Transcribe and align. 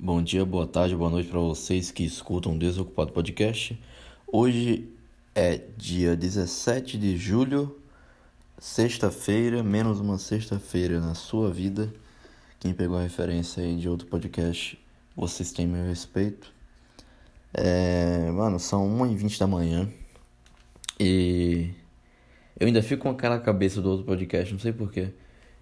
Bom 0.00 0.22
dia, 0.22 0.44
boa 0.44 0.64
tarde, 0.64 0.94
boa 0.94 1.10
noite 1.10 1.28
para 1.28 1.40
vocês 1.40 1.90
que 1.90 2.04
escutam 2.04 2.54
o 2.54 2.58
Desocupado 2.58 3.10
Podcast. 3.10 3.76
Hoje 4.28 4.88
é 5.34 5.60
dia 5.76 6.14
17 6.14 6.96
de 6.96 7.16
julho, 7.16 7.76
sexta-feira, 8.60 9.60
menos 9.60 9.98
uma 9.98 10.16
sexta-feira 10.16 11.00
na 11.00 11.16
sua 11.16 11.50
vida. 11.50 11.92
Quem 12.60 12.72
pegou 12.72 12.96
a 12.96 13.02
referência 13.02 13.60
aí 13.60 13.76
de 13.76 13.88
outro 13.88 14.06
podcast, 14.06 14.78
vocês 15.16 15.50
têm 15.50 15.66
meu 15.66 15.84
respeito. 15.84 16.54
É, 17.52 18.30
mano, 18.30 18.60
são 18.60 18.88
1h20 19.00 19.36
da 19.36 19.48
manhã 19.48 19.88
e 21.00 21.72
eu 22.56 22.68
ainda 22.68 22.84
fico 22.84 23.02
com 23.02 23.10
aquela 23.10 23.40
cabeça 23.40 23.82
do 23.82 23.90
outro 23.90 24.06
podcast, 24.06 24.52
não 24.52 24.60
sei 24.60 24.72
porquê. 24.72 25.12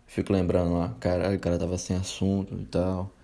Fico 0.07 0.31
lembrando 0.31 0.75
lá, 0.75 0.95
caralho, 1.01 1.39
o 1.39 1.41
cara 1.41 1.59
tava 1.59 1.79
sem 1.79 1.97
assunto 1.97 2.55
e 2.55 2.67
tal. 2.67 3.16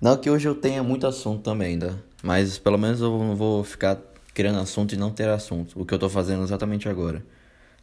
Não 0.00 0.16
que 0.16 0.30
hoje 0.30 0.46
eu 0.48 0.54
tenha 0.54 0.82
muito 0.82 1.06
assunto 1.06 1.42
também, 1.42 1.76
né? 1.76 1.98
Mas 2.22 2.56
pelo 2.56 2.78
menos 2.78 3.00
eu 3.00 3.10
não 3.18 3.34
vou 3.34 3.64
ficar 3.64 3.98
criando 4.32 4.60
assunto 4.60 4.94
e 4.94 4.96
não 4.98 5.10
ter 5.10 5.28
assunto. 5.28 5.80
O 5.80 5.84
que 5.84 5.92
eu 5.92 5.98
tô 5.98 6.08
fazendo 6.08 6.42
exatamente 6.44 6.88
agora, 6.88 7.24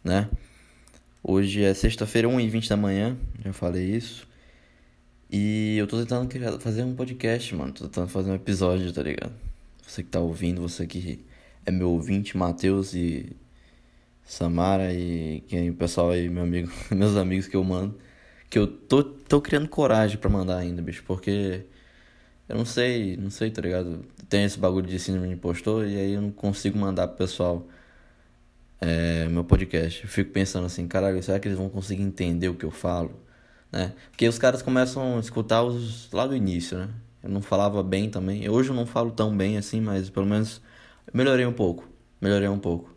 né? 0.03 0.29
Hoje 1.21 1.63
é 1.63 1.73
sexta-feira, 1.73 2.29
1h20 2.29 2.69
da 2.69 2.77
manhã, 2.77 3.17
já 3.43 3.51
falei 3.51 3.83
isso. 3.83 4.25
E 5.29 5.75
eu 5.77 5.87
tô 5.87 5.97
tentando 5.97 6.59
fazer 6.59 6.83
um 6.83 6.95
podcast, 6.95 7.53
mano. 7.53 7.73
Tô 7.73 7.85
tentando 7.85 8.07
fazer 8.07 8.31
um 8.31 8.35
episódio, 8.35 8.93
tá 8.93 9.03
ligado? 9.03 9.33
Você 9.85 10.01
que 10.03 10.09
tá 10.09 10.19
ouvindo, 10.19 10.61
você 10.61 10.87
que 10.87 11.19
é 11.65 11.71
meu 11.71 11.89
ouvinte, 11.91 12.37
Matheus 12.37 12.93
e 12.93 13.35
Samara 14.23 14.93
e 14.93 15.43
quem 15.47 15.69
o 15.69 15.73
pessoal 15.75 16.11
aí, 16.11 16.29
meu 16.29 16.43
amigo, 16.43 16.71
meus 16.91 17.17
amigos 17.17 17.47
que 17.47 17.55
eu 17.57 17.63
mando. 17.63 17.99
Que 18.49 18.57
eu 18.59 18.67
tô, 18.67 19.03
tô 19.03 19.41
criando 19.41 19.67
coragem 19.67 20.17
para 20.17 20.29
mandar 20.29 20.57
ainda, 20.57 20.81
bicho, 20.81 21.03
porque 21.05 21.65
eu 22.47 22.55
não 22.55 22.65
sei, 22.65 23.17
não 23.17 23.29
sei, 23.29 23.51
tá 23.51 23.61
ligado? 23.61 24.05
Tem 24.29 24.43
esse 24.43 24.59
bagulho 24.59 24.87
de 24.87 24.99
síndrome 24.99 25.27
de 25.27 25.33
impostor 25.33 25.87
e 25.87 25.97
aí 25.97 26.13
eu 26.13 26.21
não 26.21 26.31
consigo 26.31 26.77
mandar 26.77 27.07
pro 27.07 27.17
pessoal 27.17 27.67
é, 28.79 29.27
meu 29.29 29.43
podcast. 29.43 30.03
Eu 30.03 30.09
fico 30.09 30.31
pensando 30.31 30.65
assim, 30.65 30.87
caralho, 30.87 31.21
será 31.23 31.39
que 31.39 31.47
eles 31.47 31.57
vão 31.57 31.69
conseguir 31.69 32.03
entender 32.03 32.49
o 32.49 32.55
que 32.55 32.65
eu 32.65 32.71
falo? 32.71 33.11
Né? 33.71 33.93
Porque 34.11 34.27
os 34.27 34.37
caras 34.37 34.61
começam 34.61 35.17
a 35.17 35.19
escutar 35.19 35.63
os 35.63 36.11
lá 36.11 36.27
do 36.27 36.35
início, 36.35 36.77
né? 36.77 36.89
Eu 37.23 37.29
não 37.29 37.41
falava 37.41 37.81
bem 37.81 38.09
também. 38.09 38.47
Hoje 38.49 38.69
eu 38.69 38.75
não 38.75 38.85
falo 38.85 39.11
tão 39.11 39.35
bem 39.35 39.57
assim, 39.57 39.81
mas 39.81 40.09
pelo 40.09 40.27
menos 40.27 40.61
melhorei 41.13 41.45
um 41.45 41.53
pouco. 41.53 41.87
Melhorei 42.21 42.47
um 42.47 42.59
pouco. 42.59 42.95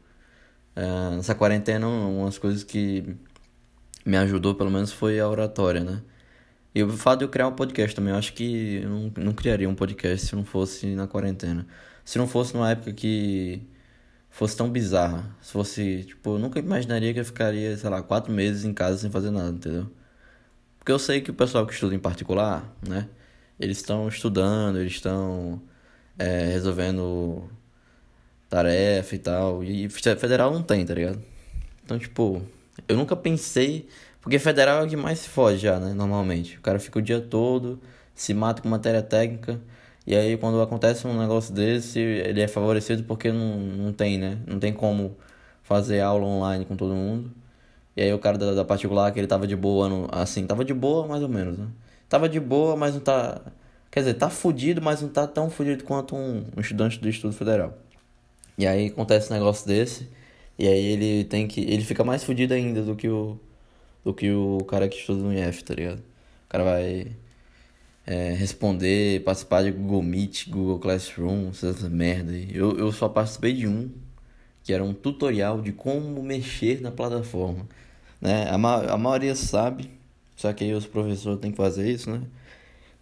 É, 0.76 1.16
nessa 1.16 1.34
quarentena, 1.34 1.88
umas 1.88 2.38
coisas 2.38 2.62
que 2.62 3.16
me 4.04 4.16
ajudou 4.18 4.54
pelo 4.54 4.70
menos 4.70 4.92
foi 4.92 5.18
a 5.20 5.28
oratória, 5.28 5.82
né? 5.82 6.02
E 6.74 6.82
o 6.82 6.90
fato 6.90 7.20
de 7.20 7.24
eu 7.24 7.28
criar 7.28 7.48
um 7.48 7.54
podcast 7.54 7.94
também, 7.96 8.12
eu 8.12 8.18
acho 8.18 8.32
que 8.34 8.80
eu 8.82 8.90
não, 8.90 9.12
não 9.16 9.32
criaria 9.32 9.68
um 9.68 9.74
podcast 9.74 10.26
se 10.26 10.36
não 10.36 10.44
fosse 10.44 10.86
na 10.94 11.06
quarentena. 11.06 11.66
Se 12.04 12.18
não 12.18 12.26
fosse 12.28 12.54
numa 12.54 12.70
época 12.70 12.92
que 12.92 13.62
fosse 14.30 14.56
tão 14.56 14.70
bizarra. 14.70 15.36
Se 15.42 15.52
fosse, 15.52 16.04
tipo, 16.04 16.30
eu 16.36 16.38
nunca 16.38 16.58
imaginaria 16.58 17.12
que 17.12 17.20
eu 17.20 17.24
ficaria, 17.24 17.76
sei 17.76 17.90
lá, 17.90 18.02
quatro 18.02 18.32
meses 18.32 18.64
em 18.64 18.72
casa 18.74 18.98
sem 18.98 19.10
fazer 19.10 19.30
nada, 19.30 19.50
entendeu? 19.50 19.90
Porque 20.78 20.92
eu 20.92 20.98
sei 20.98 21.20
que 21.20 21.30
o 21.30 21.34
pessoal 21.34 21.66
que 21.66 21.72
estuda 21.74 21.94
em 21.94 21.98
particular, 21.98 22.64
né? 22.86 23.08
Eles 23.60 23.78
estão 23.78 24.08
estudando, 24.08 24.78
eles 24.78 24.92
estão 24.92 25.60
é, 26.18 26.46
resolvendo 26.46 27.50
tarefa 28.48 29.14
e 29.14 29.18
tal. 29.18 29.64
E 29.64 29.88
federal 29.88 30.52
não 30.52 30.62
tem, 30.62 30.84
tá 30.86 30.94
ligado? 30.94 31.22
Então, 31.84 31.98
tipo, 31.98 32.42
eu 32.88 32.96
nunca 32.96 33.16
pensei 33.16 33.88
porque 34.28 34.38
federal 34.38 34.82
é 34.82 34.84
o 34.84 34.86
que 34.86 34.94
mais 34.94 35.20
se 35.20 35.28
foge 35.30 35.56
já, 35.56 35.80
né? 35.80 35.94
Normalmente. 35.94 36.58
O 36.58 36.60
cara 36.60 36.78
fica 36.78 36.98
o 36.98 37.02
dia 37.02 37.18
todo, 37.18 37.80
se 38.14 38.34
mata 38.34 38.60
com 38.60 38.68
matéria 38.68 39.02
técnica. 39.02 39.58
E 40.06 40.14
aí 40.14 40.36
quando 40.36 40.60
acontece 40.60 41.06
um 41.06 41.18
negócio 41.18 41.54
desse, 41.54 41.98
ele 41.98 42.42
é 42.42 42.46
favorecido 42.46 43.04
porque 43.04 43.32
não, 43.32 43.56
não 43.58 43.90
tem, 43.90 44.18
né? 44.18 44.36
Não 44.46 44.58
tem 44.58 44.70
como 44.70 45.16
fazer 45.62 46.00
aula 46.00 46.26
online 46.26 46.66
com 46.66 46.76
todo 46.76 46.94
mundo. 46.94 47.32
E 47.96 48.02
aí 48.02 48.12
o 48.12 48.18
cara 48.18 48.36
da, 48.36 48.52
da 48.52 48.64
particular, 48.66 49.10
que 49.12 49.18
ele 49.18 49.26
tava 49.26 49.46
de 49.46 49.56
boa, 49.56 49.88
no, 49.88 50.06
assim, 50.12 50.46
tava 50.46 50.62
de 50.62 50.74
boa 50.74 51.06
mais 51.06 51.22
ou 51.22 51.28
menos, 51.30 51.56
né? 51.56 51.66
Tava 52.06 52.28
de 52.28 52.38
boa, 52.38 52.76
mas 52.76 52.92
não 52.94 53.00
tá... 53.00 53.40
Quer 53.90 54.00
dizer, 54.00 54.14
tá 54.14 54.28
fudido, 54.28 54.82
mas 54.82 55.00
não 55.00 55.08
tá 55.08 55.26
tão 55.26 55.48
fudido 55.48 55.84
quanto 55.84 56.14
um, 56.14 56.44
um 56.54 56.60
estudante 56.60 56.98
do 57.00 57.08
estudo 57.08 57.32
federal. 57.32 57.78
E 58.58 58.66
aí 58.66 58.88
acontece 58.88 59.32
um 59.32 59.36
negócio 59.36 59.66
desse, 59.66 60.06
e 60.58 60.68
aí 60.68 60.84
ele 60.84 61.24
tem 61.24 61.48
que... 61.48 61.62
Ele 61.62 61.82
fica 61.82 62.04
mais 62.04 62.22
fudido 62.24 62.52
ainda 62.52 62.82
do 62.82 62.94
que 62.94 63.08
o 63.08 63.40
do 64.04 64.14
que 64.14 64.30
o 64.30 64.58
cara 64.64 64.88
que 64.88 64.96
estuda 64.96 65.22
no 65.22 65.32
IF, 65.32 65.64
tá 65.64 65.74
ligado? 65.74 65.98
O 65.98 66.48
cara 66.48 66.64
vai 66.64 67.12
é, 68.06 68.32
responder, 68.32 69.22
participar 69.22 69.62
de 69.64 69.70
Google 69.70 70.02
Meet, 70.02 70.48
Google 70.48 70.78
Classroom, 70.78 71.50
essas 71.50 71.82
merda. 71.82 72.32
Eu, 72.50 72.78
eu 72.78 72.90
só 72.90 73.08
participei 73.08 73.52
de 73.52 73.68
um, 73.68 73.90
que 74.64 74.72
era 74.72 74.82
um 74.82 74.94
tutorial 74.94 75.60
de 75.60 75.72
como 75.72 76.22
mexer 76.22 76.80
na 76.80 76.90
plataforma. 76.90 77.66
Né? 78.20 78.48
A, 78.50 78.56
ma 78.56 78.82
a 78.92 78.96
maioria 78.96 79.34
sabe, 79.34 79.90
só 80.36 80.52
que 80.52 80.64
aí 80.64 80.72
os 80.72 80.86
professores 80.86 81.38
têm 81.40 81.50
que 81.50 81.56
fazer 81.56 81.90
isso, 81.90 82.10
né? 82.10 82.22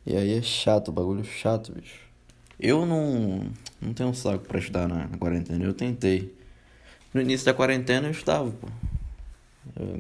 E 0.05 0.17
aí 0.17 0.39
é 0.39 0.43
chato, 0.43 0.93
bagulho 0.93 1.25
chato, 1.25 1.73
bicho. 1.73 2.01
Eu 2.59 2.87
não, 2.87 3.51
não 3.81 3.93
tenho 3.93 4.09
um 4.09 4.15
saco 4.15 4.47
pra 4.47 4.59
estudar 4.59 4.89
na, 4.89 5.07
na 5.07 5.19
quarentena, 5.19 5.65
eu 5.65 5.75
tentei. 5.75 6.35
No 7.15 7.21
início 7.21 7.47
da 7.47 7.55
quarentena 7.55 8.09
eu 8.09 8.13
estava, 8.13 8.51
pô. 8.51 8.69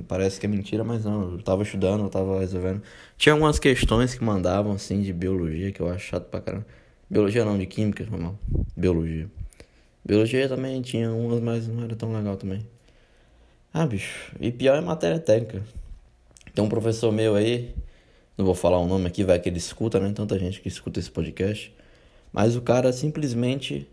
Parece 0.08 0.38
que 0.38 0.46
é 0.46 0.48
mentira, 0.48 0.84
mas 0.84 1.04
não. 1.04 1.32
Eu 1.32 1.42
tava 1.42 1.62
estudando, 1.62 2.04
eu 2.04 2.08
tava 2.08 2.40
resolvendo. 2.40 2.82
Tinha 3.16 3.32
algumas 3.32 3.58
questões 3.58 4.14
que 4.14 4.24
mandavam, 4.24 4.72
assim, 4.72 5.02
de 5.02 5.12
biologia, 5.12 5.72
que 5.72 5.80
eu 5.80 5.88
acho 5.88 6.06
chato 6.06 6.24
pra 6.24 6.40
caramba. 6.40 6.66
Biologia 7.08 7.44
não, 7.44 7.58
de 7.58 7.66
química, 7.66 8.04
normal. 8.04 8.38
Biologia. 8.76 9.28
Biologia 10.04 10.48
também 10.48 10.80
tinha 10.82 11.12
umas, 11.12 11.40
mas 11.40 11.68
não 11.68 11.84
era 11.84 11.94
tão 11.96 12.12
legal 12.12 12.36
também. 12.36 12.66
Ah, 13.72 13.86
bicho. 13.86 14.32
E 14.40 14.50
pior 14.50 14.76
é 14.76 14.80
matéria 14.80 15.18
técnica. 15.18 15.62
Tem 16.54 16.64
um 16.64 16.68
professor 16.68 17.12
meu 17.12 17.34
aí, 17.34 17.74
não 18.38 18.44
vou 18.44 18.54
falar 18.54 18.78
o 18.78 18.86
nome 18.86 19.06
aqui, 19.06 19.24
vai 19.24 19.38
que 19.38 19.48
ele 19.48 19.58
escuta, 19.58 20.00
né? 20.00 20.12
Tanta 20.14 20.38
gente 20.38 20.60
que 20.60 20.68
escuta 20.68 20.98
esse 20.98 21.10
podcast. 21.10 21.74
Mas 22.32 22.56
o 22.56 22.62
cara 22.62 22.92
simplesmente 22.92 23.88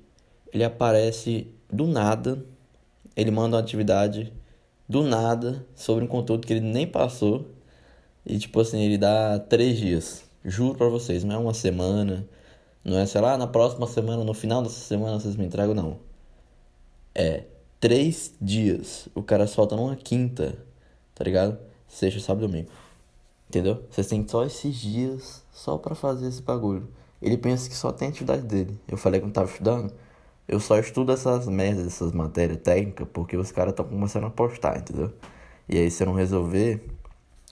ele 0.54 0.64
aparece 0.64 1.48
do 1.72 1.88
nada, 1.88 2.44
ele 3.16 3.32
manda 3.32 3.58
uma 3.58 3.62
atividade 3.62 4.32
do 4.88 5.04
nada 5.04 5.66
sobre 5.76 6.04
um 6.04 6.08
conteúdo 6.08 6.46
que 6.46 6.54
ele 6.54 6.62
nem 6.62 6.88
passou. 6.88 7.48
E 8.26 8.38
tipo 8.38 8.60
assim, 8.60 8.82
ele 8.82 8.98
dá 8.98 9.40
três 9.40 9.78
dias. 9.78 10.24
Juro 10.44 10.78
pra 10.78 10.88
vocês, 10.90 11.24
não 11.24 11.36
é 11.36 11.38
uma 11.38 11.54
semana. 11.54 12.28
Não 12.84 12.98
é, 12.98 13.06
sei 13.06 13.22
lá, 13.22 13.38
na 13.38 13.48
próxima 13.48 13.88
semana, 13.88 14.24
no 14.24 14.34
final 14.34 14.62
dessa 14.62 14.80
semana 14.80 15.20
vocês 15.20 15.36
me 15.36 15.46
entregam, 15.46 15.74
não. 15.74 16.00
É 17.16 17.46
três 17.80 18.34
dias. 18.42 19.08
O 19.14 19.22
cara 19.22 19.48
solta 19.48 19.76
numa 19.76 19.96
quinta, 19.96 20.58
tá 21.16 21.24
ligado? 21.24 21.58
Sexta, 21.88 22.20
sábado 22.20 22.48
domingo. 22.48 22.70
Entendeu? 23.50 23.84
Vocês 23.90 24.08
têm 24.08 24.28
só 24.28 24.46
esses 24.46 24.76
dias 24.76 25.44
só 25.52 25.78
pra 25.78 25.94
fazer 25.96 26.28
esse 26.28 26.42
bagulho. 26.42 26.88
Ele 27.22 27.38
pensa 27.38 27.70
que 27.70 27.76
só 27.76 27.92
tem 27.92 28.10
atividade 28.10 28.44
dele. 28.44 28.78
Eu 28.88 28.98
falei 28.98 29.20
que 29.20 29.26
não 29.26 29.34
tava 29.34 29.50
estudando. 29.50 29.94
Eu 30.48 30.60
só 30.60 30.78
estudo 30.78 31.12
essas 31.12 31.48
merdas, 31.48 31.88
essas 31.88 32.12
matérias 32.12 32.60
técnicas, 32.62 33.08
porque 33.12 33.38
os 33.38 33.52
caras 33.52 33.72
estão 33.72 33.86
começando 33.86 34.26
a 34.26 34.30
postar, 34.30 34.78
entendeu? 34.78 35.14
E 35.70 35.78
aí, 35.78 35.90
se 35.90 36.04
eu 36.04 36.08
não 36.08 36.14
resolver, 36.14 36.86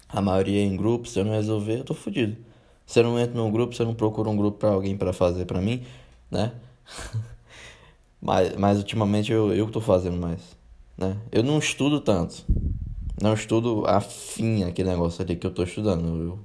a 0.10 0.22
maioria 0.22 0.60
é 0.60 0.64
em 0.64 0.76
grupo, 0.76 1.08
se 1.08 1.18
eu 1.20 1.26
não 1.26 1.32
resolver, 1.32 1.80
eu 1.80 1.84
tô 1.86 1.94
fudido. 1.94 2.38
Se 2.86 3.00
eu 3.00 3.04
não 3.04 3.20
entro 3.20 3.38
num 3.38 3.50
grupo, 3.50 3.74
se 3.74 3.82
eu 3.82 3.86
não 3.86 3.96
procuro 3.96 4.30
um 4.30 4.36
grupo 4.36 4.58
pra 4.58 4.70
alguém 4.70 4.98
para 4.98 5.14
fazer 5.14 5.46
pra 5.46 5.62
mim, 5.62 5.84
né? 6.30 6.54
mas, 8.22 8.56
mas 8.58 8.78
ultimamente 8.78 9.32
eu, 9.32 9.54
eu 9.54 9.70
tô 9.72 9.80
fazendo 9.80 10.18
mais, 10.18 10.42
né? 10.98 11.18
Eu 11.32 11.44
não 11.44 11.60
estudo 11.60 12.02
tanto. 12.02 12.44
Não 13.22 13.34
estudo 13.34 13.86
afim 13.88 14.64
aquele 14.64 14.90
negócio 14.90 15.24
ali 15.24 15.36
que 15.36 15.48
eu 15.48 15.54
tô 15.54 15.64
estudando. 15.64 16.08
Eu 16.22 16.40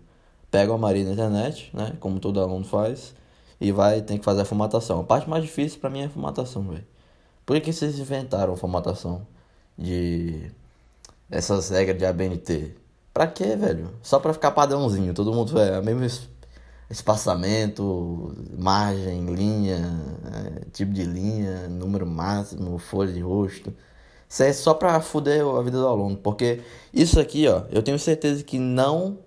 pego 0.51 0.73
a 0.73 0.79
Maria 0.79 1.05
na 1.05 1.13
internet, 1.13 1.71
né? 1.75 1.95
Como 1.99 2.21
todo 2.21 2.41
aluno 2.41 2.65
faz 2.65 3.15
e 3.61 3.73
vai 3.73 4.03
tem 4.03 4.19
que 4.19 4.25
fazer 4.25 4.43
a 4.43 4.45
formatação. 4.45 5.01
A 5.01 5.05
parte 5.05 5.29
mais 5.29 5.45
difícil 5.45 5.81
para 5.81 5.91
mim 5.91 6.01
é 6.01 6.07
a 6.07 6.11
formatação, 6.11 6.63
velho. 6.63 6.87
Por 7.45 7.61
que, 7.61 7.73
vocês 7.73 7.99
inventaram 7.99 8.55
a 8.55 8.57
formatação 8.57 9.27
de 9.79 10.51
essas 11.31 11.71
regras 11.71 11.99
de 11.99 12.05
ABNT? 12.05 12.75
Pra 13.15 13.27
quê, 13.27 13.57
velho? 13.57 13.91
Só 14.03 14.19
pra 14.19 14.33
ficar 14.33 14.51
padrãozinho, 14.51 15.15
todo 15.15 15.33
mundo 15.33 15.59
é 15.61 15.79
o 15.79 15.85
mesmo 15.85 16.29
espaçamento, 16.91 18.35
margem, 18.59 19.27
linha, 19.35 19.81
é, 20.35 20.65
tipo 20.73 20.93
de 20.93 21.05
linha, 21.05 21.69
número 21.69 22.07
máximo, 22.07 22.79
folha 22.79 23.13
de 23.13 23.21
rosto. 23.21 23.73
Isso 24.29 24.43
é 24.43 24.53
só 24.53 24.75
pra 24.75 25.01
fuder 25.01 25.47
a 25.47 25.63
vida 25.63 25.79
do 25.79 25.87
aluno, 25.87 26.17
porque 26.17 26.61
isso 26.93 27.19
aqui, 27.21 27.47
ó, 27.49 27.63
eu 27.71 27.83
tenho 27.83 27.99
certeza 27.99 28.43
que 28.43 28.59
não 28.59 29.19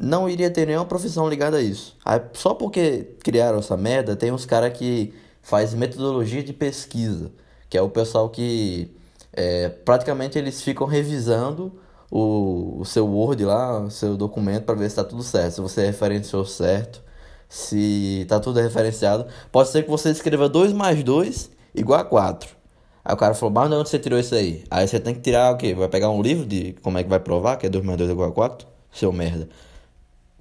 não 0.00 0.26
iria 0.26 0.50
ter 0.50 0.66
nenhuma 0.66 0.86
profissão 0.86 1.28
ligada 1.28 1.58
a 1.58 1.60
isso. 1.60 1.94
Aí, 2.02 2.22
só 2.32 2.54
porque 2.54 3.16
criaram 3.22 3.58
essa 3.58 3.76
merda, 3.76 4.16
tem 4.16 4.32
uns 4.32 4.46
caras 4.46 4.72
que 4.76 5.12
faz 5.42 5.74
metodologia 5.74 6.42
de 6.42 6.54
pesquisa, 6.54 7.30
que 7.68 7.76
é 7.76 7.82
o 7.82 7.90
pessoal 7.90 8.30
que 8.30 8.90
é, 9.30 9.68
praticamente 9.68 10.38
eles 10.38 10.62
ficam 10.62 10.86
revisando 10.86 11.72
o, 12.10 12.78
o 12.80 12.84
seu 12.86 13.06
Word 13.06 13.44
lá, 13.44 13.80
o 13.80 13.90
seu 13.90 14.16
documento 14.16 14.64
para 14.64 14.74
ver 14.74 14.84
se 14.84 14.98
está 14.98 15.04
tudo 15.04 15.22
certo, 15.22 15.54
se 15.56 15.60
você 15.60 15.84
referenciou 15.86 16.46
certo, 16.46 17.02
se 17.46 18.24
tá 18.26 18.40
tudo 18.40 18.58
referenciado. 18.58 19.26
Pode 19.52 19.68
ser 19.68 19.82
que 19.82 19.90
você 19.90 20.10
escreva 20.10 20.48
2 20.48 20.72
mais 20.72 21.02
2 21.04 21.50
igual 21.74 22.00
a 22.00 22.04
4. 22.04 22.48
Aí 23.04 23.14
o 23.14 23.16
cara 23.18 23.34
falou, 23.34 23.52
mas 23.52 23.68
de 23.68 23.76
onde 23.76 23.88
você 23.88 23.98
tirou 23.98 24.18
isso 24.18 24.34
aí? 24.34 24.64
Aí 24.70 24.88
você 24.88 24.98
tem 24.98 25.14
que 25.14 25.20
tirar 25.20 25.52
o 25.52 25.58
quê? 25.58 25.74
Vai 25.74 25.88
pegar 25.88 26.10
um 26.10 26.22
livro 26.22 26.46
de 26.46 26.74
como 26.82 26.96
é 26.96 27.02
que 27.02 27.08
vai 27.08 27.20
provar 27.20 27.56
que 27.58 27.66
é 27.66 27.68
2 27.68 27.84
mais 27.84 27.98
2 27.98 28.10
igual 28.10 28.30
a 28.30 28.32
4? 28.32 28.66
Seu 28.92 29.12
merda. 29.12 29.48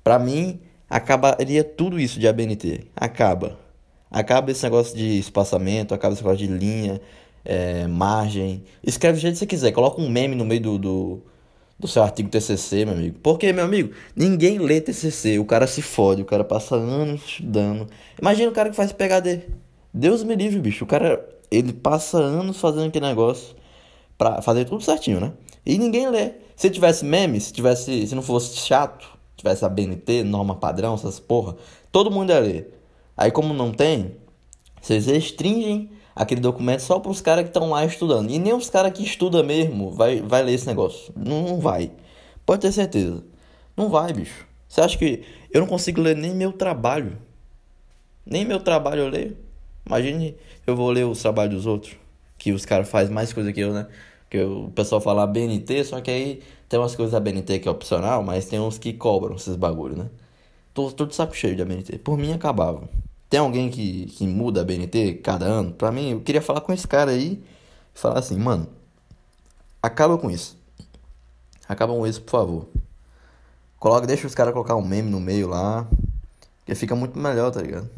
Pra 0.04 0.20
mim, 0.20 0.60
acabaria 0.90 1.64
tudo 1.64 2.00
isso 2.00 2.20
de 2.20 2.28
ABNT. 2.28 2.88
Acaba. 2.96 3.58
Acaba 4.12 4.52
esse 4.52 4.64
negócio 4.64 4.98
de 4.98 5.20
espaçamento, 5.20 5.94
acaba 5.94 6.14
esse 6.14 6.24
negócio 6.24 6.46
de 6.46 6.52
linha, 6.52 7.00
é, 7.46 7.88
margem. 7.88 8.64
Escreve 8.84 9.18
do 9.18 9.22
jeito 9.22 9.34
que 9.34 9.40
você 9.40 9.46
quiser. 9.46 9.72
Coloca 9.72 10.02
um 10.02 10.10
meme 10.10 10.36
no 10.36 10.46
meio 10.46 10.62
do, 10.62 10.78
do, 10.78 11.22
do 11.78 11.88
seu 11.88 12.02
artigo 12.02 12.30
TCC, 12.30 12.86
meu 12.86 12.96
amigo. 12.96 13.20
Porque, 13.22 13.54
meu 13.54 13.66
amigo, 13.66 13.94
ninguém 14.16 14.58
lê 14.58 14.82
TCC. 14.82 15.38
O 15.38 15.46
cara 15.46 15.68
se 15.68 15.82
fode, 15.82 16.22
o 16.24 16.26
cara 16.26 16.44
passa 16.44 16.76
anos 16.76 17.22
estudando. 17.24 17.88
Imagina 18.20 18.50
o 18.50 18.54
cara 18.54 18.70
que 18.70 18.76
faz 18.76 18.92
PHD. 18.92 19.42
Deus 19.94 20.24
me 20.24 20.36
livre, 20.36 20.60
bicho. 20.60 20.84
O 20.86 20.88
cara, 20.88 21.24
ele 21.52 21.74
passa 21.74 22.18
anos 22.18 22.60
fazendo 22.60 22.88
aquele 22.88 23.06
negócio 23.06 23.56
pra 24.18 24.42
fazer 24.42 24.66
tudo 24.66 24.84
certinho, 24.84 25.20
né? 25.20 25.32
E 25.66 25.78
ninguém 25.78 26.10
lê. 26.10 26.34
Se 26.56 26.70
tivesse 26.70 27.06
meme, 27.06 27.40
se 27.40 27.54
tivesse, 27.54 28.08
se 28.08 28.16
não 28.16 28.22
fosse 28.22 28.58
chato, 28.58 29.19
tivesse 29.40 29.66
a 29.66 29.70
BNT, 29.70 30.24
norma 30.24 30.56
padrão, 30.56 30.94
essas 30.94 31.20
porra, 31.20 31.56
todo 31.92 32.12
mundo 32.12 32.32
ia 32.32 32.40
ler. 32.40 32.82
Aí 33.18 33.32
como 33.32 33.54
não 33.54 33.72
tem, 33.72 34.16
vocês 34.82 35.08
restringem 35.08 35.90
aquele 36.16 36.42
documento 36.42 36.82
só 36.82 37.00
para 37.00 37.12
os 37.12 37.22
caras 37.22 37.44
que 37.44 37.50
estão 37.50 37.70
lá 37.70 37.86
estudando. 37.86 38.30
E 38.30 38.38
nem 38.38 38.54
os 38.54 38.70
caras 38.70 38.92
que 38.92 39.04
estudam 39.04 39.44
mesmo 39.44 39.92
vai, 39.92 40.22
vai 40.22 40.44
ler 40.44 40.54
esse 40.54 40.68
negócio. 40.68 41.14
Não, 41.16 41.44
não 41.44 41.60
vai. 41.60 41.92
Pode 42.46 42.62
ter 42.62 42.72
certeza. 42.72 43.24
Não 43.76 43.90
vai, 43.90 44.12
bicho. 44.12 44.46
Você 44.68 44.82
acha 44.82 44.98
que 44.98 45.24
eu 45.52 45.62
não 45.62 45.68
consigo 45.68 46.02
ler 46.02 46.16
nem 46.16 46.36
meu 46.36 46.52
trabalho? 46.52 47.18
Nem 48.26 48.46
meu 48.46 48.60
trabalho 48.60 49.04
eu 49.04 49.10
leio. 49.10 49.38
Imagine 49.86 50.36
eu 50.68 50.76
vou 50.76 50.92
ler 50.92 51.06
os 51.06 51.22
trabalhos 51.22 51.56
dos 51.56 51.66
outros. 51.66 51.96
Que 52.38 52.52
os 52.52 52.66
caras 52.66 52.90
fazem 52.90 53.14
mais 53.14 53.34
coisa 53.34 53.52
que 53.52 53.60
eu, 53.60 53.74
né? 53.74 53.88
Que 54.30 54.42
o 54.42 54.70
pessoal 54.76 55.02
fala 55.02 55.26
BNT, 55.26 55.84
só 55.86 56.02
que 56.02 56.12
aí 56.12 56.44
tem 56.68 56.80
umas 56.80 56.96
coisas 56.96 57.14
da 57.14 57.20
BNT 57.20 57.60
que 57.60 57.68
é 57.68 57.72
opcional, 57.72 58.22
mas 58.24 58.46
tem 58.46 58.60
uns 58.60 58.78
que 58.78 58.94
cobram 58.94 59.36
esses 59.36 59.56
bagulho, 59.56 59.98
né? 59.98 60.10
Tô, 60.74 60.90
de 61.06 61.16
saco 61.16 61.36
cheio 61.36 61.56
de 61.56 61.66
BNT. 61.66 61.98
Por 62.00 62.18
mim 62.18 62.32
acabava. 62.32 62.88
Tem 63.30 63.40
alguém 63.40 63.70
que, 63.70 64.06
que 64.08 64.26
muda 64.28 64.62
a 64.62 64.64
BNT 64.64 65.16
cada 65.24 65.46
ano? 65.46 65.72
Pra 65.74 65.92
mim, 65.92 66.12
eu 66.12 66.22
queria 66.22 66.42
falar 66.42 66.62
com 66.62 66.72
esse 66.72 66.88
cara 66.88 67.12
aí 67.12 67.44
e 67.96 68.00
falar 68.00 68.20
assim, 68.20 68.38
mano, 68.38 68.68
acaba 69.82 70.18
com 70.18 70.30
isso. 70.32 70.58
Acaba 71.68 71.94
com 71.94 72.08
isso, 72.08 72.22
por 72.22 72.32
favor. 72.32 72.68
Coloca, 73.80 74.08
deixa 74.08 74.28
os 74.28 74.36
caras 74.36 74.54
colocar 74.54 74.76
um 74.76 74.86
meme 74.86 75.10
no 75.10 75.20
meio 75.20 75.48
lá. 75.48 75.88
Que 76.66 76.76
fica 76.76 76.96
muito 76.96 77.18
melhor, 77.18 77.52
tá 77.52 77.62
ligado? 77.62 77.90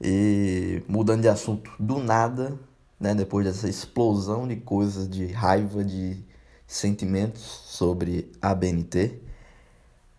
E 0.00 0.82
mudando 0.88 1.22
de 1.22 1.28
assunto 1.28 1.70
do 1.78 1.98
nada, 1.98 2.58
né? 3.04 3.14
Depois 3.14 3.44
dessa 3.44 3.68
explosão 3.68 4.48
de 4.48 4.56
coisas, 4.56 5.06
de 5.06 5.26
raiva, 5.26 5.84
de 5.84 6.24
sentimentos 6.66 7.42
sobre 7.42 8.32
a 8.40 8.54
BNT. 8.54 9.20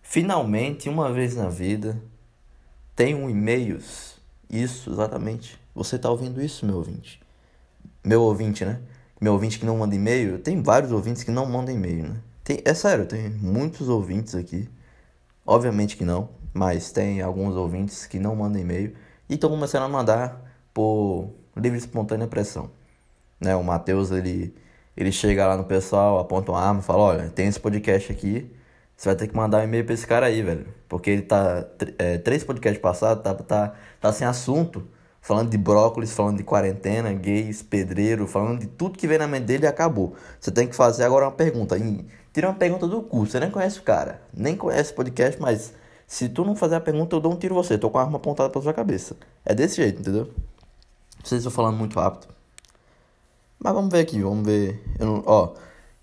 Finalmente, 0.04 0.88
uma 0.88 1.12
vez 1.12 1.36
na 1.36 1.50
vida, 1.50 2.00
tem 2.96 3.16
um 3.16 3.28
e-mails. 3.28 4.18
Isso, 4.48 4.92
exatamente. 4.92 5.60
Você 5.74 5.98
tá 5.98 6.12
ouvindo 6.12 6.40
isso, 6.40 6.64
meu 6.64 6.76
ouvinte? 6.76 7.20
Meu 8.04 8.22
ouvinte, 8.22 8.64
né? 8.64 8.80
Meu 9.20 9.34
ouvinte 9.34 9.58
que 9.58 9.66
não 9.66 9.78
manda 9.78 9.96
e-mail. 9.96 10.38
Tem 10.38 10.62
vários 10.62 10.92
ouvintes 10.92 11.24
que 11.24 11.31
não 11.31 11.48
mandam 11.48 11.74
e-mail, 11.74 12.04
né? 12.10 12.18
Tem, 12.44 12.62
é 12.64 12.74
sério, 12.76 13.08
tem 13.08 13.31
muitos 13.31 13.90
ouvintes 13.90 14.36
aqui. 14.36 14.70
Obviamente 15.44 15.98
que 15.98 16.06
não, 16.06 16.30
mas 16.54 16.92
tem 16.92 17.20
alguns 17.20 17.56
ouvintes 17.56 18.06
que 18.06 18.20
não 18.20 18.36
mandam 18.36 18.62
e-mail 18.62 18.96
e 19.28 19.34
estão 19.34 19.50
começando 19.50 19.84
a 19.84 19.90
mandar 19.90 20.40
por 20.72 21.34
livre 21.56 21.78
e 21.78 21.81
espontânea 21.81 22.28
pressão. 22.28 22.69
Né? 23.40 23.56
O 23.56 23.63
Matheus, 23.63 24.12
ele, 24.12 24.56
ele 24.96 25.12
chega 25.12 25.48
lá 25.48 25.57
no 25.57 25.63
pessoal, 25.63 26.19
aponta 26.19 26.52
uma 26.52 26.62
arma 26.62 26.80
e 26.80 26.84
fala, 26.84 27.04
olha, 27.04 27.30
tem 27.30 27.48
esse 27.48 27.60
podcast 27.60 28.12
aqui, 28.12 28.52
você 28.98 29.10
vai 29.10 29.16
ter 29.16 29.28
que 29.28 29.36
mandar 29.36 29.60
um 29.60 29.63
e-mail 29.63 29.84
pra 29.84 29.94
esse 29.94 30.07
cara 30.07 30.28
aí, 30.28 30.42
velho. 30.42 30.68
Porque 30.88 31.10
ele 31.10 31.22
tá. 31.24 31.66
É, 31.98 32.18
três 32.18 32.44
podcasts 32.44 32.81
passados, 32.81 33.24
tá, 33.24 33.34
tá, 33.34 33.74
tá 34.00 34.13
sem 34.13 34.25
assunto. 34.25 34.88
Falando 35.22 35.50
de 35.50 35.57
brócolis, 35.57 36.13
falando 36.13 36.38
de 36.38 36.44
quarentena, 36.44 37.12
gays, 37.12 37.63
pedreiro, 37.63 38.28
falando 38.28 38.60
de 38.60 38.68
tudo 38.68 38.98
que 38.98 39.07
vem 39.07 39.18
na 39.18 39.28
mente 39.28 39.46
dele 39.46 39.66
e 39.66 39.68
acabou. 39.68 40.16
Você 40.40 40.52
tem 40.52 40.68
que 40.68 40.75
fazer 40.75 41.04
agora 41.04 41.25
uma 41.25 41.31
pergunta. 41.31 41.75
Tira 42.31 42.48
uma 42.48 42.54
pergunta 42.54 42.88
do 42.88 43.02
cu. 43.02 43.25
Você 43.25 43.40
nem 43.40 43.50
conhece 43.50 43.80
o 43.80 43.81
cara. 43.81 44.22
Nem 44.31 44.56
conhece 44.56 44.92
o 44.92 44.96
podcast, 44.96 45.42
mas 45.42 45.74
se 46.07 46.30
tu 46.30 46.46
não 46.46 46.56
fazer 46.56 46.75
a 46.75 46.80
pergunta, 46.80 47.16
eu 47.16 47.19
dou 47.19 47.34
um 47.34 47.36
tiro 47.36 47.56
você. 47.56 47.78
Tô 47.78 47.90
com 47.90 47.98
a 47.98 48.04
arma 48.04 48.18
apontada 48.18 48.50
pra 48.50 48.62
sua 48.62 48.74
cabeça. 48.74 49.16
É 49.44 49.56
desse 49.56 49.78
jeito, 49.78 50.00
entendeu? 50.02 50.30
Não 51.25 51.30
sei 51.30 51.39
se 51.39 51.48
eu 51.48 51.51
tô 51.51 51.56
falando 51.56 51.75
muito 51.75 52.00
rápido. 52.00 52.27
Mas 53.57 53.74
vamos 53.74 53.92
ver 53.92 54.01
aqui, 54.01 54.22
vamos 54.22 54.45
ver. 54.45 54.80
Não, 55.00 55.24
ó, 55.25 55.56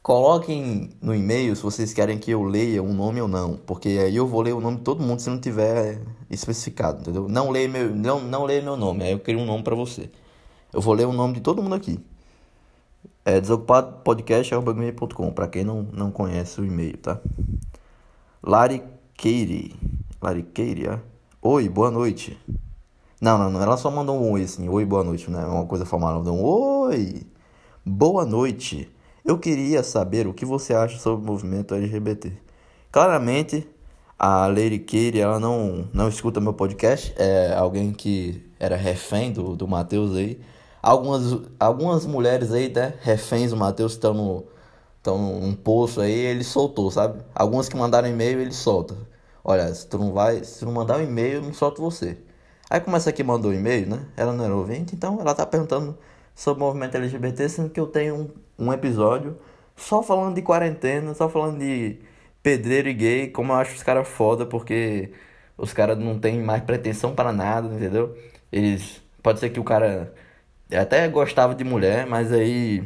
Coloquem 0.03 0.91
no 1.01 1.15
e-mail 1.15 1.55
se 1.55 1.63
vocês 1.63 1.95
querem 1.95 2.19
que 2.19 2.33
eu 2.33 2.43
leia 2.43 2.83
um 2.83 2.93
nome 2.93 3.21
ou 3.23 3.29
não, 3.29 3.57
porque 3.57 3.89
aí 3.89 4.17
eu 4.17 4.27
vou 4.27 4.43
ler 4.43 4.53
o 4.53 4.61
nome 4.61 4.79
de 4.79 4.83
todo 4.83 5.01
mundo 5.01 5.21
se 5.21 5.31
não 5.31 5.39
tiver 5.39 6.03
especificado, 6.29 7.03
entendeu? 7.03 7.29
Não 7.29 7.51
leia 7.51 7.69
meu, 7.69 7.95
não, 7.95 8.19
não 8.19 8.45
leia 8.45 8.61
meu 8.61 8.77
nome, 8.77 9.05
aí 9.05 9.13
eu 9.13 9.21
crio 9.21 9.39
um 9.39 9.47
nome 9.47 9.63
para 9.63 9.77
você. 9.77 10.11
Eu 10.73 10.81
vou 10.81 10.93
ler 10.93 11.07
o 11.07 11.13
nome 11.13 11.35
de 11.35 11.41
todo 11.41 11.63
mundo 11.63 11.77
aqui. 11.77 12.01
É 13.25 13.41
desocupadopodcast.com, 13.41 15.31
para 15.33 15.47
quem 15.47 15.63
não, 15.63 15.83
não 15.93 16.11
conhece 16.11 16.61
o 16.61 16.65
e-mail, 16.65 16.99
tá? 16.99 17.21
Lari 18.43 18.83
Keiri. 19.15 19.73
Lari 20.21 20.43
Keiri, 20.43 20.89
é? 20.89 20.99
Oi, 21.41 21.69
boa 21.69 21.93
noite. 21.93 22.37
Não, 23.23 23.39
não, 23.39 23.49
não, 23.53 23.63
ela 23.63 23.77
só 23.77 23.89
mandou 23.89 24.21
um 24.21 24.33
oi 24.33 24.43
assim, 24.43 24.69
oi, 24.69 24.85
boa 24.85 25.05
noite, 25.05 25.31
né? 25.31 25.45
Uma 25.47 25.65
coisa 25.65 25.85
formal, 25.87 26.11
ela 26.11 26.19
mandou 26.19 26.35
um 26.37 26.43
oi, 26.43 27.23
boa 27.87 28.27
noite. 28.27 28.91
Eu 29.25 29.39
queria 29.39 29.85
saber 29.85 30.27
o 30.27 30.35
que 30.35 30.45
você 30.45 30.75
acha 30.75 30.99
sobre 30.99 31.23
o 31.23 31.27
movimento 31.29 31.73
LGBT. 31.73 32.33
Claramente, 32.91 33.65
a 34.19 34.49
Lady 34.49 34.81
Katie, 34.81 35.21
ela 35.21 35.39
não, 35.39 35.89
não 35.95 36.09
escuta 36.09 36.41
meu 36.41 36.53
podcast. 36.53 37.15
É 37.17 37.55
alguém 37.55 37.93
que 37.93 38.45
era 38.59 38.75
refém 38.75 39.33
do, 39.33 39.55
do 39.55 39.69
Matheus 39.69 40.17
aí. 40.17 40.41
Algumas, 40.83 41.23
algumas 41.61 42.05
mulheres 42.05 42.51
aí, 42.51 42.69
né? 42.75 42.95
Reféns 43.03 43.51
do 43.53 43.57
Matheus 43.57 43.93
estão 43.93 44.13
no, 44.13 44.45
estão 44.97 45.17
num 45.41 45.55
poço 45.55 46.01
aí, 46.01 46.13
ele 46.13 46.43
soltou, 46.43 46.91
sabe? 46.91 47.23
Algumas 47.33 47.69
que 47.69 47.77
mandaram 47.77 48.09
e-mail, 48.09 48.41
ele 48.41 48.53
solta. 48.53 48.97
Olha, 49.45 49.73
se 49.73 49.87
tu 49.87 49.97
não 49.97 50.13
vai, 50.13 50.43
se 50.43 50.59
tu 50.59 50.67
não 50.67 50.73
mandar 50.73 50.99
um 50.99 51.03
e-mail, 51.03 51.35
eu 51.35 51.43
não 51.43 51.55
solto 51.55 51.81
você. 51.81 52.19
Aí 52.73 52.81
começa 52.81 53.11
aqui 53.11 53.23
mandou 53.23 53.51
um 53.51 53.55
e-mail, 53.55 53.87
né? 53.87 54.07
Ela 54.17 54.33
não 54.33 54.43
era 54.47 54.57
ouvinte, 54.57 54.95
então 54.95 55.21
ela 55.21 55.35
tá 55.35 55.45
perguntando 55.45 55.95
sobre 56.35 56.63
o 56.63 56.67
movimento 56.67 56.97
LGBT, 56.97 57.47
sendo 57.47 57.69
que 57.69 57.79
eu 57.79 57.87
tenho 57.87 58.33
um, 58.59 58.67
um 58.67 58.73
episódio 58.73 59.37
só 59.77 60.03
falando 60.03 60.37
de 60.37 60.41
quarentena, 60.41 61.13
só 61.13 61.29
falando 61.29 61.59
de 61.59 61.99
pedreiro 62.43 62.89
e 62.89 62.95
gay, 62.95 63.29
como 63.29 63.53
eu 63.53 63.57
acho 63.57 63.75
os 63.75 63.83
caras 63.83 64.09
foda, 64.09 64.47
porque 64.47 65.13
os 65.59 65.75
caras 65.75 65.99
não 65.99 66.19
tem 66.19 66.41
mais 66.41 66.63
pretensão 66.63 67.15
para 67.15 67.31
nada, 67.31 67.69
entendeu? 67.75 68.17
Eles. 68.51 69.03
Pode 69.23 69.39
ser 69.41 69.51
que 69.51 69.61
o 69.61 69.65
cara 69.65 70.15
até 70.75 71.07
gostava 71.09 71.55
de 71.55 71.65
mulher, 71.65 72.07
mas 72.07 72.33
aí 72.33 72.83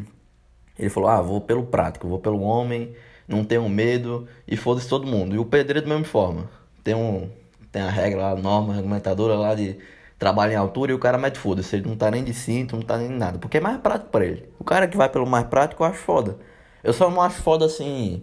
ele 0.77 0.91
falou: 0.91 1.09
ah, 1.09 1.23
vou 1.23 1.41
pelo 1.41 1.65
prático, 1.65 2.09
vou 2.09 2.19
pelo 2.19 2.41
homem, 2.41 2.93
não 3.29 3.45
tenho 3.45 3.69
medo 3.69 4.27
e 4.49 4.57
foda-se 4.57 4.89
todo 4.89 5.07
mundo. 5.07 5.37
E 5.37 5.39
o 5.39 5.45
pedreiro 5.45 5.87
da 5.87 5.95
mesma 5.95 6.11
forma. 6.11 6.51
Tem, 6.83 6.95
um, 6.95 7.31
tem 7.77 7.83
a 7.83 7.91
regra 7.91 8.23
lá, 8.23 8.31
a 8.31 8.37
norma 8.37 8.75
argumentadora 8.75 9.35
lá 9.35 9.55
de 9.55 9.77
trabalha 10.19 10.55
em 10.55 10.57
altura 10.57 10.93
e 10.93 10.95
o 10.95 10.99
cara 10.99 11.19
mete 11.19 11.39
foda-se. 11.39 11.77
Ele 11.77 11.87
não 11.87 11.95
tá 11.95 12.11
nem 12.11 12.25
de 12.25 12.33
cinto, 12.33 12.75
não 12.75 12.83
tá 12.83 12.97
nem 12.97 13.11
nada. 13.11 13.39
Porque 13.39 13.59
é 13.59 13.61
mais 13.61 13.79
prático 13.83 14.11
pra 14.11 14.25
ele. 14.25 14.49
O 14.59 14.65
cara 14.65 14.89
que 14.89 14.97
vai 14.97 15.11
pelo 15.11 15.27
mais 15.27 15.47
prático 15.47 15.83
eu 15.83 15.87
acho 15.87 15.99
foda. 15.99 16.39
Eu 16.83 16.95
só 16.95 17.11
não 17.11 17.21
acho 17.21 17.43
foda 17.43 17.67
assim. 17.67 18.23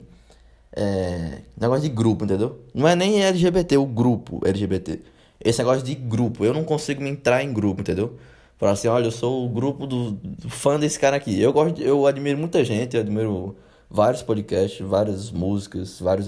É, 0.76 1.42
negócio 1.56 1.84
de 1.84 1.90
grupo, 1.90 2.26
entendeu? 2.26 2.62
Não 2.74 2.88
é 2.88 2.96
nem 2.96 3.24
LGBT, 3.24 3.78
o 3.78 3.86
grupo 3.86 4.42
LGBT. 4.44 5.00
Esse 5.40 5.60
negócio 5.60 5.84
de 5.84 5.94
grupo. 5.94 6.44
Eu 6.44 6.54
não 6.54 6.64
consigo 6.64 7.04
me 7.04 7.12
entrar 7.12 7.44
em 7.44 7.54
grupo, 7.54 7.82
entendeu? 7.82 8.18
Falar 8.58 8.72
assim, 8.72 8.88
olha, 8.88 9.06
eu 9.06 9.12
sou 9.12 9.46
o 9.46 9.50
grupo 9.50 9.86
do, 9.86 10.14
do 10.14 10.50
fã 10.50 10.80
desse 10.80 11.00
cara 11.00 11.16
aqui. 11.16 11.40
Eu 11.40 11.54
gosto, 11.54 11.80
eu 11.80 12.08
admiro 12.08 12.40
muita 12.40 12.66
gente, 12.66 12.96
eu 12.96 13.02
admiro 13.02 13.56
vários 13.88 14.24
podcasts, 14.24 14.80
várias 14.80 15.30
músicas, 15.30 16.00
vários. 16.00 16.28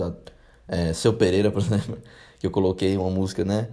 É, 0.67 0.93
Seu 0.93 1.13
Pereira, 1.13 1.49
por 1.51 1.61
exemplo, 1.63 1.97
que 2.39 2.47
eu 2.47 2.51
coloquei 2.51 2.97
uma 2.97 3.09
música, 3.09 3.43
né? 3.43 3.69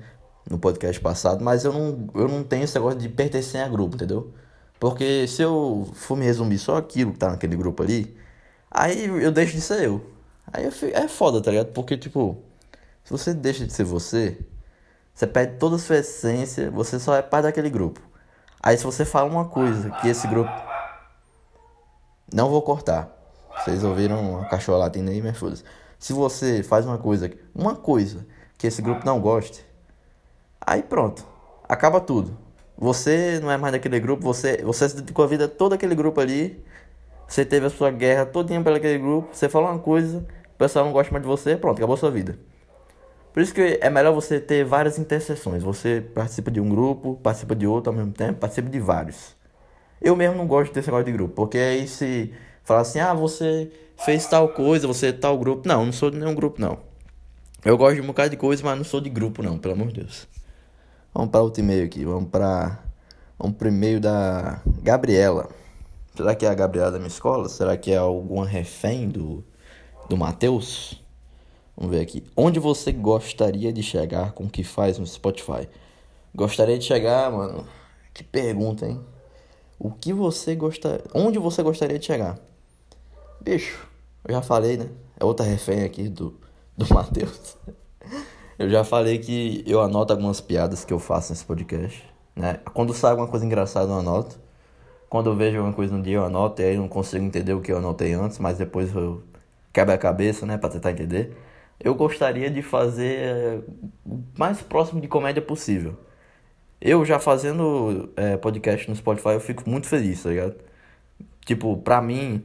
no 0.48 0.58
podcast 0.58 1.00
passado, 1.00 1.44
mas 1.44 1.64
eu 1.64 1.72
não, 1.72 2.08
eu 2.14 2.28
não 2.28 2.42
tenho 2.42 2.64
esse 2.64 2.74
negócio 2.74 2.98
de 2.98 3.08
pertencer 3.08 3.62
a 3.62 3.68
grupo, 3.68 3.94
entendeu? 3.94 4.32
Porque 4.78 5.26
se 5.28 5.42
eu 5.42 5.88
for 5.94 6.16
me 6.16 6.24
resumir 6.24 6.58
só 6.58 6.76
aquilo 6.76 7.12
que 7.12 7.18
tá 7.18 7.30
naquele 7.30 7.56
grupo 7.56 7.82
ali, 7.82 8.16
aí 8.70 9.06
eu 9.06 9.30
deixo 9.30 9.54
de 9.54 9.60
ser 9.60 9.84
eu. 9.84 10.04
Aí 10.52 10.64
eu 10.64 10.72
fico, 10.72 10.96
é 10.96 11.06
foda, 11.06 11.40
tá 11.40 11.50
ligado? 11.50 11.68
Porque, 11.72 11.96
tipo, 11.96 12.42
se 13.04 13.10
você 13.12 13.32
deixa 13.32 13.64
de 13.64 13.72
ser 13.72 13.84
você, 13.84 14.38
você 15.14 15.26
perde 15.26 15.56
toda 15.58 15.76
a 15.76 15.78
sua 15.78 15.98
essência, 15.98 16.70
você 16.70 16.98
só 16.98 17.14
é 17.14 17.22
parte 17.22 17.44
daquele 17.44 17.70
grupo. 17.70 18.00
Aí 18.60 18.76
se 18.76 18.84
você 18.84 19.04
fala 19.04 19.30
uma 19.30 19.44
coisa 19.44 19.90
que 20.00 20.08
esse 20.08 20.26
grupo. 20.26 20.50
Não 22.32 22.50
vou 22.50 22.62
cortar. 22.62 23.10
Vocês 23.62 23.84
ouviram 23.84 24.40
a 24.40 24.46
cachorra 24.46 24.78
latindo 24.78 25.10
aí, 25.10 25.20
mas 25.20 25.36
foda 25.36 25.56
Se 25.98 26.12
você 26.14 26.62
faz 26.62 26.86
uma 26.86 26.96
coisa, 26.96 27.30
uma 27.54 27.76
coisa 27.76 28.26
que 28.62 28.68
esse 28.68 28.80
grupo 28.80 29.04
não 29.04 29.20
goste, 29.20 29.66
Aí 30.64 30.80
pronto, 30.80 31.26
acaba 31.68 32.00
tudo. 32.00 32.38
Você 32.78 33.40
não 33.40 33.50
é 33.50 33.56
mais 33.56 33.72
daquele 33.72 33.98
grupo, 33.98 34.22
você, 34.22 34.58
você 34.62 34.88
se 34.88 34.94
dedicou 34.94 35.24
a 35.24 35.26
vida 35.26 35.48
toda 35.48 35.74
aquele 35.74 35.96
grupo 35.96 36.20
ali. 36.20 36.64
Você 37.26 37.44
teve 37.44 37.66
a 37.66 37.70
sua 37.70 37.90
guerra 37.90 38.24
todinha 38.24 38.62
pelo 38.62 38.76
aquele 38.76 39.00
grupo. 39.00 39.30
Você 39.32 39.48
falou 39.48 39.68
uma 39.68 39.80
coisa, 39.80 40.18
o 40.54 40.56
pessoal 40.56 40.84
não 40.84 40.92
gosta 40.92 41.10
mais 41.10 41.24
de 41.24 41.28
você, 41.28 41.56
pronto, 41.56 41.76
acabou 41.78 41.94
a 41.94 41.96
sua 41.96 42.12
vida. 42.12 42.38
Por 43.32 43.42
isso 43.42 43.52
que 43.52 43.80
é 43.80 43.90
melhor 43.90 44.14
você 44.14 44.38
ter 44.38 44.64
várias 44.64 44.96
interseções. 44.96 45.64
Você 45.64 46.00
participa 46.00 46.48
de 46.48 46.60
um 46.60 46.68
grupo, 46.68 47.18
participa 47.20 47.56
de 47.56 47.66
outro 47.66 47.90
ao 47.90 47.96
mesmo 47.96 48.12
tempo, 48.12 48.38
participa 48.38 48.70
de 48.70 48.78
vários. 48.78 49.34
Eu 50.00 50.14
mesmo 50.14 50.36
não 50.36 50.46
gosto 50.46 50.72
desse 50.72 50.86
negócio 50.86 51.06
de 51.06 51.12
grupo, 51.12 51.34
porque 51.34 51.58
aí 51.58 51.88
se 51.88 52.32
falar 52.62 52.82
assim, 52.82 53.00
ah, 53.00 53.12
você 53.12 53.72
fez 54.04 54.24
tal 54.26 54.50
coisa, 54.50 54.86
você 54.86 55.08
é 55.08 55.12
tal 55.12 55.36
grupo. 55.36 55.66
Não, 55.66 55.84
não 55.84 55.92
sou 55.92 56.12
de 56.12 56.18
nenhum 56.18 56.36
grupo, 56.36 56.60
não. 56.60 56.91
Eu 57.64 57.78
gosto 57.78 57.94
de 57.94 58.00
um 58.00 58.06
bocado 58.06 58.30
de 58.30 58.36
coisa, 58.36 58.60
mas 58.64 58.76
não 58.76 58.84
sou 58.84 59.00
de 59.00 59.08
grupo, 59.08 59.40
não, 59.40 59.56
pelo 59.56 59.74
amor 59.74 59.92
de 59.92 60.00
Deus. 60.00 60.26
Vamos 61.14 61.30
para 61.30 61.42
outro 61.42 61.62
e-mail 61.62 61.84
aqui, 61.84 62.04
vamos 62.04 62.28
para 62.28 62.82
vamos 63.38 63.56
pro 63.56 63.68
e-mail 63.68 64.00
da 64.00 64.60
Gabriela. 64.82 65.48
Será 66.16 66.34
que 66.34 66.44
é 66.44 66.48
a 66.48 66.54
Gabriela 66.54 66.90
da 66.90 66.98
minha 66.98 67.06
escola? 67.06 67.48
Será 67.48 67.76
que 67.76 67.92
é 67.92 67.96
alguma 67.96 68.44
refém 68.44 69.08
do, 69.08 69.44
do 70.08 70.16
Matheus? 70.16 71.00
Vamos 71.76 71.94
ver 71.94 72.02
aqui. 72.02 72.24
Onde 72.36 72.58
você 72.58 72.90
gostaria 72.90 73.72
de 73.72 73.82
chegar 73.82 74.32
com 74.32 74.44
o 74.44 74.50
que 74.50 74.64
faz 74.64 74.98
no 74.98 75.06
Spotify? 75.06 75.68
Gostaria 76.34 76.76
de 76.76 76.84
chegar, 76.84 77.30
mano. 77.30 77.64
Que 78.12 78.24
pergunta, 78.24 78.86
hein? 78.86 79.00
O 79.78 79.92
que 79.92 80.12
você 80.12 80.56
gostaria. 80.56 81.04
Onde 81.14 81.38
você 81.38 81.62
gostaria 81.62 81.96
de 81.96 82.04
chegar? 82.04 82.40
Bicho, 83.40 83.88
eu 84.24 84.34
já 84.34 84.42
falei, 84.42 84.76
né? 84.76 84.88
É 85.18 85.24
outra 85.24 85.46
refém 85.46 85.84
aqui 85.84 86.08
do, 86.08 86.41
do 86.76 86.86
Matheus. 86.92 87.56
Eu 88.58 88.68
já 88.70 88.84
falei 88.84 89.18
que 89.18 89.64
eu 89.66 89.80
anoto 89.80 90.12
algumas 90.12 90.40
piadas 90.40 90.84
que 90.84 90.92
eu 90.92 90.98
faço 90.98 91.32
nesse 91.32 91.44
podcast, 91.44 92.04
né? 92.36 92.60
Quando 92.74 92.94
sai 92.94 93.10
alguma 93.10 93.28
coisa 93.28 93.44
engraçada, 93.44 93.90
eu 93.90 93.98
anoto. 93.98 94.38
Quando 95.08 95.30
eu 95.30 95.36
vejo 95.36 95.58
alguma 95.58 95.74
coisa 95.74 95.96
no 95.96 96.02
dia, 96.02 96.16
eu 96.16 96.24
anoto. 96.24 96.62
E 96.62 96.64
aí 96.64 96.74
eu 96.74 96.80
não 96.80 96.88
consigo 96.88 97.24
entender 97.24 97.52
o 97.54 97.60
que 97.60 97.72
eu 97.72 97.78
anotei 97.78 98.12
antes, 98.14 98.38
mas 98.38 98.58
depois 98.58 98.94
eu 98.94 99.22
quebro 99.72 99.94
a 99.94 99.98
cabeça, 99.98 100.46
né? 100.46 100.58
Pra 100.58 100.68
tentar 100.70 100.92
entender. 100.92 101.36
Eu 101.80 101.94
gostaria 101.94 102.50
de 102.50 102.62
fazer 102.62 103.64
o 104.06 104.22
mais 104.38 104.62
próximo 104.62 105.00
de 105.00 105.08
comédia 105.08 105.42
possível. 105.42 105.96
Eu 106.80 107.04
já 107.04 107.18
fazendo 107.18 108.12
é, 108.16 108.36
podcast 108.36 108.88
no 108.88 108.96
Spotify, 108.96 109.30
eu 109.30 109.40
fico 109.40 109.68
muito 109.68 109.86
feliz, 109.88 110.22
tá 110.22 110.30
ligado? 110.30 110.56
Tipo, 111.44 111.76
pra 111.78 112.00
mim, 112.02 112.44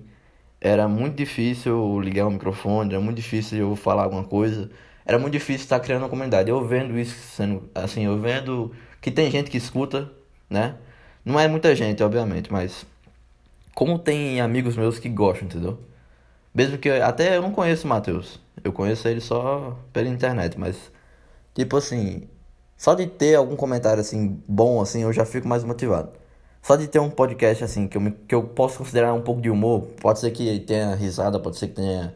era 0.59 0.87
muito 0.87 1.15
difícil 1.15 1.99
ligar 1.99 2.27
o 2.27 2.31
microfone, 2.31 2.93
era 2.93 3.01
muito 3.01 3.17
difícil 3.17 3.59
eu 3.59 3.75
falar 3.75 4.03
alguma 4.03 4.23
coisa. 4.23 4.69
Era 5.05 5.17
muito 5.19 5.33
difícil 5.33 5.63
estar 5.63 5.79
criando 5.79 6.03
uma 6.03 6.09
comunidade. 6.09 6.49
Eu 6.49 6.65
vendo 6.65 6.97
isso 6.99 7.15
sendo, 7.35 7.69
assim, 7.73 8.05
eu 8.05 8.19
vendo 8.19 8.73
que 9.01 9.11
tem 9.11 9.31
gente 9.31 9.49
que 9.49 9.57
escuta, 9.57 10.11
né? 10.49 10.75
Não 11.23 11.39
é 11.39 11.47
muita 11.47 11.75
gente, 11.75 12.03
obviamente, 12.03 12.51
mas 12.51 12.85
como 13.75 13.99
tem 13.99 14.41
amigos 14.41 14.75
meus 14.75 14.99
que 14.99 15.09
gostam, 15.09 15.47
entendeu? 15.47 15.79
Mesmo 16.53 16.77
que 16.77 16.89
eu, 16.89 17.05
até 17.05 17.37
eu 17.37 17.41
não 17.41 17.51
conheço 17.51 17.85
o 17.85 17.89
Matheus. 17.89 18.39
Eu 18.63 18.73
conheço 18.73 19.07
ele 19.07 19.21
só 19.21 19.77
pela 19.93 20.09
internet, 20.09 20.59
mas 20.59 20.91
tipo 21.53 21.77
assim, 21.77 22.27
só 22.77 22.95
de 22.95 23.07
ter 23.07 23.35
algum 23.35 23.55
comentário 23.55 24.01
assim 24.01 24.41
bom 24.47 24.81
assim, 24.81 25.03
eu 25.03 25.13
já 25.13 25.25
fico 25.25 25.47
mais 25.47 25.63
motivado. 25.63 26.11
Só 26.67 26.75
de 26.75 26.85
ter 26.85 26.99
um 26.99 27.09
podcast 27.09 27.63
assim 27.63 27.87
que 27.87 27.95
eu, 27.95 28.01
me, 28.01 28.11
que 28.11 28.35
eu 28.35 28.43
posso 28.43 28.79
considerar 28.79 29.13
um 29.13 29.21
pouco 29.21 29.39
de 29.39 29.49
humor, 29.49 29.83
pode 30.01 30.19
ser 30.19 30.31
que 30.31 30.59
tenha 30.59 30.95
risada, 30.95 31.39
pode 31.39 31.55
ser 31.55 31.69
que 31.69 31.75
tenha 31.75 32.13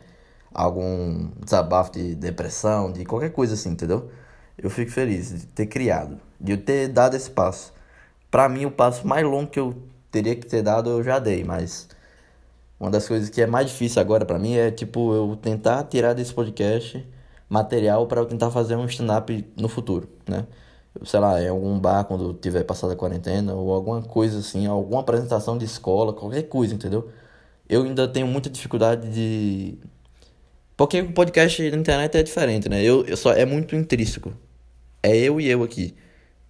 algum 0.54 1.30
desabafo 1.42 1.94
de 1.94 2.16
depressão, 2.16 2.92
de 2.92 3.06
qualquer 3.06 3.30
coisa 3.30 3.54
assim, 3.54 3.70
entendeu? 3.70 4.12
Eu 4.58 4.70
fico 4.70 4.92
feliz 4.92 5.30
de 5.30 5.46
ter 5.46 5.68
criado, 5.68 6.20
de 6.38 6.52
eu 6.52 6.58
ter 6.58 6.90
dado 6.90 7.16
esse 7.16 7.32
passo. 7.32 7.72
Para 8.30 8.50
mim, 8.50 8.66
o 8.66 8.72
passo 8.72 9.08
mais 9.08 9.26
longo 9.26 9.50
que 9.50 9.58
eu 9.58 9.74
teria 10.12 10.36
que 10.36 10.46
ter 10.46 10.62
dado 10.62 10.90
eu 10.90 11.02
já 11.02 11.18
dei, 11.18 11.46
mas 11.46 11.88
uma 12.78 12.92
das 12.92 13.08
coisas 13.08 13.30
que 13.30 13.42
é 13.42 13.48
mais 13.48 13.70
difícil 13.70 14.02
agora 14.02 14.26
para 14.26 14.38
mim 14.38 14.58
é 14.58 14.70
tipo 14.70 15.16
eu 15.16 15.38
tentar 15.38 15.86
tirar 15.86 16.12
desse 16.12 16.34
podcast 16.34 17.08
material 17.48 18.06
para 18.06 18.20
eu 18.20 18.26
tentar 18.26 18.52
fazer 18.52 18.76
um 18.76 18.86
stand-up 18.86 19.50
no 19.56 19.70
futuro, 19.70 20.10
né? 20.28 20.46
Sei 21.04 21.20
lá, 21.20 21.42
em 21.42 21.48
algum 21.48 21.80
bar 21.80 22.06
quando 22.06 22.34
tiver 22.34 22.64
passado 22.64 22.92
a 22.94 22.96
quarentena 22.96 23.54
ou 23.56 23.74
alguma 23.74 24.02
coisa 24.02 24.40
assim, 24.40 24.68
alguma 24.68 25.02
apresentação 25.02 25.58
de 25.58 25.66
escola, 25.66 26.14
qualquer 26.14 26.44
coisa, 26.44 26.74
entendeu? 26.76 27.10
Eu 27.70 27.84
ainda 27.84 28.08
tenho 28.08 28.28
muita 28.28 28.50
dificuldade 28.50 29.10
de 29.10 29.80
porque 30.82 31.00
o 31.00 31.14
podcast 31.14 31.62
na 31.70 31.78
internet 31.78 32.18
é 32.18 32.24
diferente, 32.24 32.68
né? 32.68 32.84
Eu, 32.84 33.06
eu 33.06 33.16
só 33.16 33.34
é 33.34 33.46
muito 33.46 33.76
intrínseco. 33.76 34.34
É 35.04 35.16
eu 35.16 35.40
e 35.40 35.48
eu 35.48 35.64
aqui. 35.64 35.96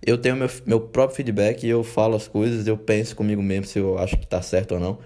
Eu 0.02 0.18
tenho 0.18 0.38
meu, 0.38 0.50
meu 0.66 0.80
próprio 0.80 1.18
feedback, 1.18 1.68
eu 1.68 1.84
falo 1.84 2.16
as 2.16 2.28
coisas, 2.30 2.66
eu 2.66 2.78
penso 2.78 3.16
comigo 3.16 3.42
mesmo 3.42 3.66
se 3.66 3.80
eu 3.80 3.98
acho 4.00 4.18
que 4.18 4.26
tá 4.26 4.42
certo 4.42 4.76
ou 4.76 4.80
não. 4.80 5.00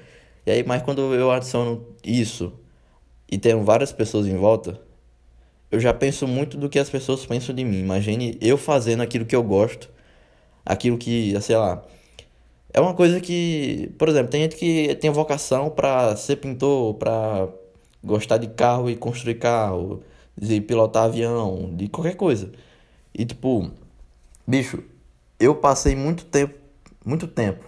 E 0.45 0.51
aí, 0.51 0.63
mas 0.63 0.83
quando 0.83 1.13
eu 1.15 1.31
adiciono 1.31 1.87
isso 2.03 2.53
e 3.31 3.37
tenho 3.37 3.63
várias 3.63 3.91
pessoas 3.91 4.27
em 4.27 4.37
volta, 4.37 4.79
eu 5.75 5.79
já 5.79 5.93
penso 5.93 6.27
muito 6.27 6.57
do 6.57 6.69
que 6.69 6.79
as 6.79 6.89
pessoas 6.89 7.25
pensam 7.25 7.53
de 7.53 7.63
mim. 7.65 7.79
Imagine 7.79 8.37
eu 8.41 8.57
fazendo 8.57 9.01
aquilo 9.03 9.25
que 9.25 9.35
eu 9.35 9.43
gosto, 9.43 9.89
aquilo 10.65 10.97
que, 10.97 11.39
sei 11.41 11.57
lá. 11.57 11.83
É 12.73 12.79
uma 12.79 12.93
coisa 12.93 13.19
que, 13.21 13.91
por 13.97 14.09
exemplo, 14.09 14.29
tem 14.31 14.41
gente 14.43 14.55
que 14.55 14.95
tem 14.95 15.09
vocação 15.11 15.69
para 15.69 16.15
ser 16.15 16.37
pintor, 16.37 16.95
para 16.95 17.49
gostar 18.03 18.37
de 18.37 18.47
carro 18.47 18.89
e 18.89 18.95
construir 18.95 19.35
carro, 19.35 20.01
de 20.37 20.61
pilotar 20.61 21.03
avião, 21.05 21.73
de 21.75 21.87
qualquer 21.89 22.15
coisa. 22.15 22.51
E 23.13 23.25
tipo, 23.25 23.71
bicho, 24.47 24.83
eu 25.39 25.55
passei 25.55 25.95
muito 25.95 26.25
tempo, 26.25 26.55
muito 27.05 27.27
tempo. 27.27 27.65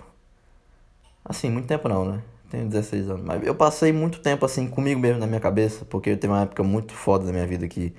Assim, 1.25 1.49
muito 1.49 1.67
tempo 1.67 1.89
não, 1.89 2.05
né? 2.05 2.23
Tenho 2.49 2.67
16 2.69 3.09
anos, 3.09 3.21
mas 3.25 3.45
eu 3.45 3.53
passei 3.53 3.91
muito 3.91 4.19
tempo 4.21 4.45
assim 4.45 4.67
comigo 4.69 4.99
mesmo 4.99 5.19
na 5.19 5.27
minha 5.27 5.39
cabeça, 5.39 5.83
porque 5.85 6.11
eu 6.11 6.17
teve 6.17 6.31
uma 6.31 6.43
época 6.43 6.63
muito 6.63 6.93
foda 6.93 7.25
da 7.25 7.31
minha 7.33 7.45
vida 7.45 7.67
que 7.67 7.93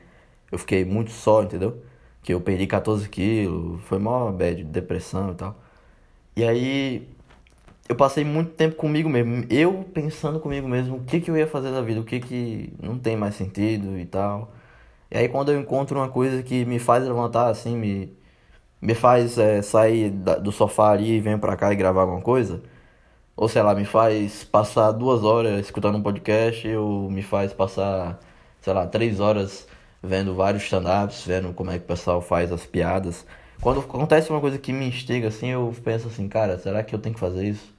eu 0.51 0.59
fiquei 0.59 0.85
muito 0.85 1.11
só, 1.11 1.43
entendeu? 1.43 1.83
Que 2.23 2.33
eu 2.35 2.41
perdi 2.41 2.67
14 2.67 3.09
quilos, 3.09 3.81
foi 3.83 3.99
mó 3.99 4.33
bad, 4.33 4.65
depressão 4.65 5.33
e 5.33 5.35
tal. 5.35 5.57
E 6.37 6.45
aí 6.45 7.09
eu 7.89 7.97
passei 7.97 8.25
muito 8.25 8.53
tempo 8.53 8.77
comigo 8.77 9.09
mesmo, 9.09 9.45
eu 9.51 9.85
pensando 9.95 10.41
comigo 10.41 10.69
mesmo 10.69 10.99
o 10.99 11.05
que, 11.05 11.21
que 11.21 11.31
eu 11.31 11.37
ia 11.37 11.47
fazer 11.47 11.73
da 11.73 11.83
vida, 11.83 12.01
o 12.01 12.05
que, 12.05 12.21
que 12.21 12.73
não 12.83 12.99
tem 12.99 13.17
mais 13.17 13.35
sentido 13.37 13.99
e 13.99 14.07
tal. 14.07 14.53
E 15.11 15.19
aí 15.19 15.29
quando 15.29 15.53
eu 15.53 15.61
encontro 15.61 15.99
uma 15.99 16.09
coisa 16.09 16.43
que 16.43 16.65
me 16.65 16.79
faz 16.79 17.05
levantar 17.05 17.49
assim, 17.51 17.77
me, 17.77 18.17
me 18.81 18.95
faz 18.95 19.39
é, 19.39 19.63
sair 19.63 20.11
da, 20.11 20.37
do 20.37 20.53
sofá 20.53 20.93
ali 20.93 21.13
e 21.17 21.21
vir 21.21 21.39
pra 21.39 21.57
cá 21.57 21.73
e 21.73 21.77
gravar 21.77 22.03
alguma 22.03 22.23
coisa 22.23 22.63
ou 23.39 23.49
sei 23.49 23.63
lá, 23.63 23.73
me 23.73 23.85
faz 23.85 24.43
passar 24.43 24.91
duas 24.91 25.23
horas 25.23 25.61
escutando 25.61 25.97
um 25.97 26.03
podcast, 26.03 26.69
ou 26.75 27.09
me 27.09 27.23
faz 27.23 27.53
passar, 27.53 28.19
sei 28.61 28.73
lá, 28.73 28.85
três 28.85 29.21
horas 29.21 29.69
vendo 30.03 30.35
vários 30.35 30.65
stand-ups, 30.65 31.25
vendo 31.25 31.53
como 31.55 31.71
é 31.71 31.79
que 31.79 31.85
o 31.85 31.87
pessoal 31.87 32.21
faz 32.21 32.51
as 32.51 32.67
piadas. 32.67 33.25
Quando 33.61 33.79
acontece 33.79 34.31
uma 34.31 34.41
coisa 34.41 34.59
que 34.59 34.73
me 34.73 34.89
instiga 34.89 35.29
assim, 35.29 35.51
eu 35.51 35.73
penso 35.85 36.09
assim, 36.09 36.29
cara, 36.29 36.59
será 36.59 36.83
que 36.83 36.93
eu 36.93 36.99
tenho 36.99 37.15
que 37.15 37.21
fazer 37.21 37.47
isso? 37.47 37.73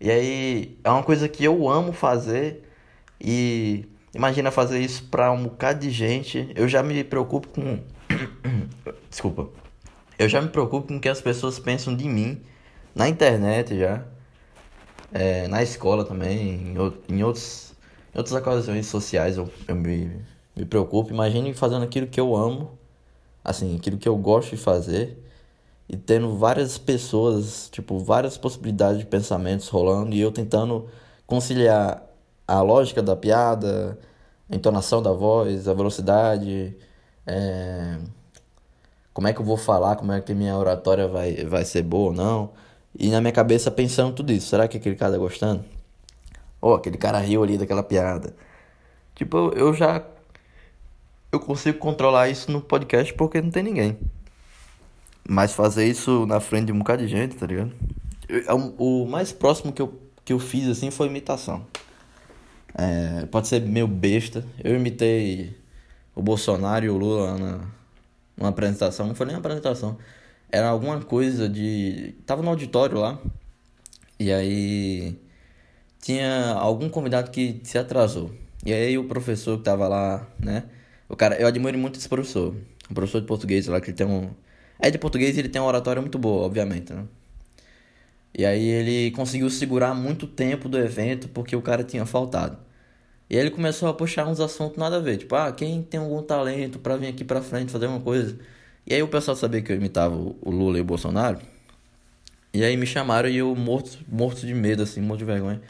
E 0.00 0.12
aí 0.12 0.78
é 0.84 0.90
uma 0.90 1.02
coisa 1.02 1.28
que 1.28 1.44
eu 1.44 1.68
amo 1.68 1.92
fazer 1.92 2.62
e 3.20 3.84
imagina 4.14 4.52
fazer 4.52 4.78
isso 4.78 5.08
pra 5.10 5.32
um 5.32 5.42
bocado 5.42 5.80
de 5.80 5.90
gente. 5.90 6.52
Eu 6.54 6.68
já 6.68 6.84
me 6.84 7.02
preocupo 7.02 7.48
com. 7.48 7.80
Desculpa. 9.10 9.48
Eu 10.16 10.28
já 10.28 10.40
me 10.40 10.48
preocupo 10.50 10.86
com 10.86 10.98
o 10.98 11.00
que 11.00 11.08
as 11.08 11.20
pessoas 11.20 11.58
pensam 11.58 11.96
de 11.96 12.08
mim 12.08 12.40
na 12.94 13.08
internet 13.08 13.76
já 13.76 14.04
é, 15.12 15.48
na 15.48 15.62
escola 15.62 16.04
também, 16.04 16.38
em, 16.38 16.74
em, 16.74 16.78
outros, 16.78 17.74
em 18.14 18.18
outras 18.18 18.34
ocasiões 18.36 18.86
sociais 18.86 19.36
eu, 19.36 19.50
eu 19.66 19.74
me, 19.76 20.10
me 20.56 20.64
preocupo. 20.64 21.10
Imagine 21.12 21.54
fazendo 21.54 21.84
aquilo 21.84 22.06
que 22.06 22.20
eu 22.20 22.36
amo, 22.36 22.78
assim, 23.44 23.76
aquilo 23.76 23.98
que 23.98 24.08
eu 24.08 24.16
gosto 24.16 24.50
de 24.50 24.56
fazer 24.56 25.18
e 25.88 25.96
tendo 25.96 26.36
várias 26.36 26.76
pessoas, 26.78 27.68
tipo, 27.70 27.98
várias 27.98 28.36
possibilidades 28.36 28.98
de 29.00 29.06
pensamentos 29.06 29.68
rolando 29.68 30.14
e 30.14 30.20
eu 30.20 30.30
tentando 30.30 30.88
conciliar 31.26 32.02
a 32.46 32.60
lógica 32.62 33.02
da 33.02 33.16
piada, 33.16 33.98
a 34.50 34.56
entonação 34.56 35.02
da 35.02 35.12
voz, 35.12 35.68
a 35.68 35.74
velocidade, 35.74 36.76
é... 37.26 37.98
como 39.12 39.28
é 39.28 39.32
que 39.32 39.40
eu 39.40 39.44
vou 39.44 39.56
falar, 39.56 39.96
como 39.96 40.12
é 40.12 40.20
que 40.20 40.34
minha 40.34 40.56
oratória 40.56 41.08
vai, 41.08 41.44
vai 41.44 41.64
ser 41.64 41.82
boa 41.82 42.10
ou 42.10 42.14
não. 42.14 42.50
E 42.98 43.10
na 43.10 43.20
minha 43.20 43.32
cabeça 43.32 43.70
pensando 43.70 44.12
tudo 44.12 44.32
isso. 44.32 44.48
Será 44.48 44.66
que 44.66 44.76
aquele 44.76 44.96
cara 44.96 45.12
tá 45.12 45.18
gostando? 45.18 45.64
Ou 46.60 46.72
oh, 46.72 46.74
aquele 46.74 46.98
cara 46.98 47.18
riu 47.18 47.42
ali 47.42 47.56
daquela 47.56 47.82
piada. 47.82 48.34
Tipo, 49.14 49.52
eu 49.54 49.72
já. 49.72 50.04
Eu 51.30 51.38
consigo 51.38 51.78
controlar 51.78 52.28
isso 52.28 52.50
no 52.50 52.60
podcast 52.60 53.14
porque 53.14 53.40
não 53.40 53.50
tem 53.50 53.62
ninguém. 53.62 53.96
Mas 55.28 55.52
fazer 55.52 55.86
isso 55.86 56.26
na 56.26 56.40
frente 56.40 56.66
de 56.66 56.72
um 56.72 56.78
bocado 56.78 57.02
de 57.02 57.08
gente, 57.08 57.36
tá 57.36 57.46
ligado? 57.46 57.72
Eu, 58.28 58.40
é 58.40 58.54
o 58.54 59.06
mais 59.06 59.30
próximo 59.30 59.72
que 59.72 59.80
eu, 59.80 60.00
que 60.24 60.32
eu 60.32 60.38
fiz 60.38 60.66
assim 60.68 60.90
foi 60.90 61.06
imitação. 61.06 61.64
É, 62.74 63.26
pode 63.26 63.46
ser 63.46 63.60
meio 63.60 63.86
besta. 63.86 64.44
Eu 64.62 64.74
imitei 64.74 65.56
o 66.14 66.22
Bolsonaro 66.22 66.84
e 66.84 66.90
o 66.90 66.96
Lula 66.96 67.38
na, 67.38 67.60
numa 68.36 68.50
apresentação, 68.50 69.06
não 69.06 69.14
foi 69.14 69.26
nem 69.26 69.34
uma 69.34 69.40
apresentação, 69.40 69.98
era 70.50 70.68
alguma 70.68 71.00
coisa 71.00 71.48
de. 71.48 72.14
Tava 72.26 72.42
no 72.42 72.50
auditório 72.50 72.98
lá, 72.98 73.18
e 74.18 74.32
aí 74.32 75.18
tinha 76.00 76.52
algum 76.54 76.88
convidado 76.88 77.30
que 77.30 77.60
se 77.64 77.78
atrasou. 77.78 78.32
E 78.64 78.72
aí 78.72 78.98
o 78.98 79.04
professor 79.04 79.58
que 79.58 79.64
tava 79.64 79.88
lá, 79.88 80.26
né? 80.38 80.64
O 81.08 81.16
cara, 81.16 81.36
eu 81.40 81.46
admiro 81.46 81.78
muito 81.78 81.98
esse 81.98 82.08
professor. 82.08 82.54
O 82.90 82.94
professor 82.94 83.20
de 83.20 83.26
português 83.26 83.66
lá, 83.66 83.80
que 83.80 83.90
ele 83.90 83.96
tem 83.96 84.06
um. 84.06 84.30
É 84.80 84.90
de 84.90 84.98
português 84.98 85.36
ele 85.38 85.48
tem 85.48 85.60
uma 85.60 85.68
oratória 85.68 86.00
muito 86.00 86.18
boa, 86.18 86.44
obviamente, 86.46 86.92
né? 86.92 87.04
E 88.36 88.44
aí 88.46 88.66
ele 88.68 89.10
conseguiu 89.12 89.50
segurar 89.50 89.94
muito 89.94 90.26
tempo 90.26 90.68
do 90.68 90.78
evento 90.78 91.28
porque 91.28 91.56
o 91.56 91.62
cara 91.62 91.82
tinha 91.82 92.06
faltado. 92.06 92.58
E 93.30 93.36
aí 93.36 93.42
ele 93.42 93.50
começou 93.50 93.88
a 93.88 93.94
puxar 93.94 94.26
uns 94.26 94.40
assuntos 94.40 94.78
nada 94.78 94.96
a 94.96 95.00
ver, 95.00 95.18
tipo, 95.18 95.34
ah, 95.34 95.52
quem 95.52 95.82
tem 95.82 96.00
algum 96.00 96.22
talento 96.22 96.78
para 96.78 96.96
vir 96.96 97.08
aqui 97.08 97.24
pra 97.24 97.42
frente 97.42 97.72
fazer 97.72 97.86
uma 97.86 98.00
coisa. 98.00 98.38
E 98.88 98.94
aí 98.94 99.02
o 99.02 99.08
pessoal 99.08 99.36
sabia 99.36 99.60
que 99.60 99.70
eu 99.70 99.76
imitava 99.76 100.14
o 100.14 100.50
Lula 100.50 100.78
e 100.78 100.80
o 100.80 100.84
Bolsonaro. 100.84 101.38
E 102.54 102.64
aí 102.64 102.74
me 102.74 102.86
chamaram 102.86 103.28
e 103.28 103.36
eu 103.36 103.54
morto, 103.54 103.98
morto 104.08 104.46
de 104.46 104.54
medo, 104.54 104.82
assim, 104.82 105.02
morto 105.02 105.18
de 105.18 105.26
vergonha. 105.26 105.60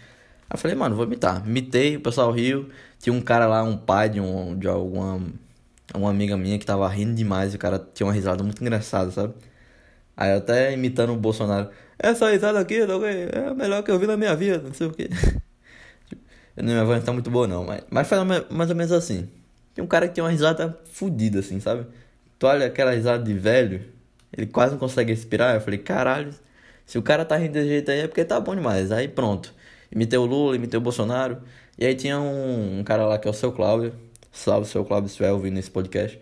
Aí 0.49 0.55
eu 0.55 0.59
falei, 0.59 0.77
mano, 0.77 0.95
vou 0.95 1.05
imitar. 1.05 1.45
Imitei, 1.45 1.97
o 1.97 2.01
pessoal 2.01 2.31
riu. 2.31 2.69
Tinha 3.01 3.13
um 3.13 3.21
cara 3.21 3.47
lá, 3.49 3.65
um 3.65 3.77
pai 3.77 4.09
de, 4.09 4.21
um, 4.21 4.57
de 4.57 4.69
alguma 4.69 5.21
uma 5.95 6.11
amiga 6.11 6.37
minha 6.37 6.59
que 6.59 6.67
tava 6.67 6.87
rindo 6.89 7.15
demais 7.15 7.53
e 7.55 7.57
o 7.57 7.59
cara 7.59 7.79
tinha 7.93 8.07
uma 8.07 8.13
risada 8.13 8.45
muito 8.45 8.63
engraçada, 8.63 9.11
sabe? 9.11 9.35
Aí 10.17 10.33
até 10.33 10.73
imitando 10.73 11.13
o 11.13 11.17
Bolsonaro. 11.17 11.71
Essa 11.99 12.31
risada 12.31 12.61
aqui 12.61 12.77
é 12.77 13.49
a 13.49 13.55
melhor 13.55 13.83
que 13.83 13.91
eu 13.91 13.99
vi 13.99 14.07
na 14.07 14.17
minha 14.17 14.37
vida, 14.37 14.59
não 14.59 14.73
sei 14.75 14.87
o 14.87 14.93
quê. 14.93 15.09
Minha 16.61 16.85
voz 16.85 16.99
não 16.99 17.07
tá 17.07 17.13
muito 17.13 17.31
boa 17.31 17.47
não, 17.47 17.65
mas, 17.65 17.83
mas 17.89 18.09
foi 18.09 18.19
mais 18.51 18.69
ou 18.69 18.75
menos 18.77 18.91
assim. 18.91 19.29
Tem 19.75 19.85
um 19.85 19.87
cara 19.87 20.09
que 20.09 20.15
tem 20.15 20.25
uma 20.25 20.31
risada 20.31 20.77
fodida, 20.91 21.39
assim, 21.39 21.61
sabe? 21.61 21.87
Tu 22.39 22.47
olha 22.47 22.67
aquela 22.67 22.93
risada 22.93 23.23
de 23.25 23.35
velho, 23.35 23.83
ele 24.37 24.47
quase 24.47 24.73
não 24.73 24.79
consegue 24.79 25.13
respirar. 25.13 25.55
Eu 25.55 25.61
falei, 25.61 25.79
caralho, 25.79 26.33
se 26.87 26.99
o 26.99 27.03
cara 27.03 27.25
tá 27.25 27.37
rindo 27.37 27.53
desse 27.55 27.69
jeito 27.69 27.91
aí 27.91 28.01
é 28.01 28.09
porque 28.09 28.25
tá 28.25 28.41
bom 28.41 28.55
demais. 28.55 28.93
Aí 28.93 29.09
pronto. 29.09 29.55
Imitei 29.91 30.19
o 30.19 30.25
Lula, 30.27 30.57
imitei 30.57 30.79
o 30.79 30.81
Bolsonaro. 30.81 31.43
E 31.79 31.87
aí 31.87 31.95
tinha 31.95 32.19
um, 32.21 32.81
um 32.81 32.85
cara 32.85 33.07
lá 33.07 33.19
que 33.19 33.29
é 33.29 33.31
o 33.31 33.35
seu 33.35 33.53
Cláudio. 33.53 33.95
Salve, 34.33 34.67
seu 34.69 34.85
Cláudio, 34.85 35.09
se 35.11 35.23
ouvindo 35.25 35.59
esse 35.59 35.71
podcast. 35.71 36.19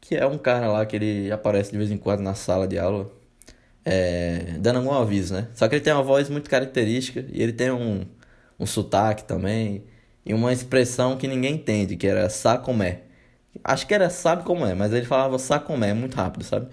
Que 0.00 0.16
é 0.16 0.26
um 0.26 0.38
cara 0.38 0.68
lá 0.68 0.86
que 0.86 0.96
ele 0.96 1.30
aparece 1.32 1.72
de 1.72 1.78
vez 1.78 1.90
em 1.90 1.98
quando 1.98 2.20
na 2.20 2.34
sala 2.34 2.66
de 2.68 2.78
aula. 2.78 3.10
É, 3.84 4.56
dando 4.60 4.78
algum 4.78 4.92
aviso, 4.92 5.34
né? 5.34 5.48
Só 5.54 5.68
que 5.68 5.74
ele 5.76 5.82
tem 5.84 5.92
uma 5.92 6.02
voz 6.02 6.28
muito 6.28 6.50
característica 6.50 7.24
e 7.32 7.42
ele 7.42 7.52
tem 7.52 7.70
um 7.70 8.04
um 8.58 8.66
sotaque 8.66 9.24
também, 9.24 9.84
e 10.24 10.34
uma 10.34 10.52
expressão 10.52 11.16
que 11.16 11.28
ninguém 11.28 11.54
entende, 11.54 11.96
que 11.96 12.06
era 12.06 12.28
sacomé. 12.28 13.02
Acho 13.68 13.86
que 13.86 13.92
era 13.92 14.08
sabe 14.08 14.44
como 14.44 14.64
é, 14.64 14.74
mas 14.74 14.94
ele 14.94 15.04
falava 15.04 15.38
sacomé 15.38 15.92
muito 15.92 16.16
rápido, 16.16 16.42
sabe? 16.42 16.68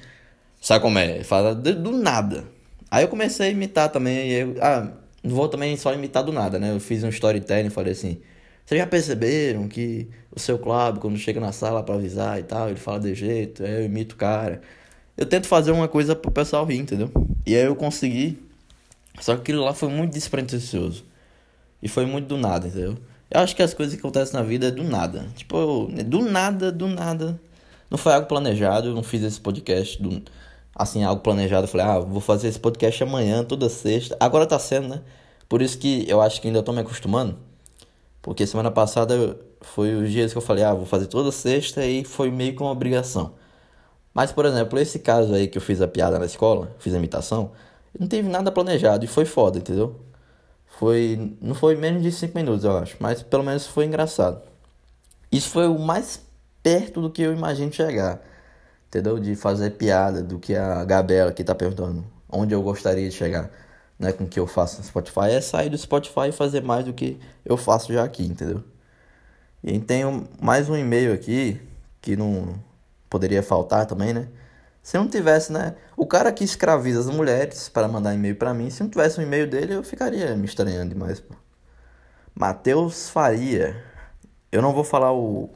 Sacomé, 0.61 1.23
fala 1.25 1.53
do 1.53 1.91
nada. 1.91 2.45
Aí 2.89 3.03
eu 3.03 3.09
comecei 3.09 3.47
a 3.47 3.51
imitar 3.51 3.89
também, 3.89 4.31
eu, 4.31 4.55
ah, 4.61 4.93
não 5.21 5.35
vou 5.35 5.49
também 5.49 5.75
só 5.75 5.93
imitar 5.93 6.23
do 6.23 6.31
nada, 6.31 6.57
né? 6.57 6.71
Eu 6.71 6.79
fiz 6.79 7.03
um 7.03 7.09
storytelling, 7.09 7.69
falei 7.69 7.91
assim, 7.91 8.21
vocês 8.65 8.79
já 8.79 8.87
perceberam 8.87 9.67
que 9.67 10.07
o 10.31 10.39
seu 10.39 10.57
Cláudio, 10.57 11.01
quando 11.01 11.17
chega 11.17 11.39
na 11.41 11.51
sala 11.51 11.83
para 11.83 11.95
avisar 11.95 12.39
e 12.39 12.43
tal, 12.43 12.69
ele 12.69 12.79
fala 12.79 13.01
de 13.01 13.13
jeito, 13.13 13.61
aí 13.61 13.73
eu 13.73 13.83
imito 13.85 14.15
o 14.15 14.17
cara. 14.17 14.61
Eu 15.17 15.25
tento 15.25 15.47
fazer 15.47 15.71
uma 15.71 15.89
coisa 15.89 16.15
pro 16.15 16.31
pessoal 16.31 16.65
rir, 16.65 16.77
entendeu? 16.77 17.11
E 17.45 17.55
aí 17.55 17.63
eu 17.63 17.75
consegui, 17.75 18.39
só 19.19 19.35
que 19.35 19.41
aquilo 19.41 19.65
lá 19.65 19.73
foi 19.73 19.89
muito 19.89 20.13
despretensioso. 20.13 21.03
E 21.83 21.89
foi 21.89 22.05
muito 22.05 22.27
do 22.27 22.37
nada, 22.37 22.67
entendeu? 22.67 22.97
Eu 23.29 23.41
acho 23.41 23.55
que 23.55 23.63
as 23.63 23.73
coisas 23.73 23.95
que 23.95 23.99
acontecem 23.99 24.33
na 24.35 24.43
vida 24.43 24.67
é 24.67 24.71
do 24.71 24.83
nada. 24.83 25.27
Tipo, 25.35 25.89
do 26.05 26.21
nada, 26.21 26.71
do 26.71 26.87
nada. 26.87 27.39
Não 27.89 27.97
foi 27.97 28.13
algo 28.13 28.27
planejado, 28.27 28.89
eu 28.89 28.93
não 28.93 29.03
fiz 29.03 29.23
esse 29.23 29.39
podcast 29.39 30.01
do, 30.01 30.21
assim, 30.75 31.03
algo 31.03 31.21
planejado. 31.21 31.65
Eu 31.65 31.67
falei, 31.67 31.85
ah, 31.85 31.99
vou 31.99 32.21
fazer 32.21 32.47
esse 32.47 32.59
podcast 32.59 33.03
amanhã, 33.03 33.43
toda 33.43 33.69
sexta. 33.69 34.15
Agora 34.19 34.45
tá 34.45 34.59
sendo, 34.59 34.89
né? 34.89 35.01
Por 35.47 35.61
isso 35.61 35.77
que 35.77 36.05
eu 36.07 36.21
acho 36.21 36.41
que 36.41 36.47
ainda 36.47 36.63
tô 36.63 36.71
me 36.71 36.81
acostumando. 36.81 37.37
Porque 38.21 38.45
semana 38.47 38.71
passada 38.71 39.37
foi 39.61 39.93
os 39.95 40.11
dias 40.11 40.31
que 40.31 40.37
eu 40.37 40.41
falei, 40.41 40.63
ah, 40.63 40.73
vou 40.73 40.85
fazer 40.85 41.07
toda 41.07 41.31
sexta 41.31 41.85
e 41.85 42.03
foi 42.03 42.31
meio 42.31 42.55
que 42.55 42.61
uma 42.61 42.71
obrigação. 42.71 43.33
Mas, 44.13 44.31
por 44.31 44.45
exemplo, 44.45 44.79
esse 44.79 44.99
caso 44.99 45.33
aí 45.33 45.47
que 45.47 45.57
eu 45.57 45.61
fiz 45.61 45.81
a 45.81 45.87
piada 45.87 46.17
na 46.17 46.25
escola, 46.25 46.71
fiz 46.79 46.93
a 46.93 46.97
imitação, 46.97 47.51
não 47.99 48.07
teve 48.07 48.29
nada 48.29 48.51
planejado 48.51 49.03
e 49.05 49.07
foi 49.07 49.25
foda, 49.25 49.59
entendeu? 49.59 49.99
Foi. 50.79 51.35
Não 51.41 51.55
foi 51.55 51.75
menos 51.75 52.03
de 52.03 52.11
5 52.11 52.37
minutos, 52.37 52.63
eu 52.63 52.77
acho. 52.77 52.97
Mas 52.99 53.23
pelo 53.23 53.43
menos 53.43 53.65
foi 53.65 53.85
engraçado. 53.85 54.41
Isso 55.31 55.49
foi 55.49 55.67
o 55.67 55.79
mais 55.79 56.21
perto 56.61 57.01
do 57.01 57.09
que 57.09 57.21
eu 57.21 57.33
imagino 57.33 57.71
chegar. 57.71 58.21
Entendeu? 58.87 59.19
De 59.19 59.35
fazer 59.35 59.71
piada 59.71 60.21
do 60.21 60.39
que 60.39 60.55
a 60.55 60.83
Gabriela 60.85 61.31
que 61.31 61.43
tá 61.43 61.55
perguntando. 61.55 62.05
Onde 62.29 62.53
eu 62.53 62.61
gostaria 62.61 63.09
de 63.09 63.15
chegar. 63.15 63.49
Né, 63.97 64.11
com 64.11 64.27
que 64.27 64.39
eu 64.39 64.45
faço 64.47 64.79
no 64.79 64.83
Spotify. 64.83 65.29
É 65.31 65.41
sair 65.41 65.69
do 65.69 65.77
Spotify 65.77 66.29
e 66.29 66.31
fazer 66.31 66.61
mais 66.61 66.85
do 66.85 66.93
que 66.93 67.17
eu 67.45 67.55
faço 67.55 67.93
já 67.93 68.03
aqui, 68.03 68.23
entendeu? 68.23 68.61
E 69.63 69.79
tenho 69.79 70.27
mais 70.41 70.69
um 70.69 70.75
e-mail 70.75 71.13
aqui. 71.13 71.61
Que 72.01 72.15
não 72.15 72.55
poderia 73.09 73.41
faltar 73.41 73.85
também, 73.85 74.13
né? 74.13 74.27
Se 74.85 74.99
não 74.99 75.07
tivesse, 75.07 75.51
né? 75.51 75.75
O 75.97 76.05
cara 76.05 76.31
que 76.31 76.43
escraviza 76.43 76.99
as 76.99 77.09
mulheres 77.09 77.67
para 77.67 77.87
mandar 77.87 78.13
e-mail 78.13 78.35
para 78.35 78.53
mim, 78.53 78.69
se 78.69 78.83
não 78.83 78.87
tivesse 78.87 79.19
um 79.19 79.23
e-mail 79.23 79.49
dele, 79.49 79.73
eu 79.73 79.83
ficaria 79.83 80.35
me 80.35 80.45
estranhando 80.45 80.93
demais, 80.93 81.19
pô. 81.19 81.33
Matheus 82.35 83.09
Faria. 83.09 83.83
Eu 84.51 84.61
não 84.61 84.73
vou 84.73 84.83
falar 84.83 85.11
o, 85.11 85.49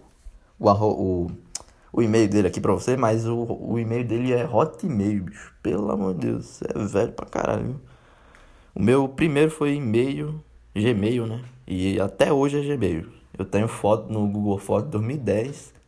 o, 0.57 0.71
o, 0.71 1.31
o 1.93 2.01
e-mail 2.01 2.27
dele 2.27 2.47
aqui 2.47 2.59
pra 2.59 2.73
você, 2.73 2.97
mas 2.97 3.27
o, 3.27 3.37
o 3.37 3.77
e-mail 3.77 4.03
dele 4.03 4.33
é 4.33 4.47
hotmail, 4.47 5.25
bicho. 5.25 5.53
Pelo 5.61 5.91
amor 5.91 6.15
de 6.15 6.21
Deus, 6.25 6.63
é 6.63 6.79
velho 6.83 7.11
pra 7.11 7.27
caralho. 7.27 7.79
O 8.73 8.81
meu 8.81 9.07
primeiro 9.07 9.51
foi 9.51 9.75
e-mail, 9.75 10.43
Gmail, 10.73 11.27
né? 11.27 11.43
E 11.67 12.01
até 12.01 12.33
hoje 12.33 12.59
é 12.59 12.75
Gmail. 12.75 13.07
Eu 13.37 13.45
tenho 13.45 13.67
foto 13.67 14.11
no 14.11 14.27
Google 14.27 14.57
Fotos 14.57 14.89
2010 14.89 15.78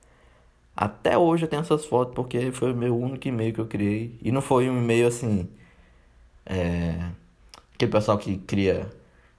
até 0.75 1.17
hoje 1.17 1.45
eu 1.45 1.49
tenho 1.49 1.61
essas 1.61 1.85
fotos 1.85 2.13
porque 2.15 2.51
foi 2.51 2.71
o 2.71 2.75
meu 2.75 2.97
único 2.97 3.27
e-mail 3.27 3.53
que 3.53 3.61
eu 3.61 3.67
criei. 3.67 4.17
E 4.21 4.31
não 4.31 4.41
foi 4.41 4.69
um 4.69 4.77
e-mail 4.77 5.07
assim. 5.07 5.47
É, 6.45 7.09
aquele 7.75 7.91
pessoal 7.91 8.17
que 8.17 8.37
cria 8.37 8.89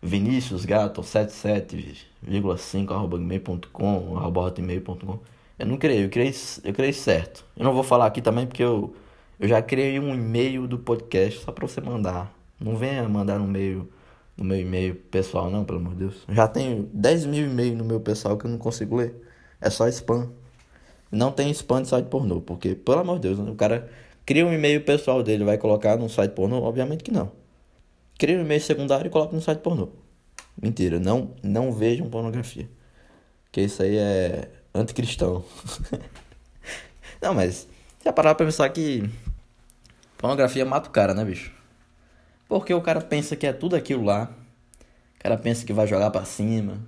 Vinícius 0.02 0.64
Gato 0.64 1.00
77,5 1.02 2.92
arroba 2.92 3.18
gmail.com 3.18 4.16
arroba 4.16 4.40
hotmail.com 4.42 5.18
Eu 5.58 5.66
não 5.66 5.76
criei, 5.76 6.04
eu 6.04 6.10
criei, 6.10 6.34
eu 6.64 6.72
criei 6.72 6.92
certo. 6.92 7.44
Eu 7.56 7.64
não 7.64 7.72
vou 7.72 7.82
falar 7.82 8.06
aqui 8.06 8.20
também 8.20 8.46
porque 8.46 8.62
eu, 8.62 8.94
eu 9.40 9.48
já 9.48 9.62
criei 9.62 9.98
um 9.98 10.14
e-mail 10.14 10.66
do 10.66 10.78
podcast 10.78 11.40
só 11.40 11.52
pra 11.52 11.66
você 11.66 11.80
mandar. 11.80 12.32
Não 12.60 12.76
venha 12.76 13.08
mandar 13.08 13.38
no 13.38 13.46
meio 13.46 13.88
no 14.36 14.44
meu 14.44 14.58
e-mail 14.58 14.94
pessoal, 14.94 15.50
não, 15.50 15.64
pelo 15.64 15.78
amor 15.78 15.92
de 15.92 16.00
Deus. 16.00 16.24
Já 16.28 16.48
tenho 16.48 16.88
10 16.92 17.26
mil 17.26 17.46
e-mails 17.46 17.76
no 17.76 17.84
meu 17.84 18.00
pessoal 18.00 18.36
que 18.36 18.46
eu 18.46 18.50
não 18.50 18.58
consigo 18.58 18.96
ler. 18.96 19.14
É 19.60 19.70
só 19.70 19.86
spam. 19.88 20.30
Não 21.12 21.30
tem 21.30 21.50
spam 21.50 21.82
de 21.82 21.88
site 21.88 22.06
pornô, 22.06 22.40
porque, 22.40 22.74
pelo 22.74 23.00
amor 23.00 23.18
de 23.18 23.28
Deus, 23.28 23.38
o 23.38 23.54
cara 23.54 23.90
cria 24.24 24.46
um 24.46 24.52
e-mail 24.52 24.82
pessoal 24.82 25.22
dele, 25.22 25.44
vai 25.44 25.58
colocar 25.58 25.96
no 25.98 26.08
site 26.08 26.32
pornô? 26.32 26.62
Obviamente 26.62 27.04
que 27.04 27.12
não. 27.12 27.30
Cria 28.18 28.38
um 28.38 28.40
e-mail 28.40 28.62
secundário 28.62 29.08
e 29.08 29.10
coloca 29.10 29.36
no 29.36 29.42
site 29.42 29.58
pornô. 29.58 29.90
Mentira, 30.60 30.98
não, 30.98 31.32
não 31.42 31.70
vejam 31.70 32.08
pornografia. 32.08 32.66
Que 33.50 33.60
isso 33.60 33.82
aí 33.82 33.98
é 33.98 34.50
anticristão. 34.74 35.44
não, 37.20 37.34
mas 37.34 37.68
já 38.02 38.10
parar 38.10 38.34
pra 38.34 38.46
pensar 38.46 38.68
que 38.70 39.08
pornografia 40.16 40.64
mata 40.64 40.88
o 40.88 40.92
cara, 40.92 41.12
né, 41.12 41.24
bicho? 41.24 41.52
Porque 42.48 42.72
o 42.72 42.80
cara 42.80 43.02
pensa 43.02 43.36
que 43.36 43.46
é 43.46 43.52
tudo 43.52 43.76
aquilo 43.76 44.04
lá. 44.04 44.30
O 45.18 45.22
cara 45.22 45.36
pensa 45.36 45.66
que 45.66 45.74
vai 45.74 45.86
jogar 45.86 46.10
para 46.10 46.24
cima. 46.24 46.78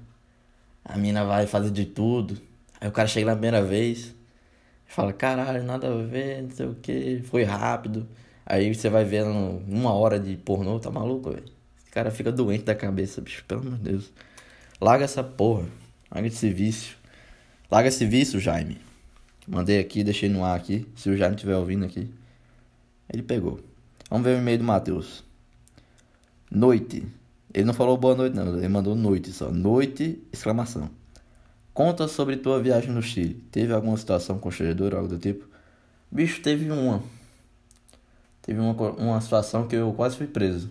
A 0.83 0.97
mina 0.97 1.25
vai 1.25 1.47
fazer 1.47 1.71
de 1.71 1.85
tudo. 1.85 2.41
Aí 2.81 2.89
o 2.89 2.93
cara 2.93 3.09
chega 3.09 3.27
na 3.27 3.33
primeira 3.33 3.63
vez, 3.63 4.15
fala, 4.87 5.13
caralho, 5.13 5.63
nada 5.63 5.89
a 5.89 6.03
ver, 6.03 6.43
não 6.43 6.51
sei 6.51 6.67
o 6.67 6.75
que, 6.75 7.23
foi 7.25 7.45
rápido. 7.45 8.07
Aí 8.47 8.75
você 8.75 8.89
vai 8.91 9.05
vendo 9.05 9.31
uma 9.69 9.93
hora 9.93 10.19
de 10.21 10.37
pornô, 10.37 10.79
tá 10.79 10.91
maluco, 10.91 11.31
velho? 11.31 11.45
Esse 11.83 11.91
cara 11.91 12.11
fica 12.11 12.31
doente 12.31 12.65
da 12.65 12.75
cabeça, 12.75 13.21
bicho, 13.21 13.45
pelo 13.47 13.61
amor 13.63 13.79
de 13.79 13.91
Deus. 13.91 14.13
Larga 14.81 15.05
essa 15.05 15.23
porra, 15.25 15.67
larga 16.11 16.29
esse 16.29 16.51
vício. 16.51 16.97
Larga 17.71 17.89
esse 17.89 18.05
vício, 18.05 18.39
Jaime. 18.39 18.79
Mandei 19.47 19.79
aqui, 19.79 20.05
deixei 20.05 20.29
no 20.29 20.45
ar 20.45 20.57
aqui, 20.57 20.87
se 20.95 21.09
o 21.09 21.17
Jaime 21.17 21.37
estiver 21.37 21.57
ouvindo 21.57 21.85
aqui. 21.85 22.11
Ele 23.13 23.23
pegou. 23.23 23.61
Vamos 24.11 24.27
ver 24.27 24.37
o 24.37 24.39
e-mail 24.39 24.59
do 24.59 24.65
Matheus. 24.65 25.25
Noite. 26.51 27.07
Ele 27.53 27.65
não 27.65 27.75
falou 27.75 27.97
boa 27.97 28.15
noite, 28.15 28.35
não. 28.35 28.57
Ele 28.57 28.69
mandou 28.69 28.95
noite 28.95 29.33
só. 29.33 29.51
Noite, 29.51 30.23
exclamação. 30.33 30.91
Conta 31.75 32.07
sobre 32.07 32.37
tua 32.37 32.63
viagem 32.63 32.91
no 32.93 33.03
Chile. 33.03 33.35
Teve 33.51 33.73
alguma 33.73 33.97
situação 33.97 34.39
constrangedora, 34.39 34.97
algo 34.97 35.09
do 35.09 35.19
tipo? 35.19 35.47
Bicho, 36.11 36.41
teve 36.41 36.71
uma. 36.71 37.03
Teve 38.41 38.61
uma, 38.61 38.73
uma 38.93 39.21
situação 39.21 39.67
que 39.67 39.75
eu 39.75 39.93
quase 39.93 40.17
fui 40.17 40.29
preso. 40.29 40.71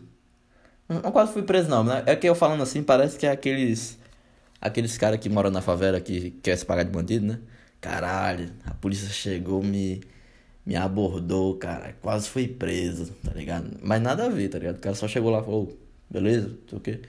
Não, 0.87 1.01
quase 1.11 1.33
fui 1.33 1.43
preso 1.43 1.69
não, 1.69 1.83
né? 1.83 2.03
É 2.05 2.15
que 2.15 2.27
eu 2.27 2.33
falando 2.33 2.63
assim, 2.63 2.81
parece 2.81 3.17
que 3.17 3.25
é 3.27 3.31
aqueles... 3.31 3.99
Aqueles 4.61 4.97
caras 4.97 5.19
que 5.19 5.27
moram 5.27 5.51
na 5.51 5.61
favela 5.61 5.99
que 5.99 6.31
quer 6.41 6.55
se 6.57 6.65
pagar 6.65 6.83
de 6.83 6.91
bandido, 6.91 7.25
né? 7.25 7.39
Caralho, 7.81 8.49
a 8.65 8.73
polícia 8.73 9.09
chegou, 9.09 9.61
me... 9.61 10.01
me 10.65 10.75
abordou, 10.77 11.57
cara, 11.57 11.93
quase 12.01 12.29
foi 12.29 12.47
preso, 12.47 13.11
tá 13.23 13.33
ligado? 13.33 13.77
Mas 13.81 14.01
nada 14.01 14.25
a 14.25 14.29
ver, 14.29 14.47
tá 14.47 14.57
ligado? 14.57 14.77
O 14.77 14.79
cara 14.79 14.95
só 14.95 15.05
chegou 15.05 15.29
lá 15.31 15.41
e 15.41 15.43
falou, 15.43 15.77
beleza, 16.09 16.47
não 16.47 16.69
sei 16.69 16.77
o 16.77 16.81
quê. 16.81 17.01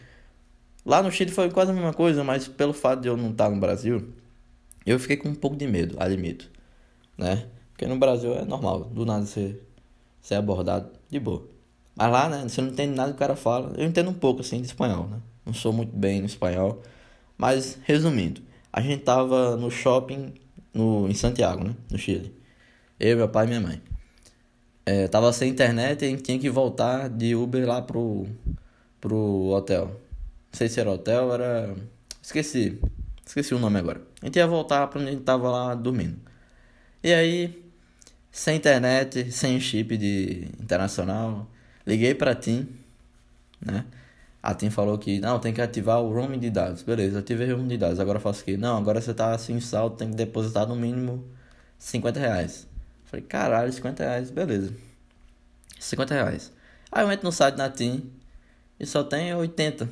Lá 0.85 1.03
no 1.03 1.11
Chile 1.11 1.31
foi 1.31 1.51
quase 1.51 1.71
a 1.71 1.75
mesma 1.75 1.93
coisa, 1.93 2.23
mas 2.23 2.47
pelo 2.47 2.73
fato 2.73 3.01
de 3.01 3.09
eu 3.09 3.17
não 3.17 3.31
estar 3.31 3.49
no 3.49 3.59
Brasil, 3.59 4.13
eu 4.85 4.99
fiquei 4.99 5.17
com 5.17 5.29
um 5.31 5.35
pouco 5.35 5.57
de 5.57 5.67
medo, 5.67 5.97
admito, 5.99 6.51
né? 7.17 7.47
Porque 7.73 7.87
no 7.87 7.99
Brasil 7.99 8.35
é 8.35 8.45
normal, 8.45 8.85
do 8.85 9.07
nada 9.07 9.25
você 9.25 9.59
ser 10.21 10.37
abordado 10.37 10.91
de 11.11 11.19
boa. 11.19 11.47
Mas 11.97 12.11
lá, 12.11 12.29
né, 12.29 12.43
você 12.49 12.61
não 12.61 12.69
entende 12.71 12.95
nada 12.95 13.11
que 13.11 13.17
o 13.17 13.19
cara 13.19 13.37
fala. 13.37 13.73
Eu 13.77 13.87
entendo 13.87 14.11
um 14.11 14.15
pouco, 14.15 14.41
assim, 14.41 14.61
de 14.61 14.67
espanhol, 14.67 15.07
né? 15.09 15.19
Não 15.47 15.55
sou 15.55 15.73
muito 15.73 15.95
bem 15.95 16.21
no 16.21 16.27
espanhol. 16.27 16.83
Mas, 17.37 17.79
resumindo, 17.85 18.43
a 18.73 18.81
gente 18.81 19.03
tava 19.03 19.57
no 19.57 19.71
shopping 19.71 20.35
no, 20.73 21.09
em 21.09 21.15
Santiago, 21.15 21.65
né? 21.65 21.75
No 21.91 21.99
Chile. 21.99 22.35
Eu, 22.99 23.17
meu 23.17 23.29
pai 23.29 23.45
e 23.45 23.49
minha 23.49 23.61
mãe. 23.61 23.83
É, 24.87 25.09
tava 25.09 25.33
sem 25.33 25.51
internet 25.51 26.03
e 26.03 26.07
a 26.07 26.11
gente 26.11 26.23
tinha 26.23 26.39
que 26.39 26.51
voltar 26.51 27.09
de 27.09 27.35
Uber 27.35 27.67
lá 27.67 27.81
pro, 27.81 28.27
pro 29.01 29.51
hotel. 29.51 30.01
Não 30.55 30.59
sei 30.59 30.69
se 30.69 30.79
era 30.79 30.89
hotel, 30.89 31.35
era. 31.35 31.75
Esqueci. 32.23 32.79
Esqueci 33.27 33.53
o 33.57 33.59
nome 33.59 33.77
agora. 33.77 34.01
A 34.23 34.27
gente 34.27 34.37
ia 34.37 34.47
voltar 34.47 34.87
pra 34.87 35.01
onde 35.01 35.09
a 35.09 35.13
gente 35.13 35.25
tava 35.25 35.51
lá 35.51 35.75
dormindo. 35.75 36.17
E 37.03 37.13
aí, 37.13 37.61
sem 38.31 38.59
internet, 38.59 39.33
sem 39.33 39.59
chip 39.59 39.97
de 39.97 40.47
internacional, 40.61 41.51
liguei 41.85 42.15
pra 42.15 42.37
TIM, 42.37 42.69
né? 43.61 43.85
A 44.41 44.55
TIM 44.55 44.71
falou 44.71 44.97
que 44.97 45.19
não, 45.19 45.41
tem 45.41 45.53
que 45.53 45.61
ativar 45.61 46.01
o 46.01 46.15
roaming 46.15 46.39
de 46.39 46.51
dados. 46.51 46.83
Beleza, 46.85 47.19
ativei 47.19 47.53
o 47.53 47.57
roaming 47.57 47.71
de 47.71 47.79
dados. 47.79 47.99
Agora 47.99 48.21
faço 48.21 48.43
o 48.43 48.45
quê? 48.45 48.57
Não, 48.57 48.79
agora 48.79 49.01
você 49.01 49.13
tá 49.13 49.37
sem 49.37 49.59
saldo, 49.59 49.97
tem 49.97 50.11
que 50.11 50.15
depositar 50.15 50.69
no 50.69 50.77
mínimo 50.77 51.25
50 51.79 52.21
reais. 52.21 52.69
Falei, 53.07 53.27
caralho, 53.27 53.73
50 53.73 54.05
reais, 54.05 54.31
beleza. 54.31 54.73
50 55.81 56.15
reais. 56.15 56.53
Aí 56.93 57.05
eu 57.05 57.11
entro 57.11 57.27
no 57.27 57.33
site 57.33 57.57
da 57.57 57.69
TIM 57.69 58.09
e 58.79 58.87
só 58.87 59.03
tem 59.03 59.35
80. 59.35 59.89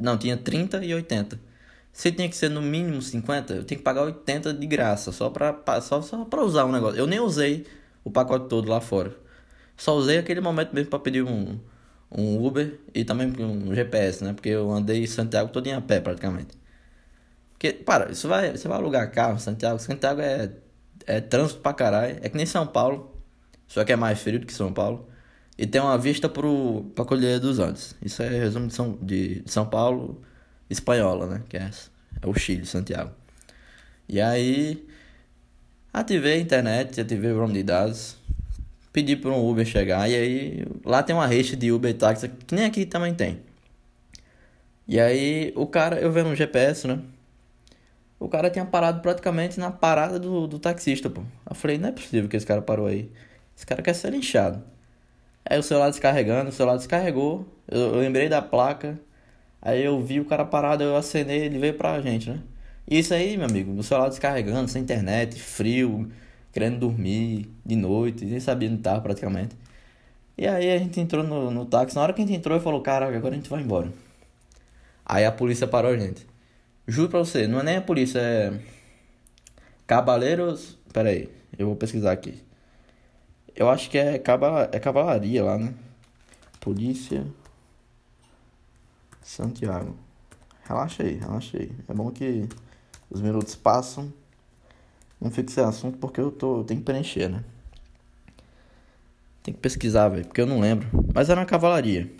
Não, 0.00 0.16
tinha 0.18 0.36
30 0.36 0.84
e 0.84 0.94
80. 0.94 1.38
Se 1.92 2.10
tinha 2.12 2.28
que 2.28 2.36
ser 2.36 2.50
no 2.50 2.60
mínimo 2.62 3.00
50, 3.00 3.54
eu 3.54 3.64
tenho 3.64 3.78
que 3.78 3.84
pagar 3.84 4.02
80 4.02 4.52
de 4.54 4.66
graça, 4.66 5.12
só 5.12 5.30
pra, 5.30 5.54
só, 5.80 6.02
só 6.02 6.24
pra 6.24 6.42
usar 6.42 6.64
um 6.64 6.72
negócio. 6.72 6.98
Eu 6.98 7.06
nem 7.06 7.20
usei 7.20 7.66
o 8.02 8.10
pacote 8.10 8.48
todo 8.48 8.68
lá 8.68 8.80
fora. 8.80 9.14
Só 9.76 9.94
usei 9.96 10.18
aquele 10.18 10.40
momento 10.40 10.72
mesmo 10.74 10.90
pra 10.90 10.98
pedir 10.98 11.22
um, 11.22 11.58
um 12.10 12.44
Uber 12.44 12.78
e 12.94 13.04
também 13.04 13.28
um 13.42 13.74
GPS, 13.74 14.24
né? 14.24 14.32
Porque 14.32 14.48
eu 14.50 14.70
andei 14.70 15.04
em 15.04 15.06
Santiago 15.06 15.50
todo 15.52 15.66
em 15.66 15.72
a 15.72 15.80
pé 15.80 16.00
praticamente. 16.00 16.56
Porque, 17.52 17.72
para, 17.72 18.10
isso 18.10 18.28
vai, 18.28 18.52
você 18.52 18.68
vai 18.68 18.78
alugar 18.78 19.10
carro 19.12 19.38
Santiago. 19.38 19.78
Santiago 19.78 20.20
é 20.20 20.50
é 21.06 21.20
trânsito 21.20 21.60
pra 21.60 21.72
caralho. 21.72 22.18
É 22.22 22.28
que 22.28 22.36
nem 22.36 22.46
São 22.46 22.66
Paulo. 22.66 23.22
Só 23.66 23.84
que 23.84 23.92
é 23.92 23.96
mais 23.96 24.20
frio 24.20 24.40
do 24.40 24.46
que 24.46 24.52
São 24.52 24.72
Paulo. 24.72 25.08
E 25.56 25.66
tem 25.66 25.80
uma 25.80 25.96
vista 25.96 26.28
pro, 26.28 26.84
pra 26.94 27.04
Colheira 27.04 27.38
dos 27.38 27.58
Andes. 27.58 27.94
Isso 28.02 28.22
é 28.22 28.28
resumo 28.28 28.66
de 28.66 28.74
São, 28.74 28.98
de 29.00 29.42
São 29.46 29.66
Paulo 29.66 30.20
espanhola, 30.68 31.26
né? 31.26 31.42
Que 31.48 31.56
é, 31.56 31.70
é 32.22 32.26
o 32.26 32.34
Chile, 32.34 32.66
Santiago. 32.66 33.12
E 34.08 34.20
aí. 34.20 34.86
Ativei 35.92 36.34
a 36.34 36.40
internet, 36.40 37.00
ativei 37.00 37.30
o 37.30 37.36
nome 37.36 37.54
de 37.54 37.62
dados. 37.62 38.16
Pedi 38.92 39.16
para 39.16 39.30
um 39.30 39.48
Uber 39.48 39.64
chegar. 39.64 40.08
E 40.10 40.14
aí. 40.14 40.66
Lá 40.84 41.02
tem 41.02 41.14
uma 41.14 41.26
reixa 41.26 41.56
de 41.56 41.70
Uber 41.72 41.90
e 41.90 41.94
táxi. 41.94 42.28
Que 42.28 42.54
nem 42.54 42.64
aqui 42.64 42.84
também 42.84 43.14
tem. 43.14 43.40
E 44.86 45.00
aí 45.00 45.52
o 45.56 45.66
cara, 45.66 45.98
eu 46.00 46.12
vejo 46.12 46.28
no 46.28 46.34
GPS, 46.36 46.86
né? 46.86 47.00
O 48.18 48.28
cara 48.28 48.50
tinha 48.50 48.64
parado 48.64 49.00
praticamente 49.00 49.58
na 49.58 49.70
parada 49.70 50.18
do, 50.18 50.46
do 50.46 50.58
taxista, 50.58 51.10
pô. 51.10 51.22
Eu 51.48 51.54
falei, 51.54 51.78
não 51.78 51.88
é 51.88 51.92
possível 51.92 52.28
que 52.28 52.36
esse 52.36 52.46
cara 52.46 52.62
parou 52.62 52.86
aí. 52.86 53.10
Esse 53.56 53.66
cara 53.66 53.82
quer 53.82 53.94
ser 53.94 54.10
linchado. 54.10 54.62
Aí 55.44 55.58
o 55.58 55.62
celular 55.62 55.90
descarregando, 55.90 56.50
o 56.50 56.52
celular 56.52 56.76
descarregou. 56.76 57.46
Eu, 57.68 57.94
eu 57.94 58.00
lembrei 58.00 58.28
da 58.28 58.40
placa. 58.42 58.98
Aí 59.60 59.84
eu 59.84 60.00
vi 60.02 60.20
o 60.20 60.24
cara 60.24 60.44
parado, 60.44 60.84
eu 60.84 60.96
acenei, 60.96 61.44
ele 61.44 61.58
veio 61.58 61.74
pra 61.74 62.00
gente, 62.00 62.30
né? 62.30 62.40
E 62.86 62.98
isso 62.98 63.14
aí, 63.14 63.36
meu 63.36 63.46
amigo, 63.46 63.72
o 63.72 63.82
celular 63.82 64.10
descarregando, 64.10 64.68
sem 64.70 64.82
internet, 64.82 65.40
frio, 65.40 66.10
querendo 66.52 66.78
dormir 66.80 67.50
de 67.64 67.76
noite, 67.76 68.24
nem 68.26 68.38
sabia 68.40 68.68
onde 68.70 68.82
tava 68.82 69.00
praticamente. 69.00 69.56
E 70.36 70.46
aí 70.46 70.70
a 70.72 70.78
gente 70.78 71.00
entrou 71.00 71.24
no, 71.24 71.50
no 71.50 71.64
táxi. 71.64 71.96
Na 71.96 72.02
hora 72.02 72.12
que 72.12 72.20
a 72.22 72.26
gente 72.26 72.36
entrou, 72.36 72.56
ele 72.56 72.64
falou: 72.64 72.80
Caraca, 72.82 73.16
agora 73.16 73.34
a 73.34 73.36
gente 73.36 73.48
vai 73.48 73.62
embora. 73.62 73.90
Aí 75.06 75.24
a 75.24 75.32
polícia 75.32 75.66
parou 75.66 75.92
a 75.92 75.96
gente. 75.96 76.26
Juro 76.86 77.08
pra 77.08 77.20
você, 77.20 77.46
não 77.46 77.60
é 77.60 77.62
nem 77.62 77.76
a 77.76 77.82
polícia, 77.82 78.18
é. 78.18 78.52
Cabaleiros. 79.86 80.78
Pera 80.92 81.10
aí, 81.10 81.28
eu 81.58 81.66
vou 81.66 81.76
pesquisar 81.76 82.12
aqui. 82.12 82.43
Eu 83.54 83.68
acho 83.70 83.88
que 83.88 83.98
é, 83.98 84.18
caba... 84.18 84.68
é 84.72 84.80
cavalaria 84.80 85.44
lá, 85.44 85.56
né? 85.58 85.74
Polícia. 86.60 87.26
Santiago. 89.22 89.96
Relaxa 90.64 91.02
aí, 91.02 91.14
relaxa 91.14 91.58
aí. 91.58 91.70
É 91.88 91.94
bom 91.94 92.10
que 92.10 92.48
os 93.10 93.20
minutos 93.20 93.54
passam. 93.54 94.12
Não 95.20 95.30
fique 95.30 95.52
sem 95.52 95.64
assunto 95.64 95.98
porque 95.98 96.20
eu 96.20 96.30
tô. 96.30 96.58
Eu 96.58 96.64
tenho 96.64 96.80
que 96.80 96.86
preencher, 96.86 97.28
né? 97.28 97.44
Tem 99.42 99.52
que 99.54 99.60
pesquisar, 99.60 100.08
velho, 100.08 100.24
porque 100.24 100.40
eu 100.40 100.46
não 100.46 100.60
lembro. 100.60 100.88
Mas 101.14 101.28
era 101.30 101.40
uma 101.40 101.46
cavalaria. 101.46 102.10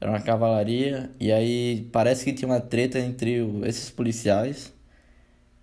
Era 0.00 0.10
uma 0.10 0.20
cavalaria 0.20 1.10
e 1.20 1.30
aí 1.30 1.88
parece 1.92 2.24
que 2.24 2.32
tinha 2.32 2.48
uma 2.48 2.60
treta 2.60 2.98
entre 2.98 3.38
esses 3.64 3.90
policiais. 3.90 4.72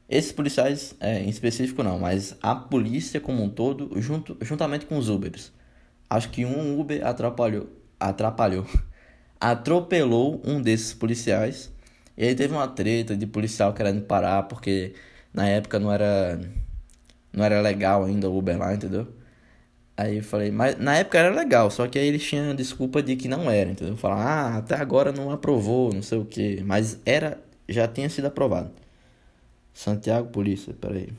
Esses 0.09 0.31
policiais, 0.31 0.95
é, 0.99 1.21
em 1.21 1.29
específico 1.29 1.83
não, 1.83 1.99
mas 1.99 2.35
a 2.41 2.55
polícia 2.55 3.21
como 3.21 3.43
um 3.43 3.49
todo, 3.49 4.01
junto, 4.01 4.37
juntamente 4.41 4.85
com 4.87 4.97
os 4.97 5.07
Ubers. 5.09 5.51
Acho 6.09 6.29
que 6.31 6.45
um 6.45 6.79
Uber 6.79 7.05
atrapalhou, 7.05 7.69
atrapalhou, 7.99 8.65
atropelou 9.39 10.41
um 10.45 10.61
desses 10.61 10.93
policiais. 10.93 11.71
E 12.17 12.25
aí 12.25 12.35
teve 12.35 12.53
uma 12.53 12.67
treta 12.67 13.15
de 13.15 13.27
policial 13.27 13.73
querendo 13.73 14.01
parar 14.03 14.43
porque 14.43 14.93
na 15.33 15.47
época 15.47 15.79
não 15.79 15.91
era 15.91 16.39
não 17.31 17.43
era 17.45 17.61
legal 17.61 18.03
ainda 18.05 18.29
o 18.29 18.37
Uber 18.37 18.57
lá, 18.57 18.73
entendeu? 18.73 19.07
Aí 19.97 20.17
eu 20.17 20.23
falei, 20.23 20.51
mas 20.51 20.77
na 20.79 20.95
época 20.97 21.19
era 21.19 21.29
legal, 21.35 21.69
só 21.69 21.87
que 21.87 21.99
aí 21.99 22.07
eles 22.07 22.23
tinham 22.23 22.55
desculpa 22.55 23.03
de 23.03 23.15
que 23.17 23.27
não 23.27 23.51
era, 23.51 23.69
entendeu? 23.71 23.97
Falaram, 23.97 24.21
ah, 24.21 24.57
até 24.57 24.75
agora 24.75 25.11
não 25.11 25.31
aprovou, 25.31 25.93
não 25.93 26.01
sei 26.01 26.17
o 26.19 26.25
que. 26.25 26.63
Mas 26.63 26.99
era, 27.05 27.39
já 27.67 27.87
tinha 27.87 28.09
sido 28.09 28.25
aprovado. 28.27 28.71
Santiago 29.73 30.29
Polícia, 30.29 30.73
peraí. 30.73 31.09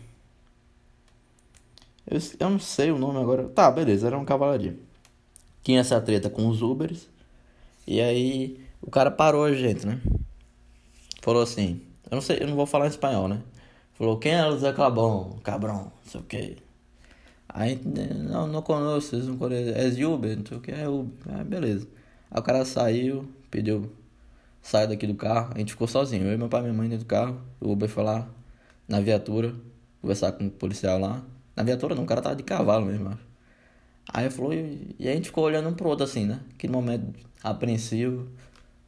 Eu, 2.06 2.18
eu 2.38 2.50
não 2.50 2.58
sei 2.58 2.90
o 2.90 2.98
nome 2.98 3.18
agora. 3.18 3.48
Tá, 3.48 3.70
beleza, 3.70 4.06
era 4.06 4.16
uma 4.16 4.24
cavalaria. 4.24 4.76
Tinha 5.62 5.80
essa 5.80 6.00
treta 6.00 6.28
com 6.28 6.48
os 6.48 6.62
Ubers. 6.62 7.08
E 7.86 8.00
aí 8.00 8.60
o 8.82 8.90
cara 8.90 9.10
parou 9.10 9.44
a 9.44 9.54
gente, 9.54 9.86
né? 9.86 10.00
Falou 11.22 11.42
assim, 11.42 11.80
eu 12.10 12.16
não 12.16 12.22
sei, 12.22 12.38
eu 12.40 12.48
não 12.48 12.56
vou 12.56 12.66
falar 12.66 12.86
em 12.86 12.90
espanhol, 12.90 13.28
né? 13.28 13.42
Falou, 13.94 14.18
quem 14.18 14.32
é 14.32 14.46
o 14.46 14.58
Zé 14.58 14.72
Cabão? 14.72 15.38
Cabrão, 15.42 15.84
não 15.84 15.92
sei 16.10 16.20
o 16.20 16.24
que. 16.24 16.56
Aí, 17.48 17.80
não, 17.84 18.46
não 18.46 18.62
conosco, 18.62 19.16
não 19.16 19.36
conhecem. 19.36 19.74
É 19.74 20.06
Uber, 20.06 20.38
não 20.38 20.46
sei 20.46 20.56
o 20.56 20.60
que, 20.60 20.70
é 20.70 20.88
Uber. 20.88 21.12
Ah, 21.28 21.44
beleza. 21.44 21.86
Aí 22.30 22.40
o 22.40 22.42
cara 22.42 22.64
saiu, 22.64 23.28
pediu, 23.50 23.92
sai 24.62 24.86
daqui 24.86 25.06
do 25.06 25.14
carro, 25.14 25.52
a 25.54 25.58
gente 25.58 25.72
ficou 25.72 25.86
sozinho. 25.86 26.24
Eu 26.24 26.34
e 26.34 26.38
meu 26.38 26.48
pai 26.48 26.60
e 26.60 26.62
minha 26.64 26.74
mãe 26.74 26.88
dentro 26.88 27.04
do 27.04 27.08
carro. 27.08 27.40
O 27.60 27.72
Uber 27.72 27.88
foi 27.88 28.04
lá 28.04 28.26
na 28.90 29.00
viatura, 29.00 29.54
conversar 30.02 30.32
com 30.32 30.46
o 30.46 30.50
policial 30.50 30.98
lá. 30.98 31.24
Na 31.56 31.62
viatura 31.62 31.94
não, 31.94 32.02
o 32.02 32.06
cara 32.06 32.20
tava 32.20 32.36
de 32.36 32.42
cavalo 32.42 32.84
mesmo, 32.84 33.08
acho. 33.08 33.30
Aí 34.12 34.28
falou, 34.28 34.52
e, 34.52 34.94
e 34.98 35.08
a 35.08 35.12
gente 35.14 35.26
ficou 35.26 35.44
olhando 35.44 35.68
um 35.68 35.74
pro 35.74 35.88
outro 35.88 36.04
assim, 36.04 36.26
né? 36.26 36.40
Aquele 36.54 36.72
momento 36.72 37.18
apreensivo. 37.42 38.28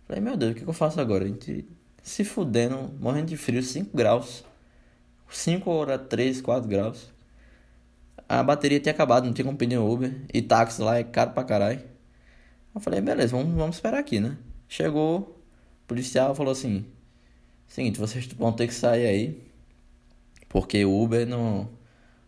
Falei, 0.07 0.23
meu 0.23 0.37
Deus, 0.37 0.53
o 0.53 0.55
que, 0.55 0.63
que 0.63 0.69
eu 0.69 0.75
faço 0.75 1.01
agora? 1.01 1.25
A 1.25 1.29
gente 1.29 1.65
se 2.03 2.25
fudendo, 2.25 2.91
morrendo 3.01 3.29
de 3.29 3.37
frio, 3.37 3.63
5 3.63 3.97
graus. 3.97 4.45
5 5.31 5.71
horas, 5.71 6.01
3, 6.09 6.43
4 6.43 6.69
graus 6.69 7.13
a 8.33 8.43
bateria 8.43 8.81
tinha 8.81 8.95
acabado, 8.95 9.27
não 9.27 9.33
tinha 9.35 9.45
como 9.45 9.59
pedir 9.59 9.77
Uber. 9.77 10.15
E 10.33 10.41
táxi 10.41 10.81
lá 10.81 10.97
é 10.99 11.05
caro 11.05 11.33
pra 11.33 11.45
caralho. 11.45 11.83
Eu 12.75 12.81
falei, 12.81 12.99
beleza, 13.03 13.37
vamos, 13.37 13.55
vamos 13.55 13.77
esperar 13.77 13.99
aqui, 13.99 14.21
né? 14.21 14.39
Chegou, 14.67 15.21
o 15.85 15.87
policial 15.87 16.35
falou 16.35 16.53
assim: 16.53 16.87
Seguinte, 17.69 18.01
vocês 18.01 18.27
vão 18.29 18.51
ter 18.51 18.67
que 18.67 18.75
sair 18.75 19.07
aí. 19.07 19.52
Porque 20.53 20.85
o 20.85 21.03
Uber 21.03 21.27
não. 21.27 21.69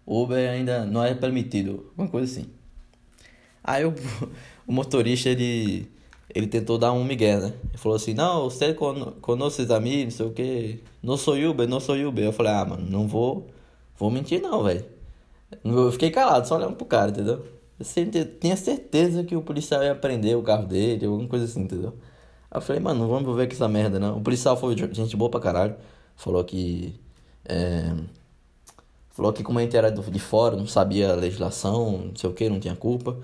Uber 0.06 0.50
ainda 0.50 0.84
não 0.84 1.04
é 1.04 1.14
permitido. 1.14 1.92
Uma 1.96 2.08
coisa 2.08 2.32
assim. 2.32 2.50
Aí 3.62 3.84
o, 3.84 3.94
o 4.66 4.72
motorista 4.72 5.28
ele. 5.28 5.92
Ele 6.34 6.48
tentou 6.48 6.78
dar 6.78 6.92
um 6.92 7.04
migué, 7.04 7.38
né? 7.38 7.52
Ele 7.68 7.78
falou 7.78 7.96
assim: 7.96 8.14
Não, 8.14 8.44
você 8.44 8.74
con 8.74 9.12
conosce 9.20 9.62
os 9.62 9.70
amigos, 9.70 10.04
não 10.04 10.10
sei 10.10 10.26
o 10.26 10.32
que. 10.32 10.84
Não 11.02 11.16
sou 11.16 11.36
Uber, 11.36 11.68
não 11.68 11.78
sou 11.78 11.96
Uber. 11.96 12.24
Eu 12.24 12.32
falei: 12.32 12.52
Ah, 12.52 12.64
mano, 12.64 12.86
não 12.90 13.06
vou. 13.06 13.46
Vou 13.96 14.10
mentir, 14.10 14.40
não, 14.42 14.64
velho. 14.64 14.84
Eu 15.64 15.92
fiquei 15.92 16.10
calado, 16.10 16.48
só 16.48 16.56
olhando 16.56 16.74
pro 16.76 16.86
cara, 16.86 17.10
entendeu? 17.10 17.44
Eu 17.78 18.24
tinha 18.40 18.56
certeza 18.56 19.24
que 19.24 19.36
o 19.36 19.42
policial 19.42 19.82
ia 19.82 19.94
prender 19.94 20.36
o 20.36 20.42
carro 20.42 20.66
dele, 20.66 21.06
alguma 21.06 21.28
coisa 21.28 21.44
assim, 21.44 21.62
entendeu? 21.62 21.94
Aí 22.50 22.58
eu 22.58 22.60
falei, 22.62 22.80
mano, 22.80 23.00
não 23.00 23.08
vamos 23.08 23.36
ver 23.36 23.46
com 23.48 23.54
essa 23.54 23.68
merda, 23.68 23.98
não. 23.98 24.18
O 24.18 24.22
policial 24.22 24.56
foi 24.56 24.76
gente 24.76 25.16
boa 25.16 25.30
pra 25.30 25.40
caralho. 25.40 25.76
Falou 26.16 26.42
que. 26.44 26.94
É, 27.44 27.92
Falou 29.14 29.32
que 29.32 29.44
como 29.44 29.60
a 29.60 29.62
gente 29.62 29.76
era 29.76 29.92
de 29.92 30.18
fora, 30.18 30.56
não 30.56 30.66
sabia 30.66 31.12
a 31.12 31.14
legislação, 31.14 32.08
não 32.08 32.16
sei 32.16 32.28
o 32.28 32.32
que, 32.32 32.48
não 32.48 32.58
tinha 32.58 32.74
culpa. 32.74 33.16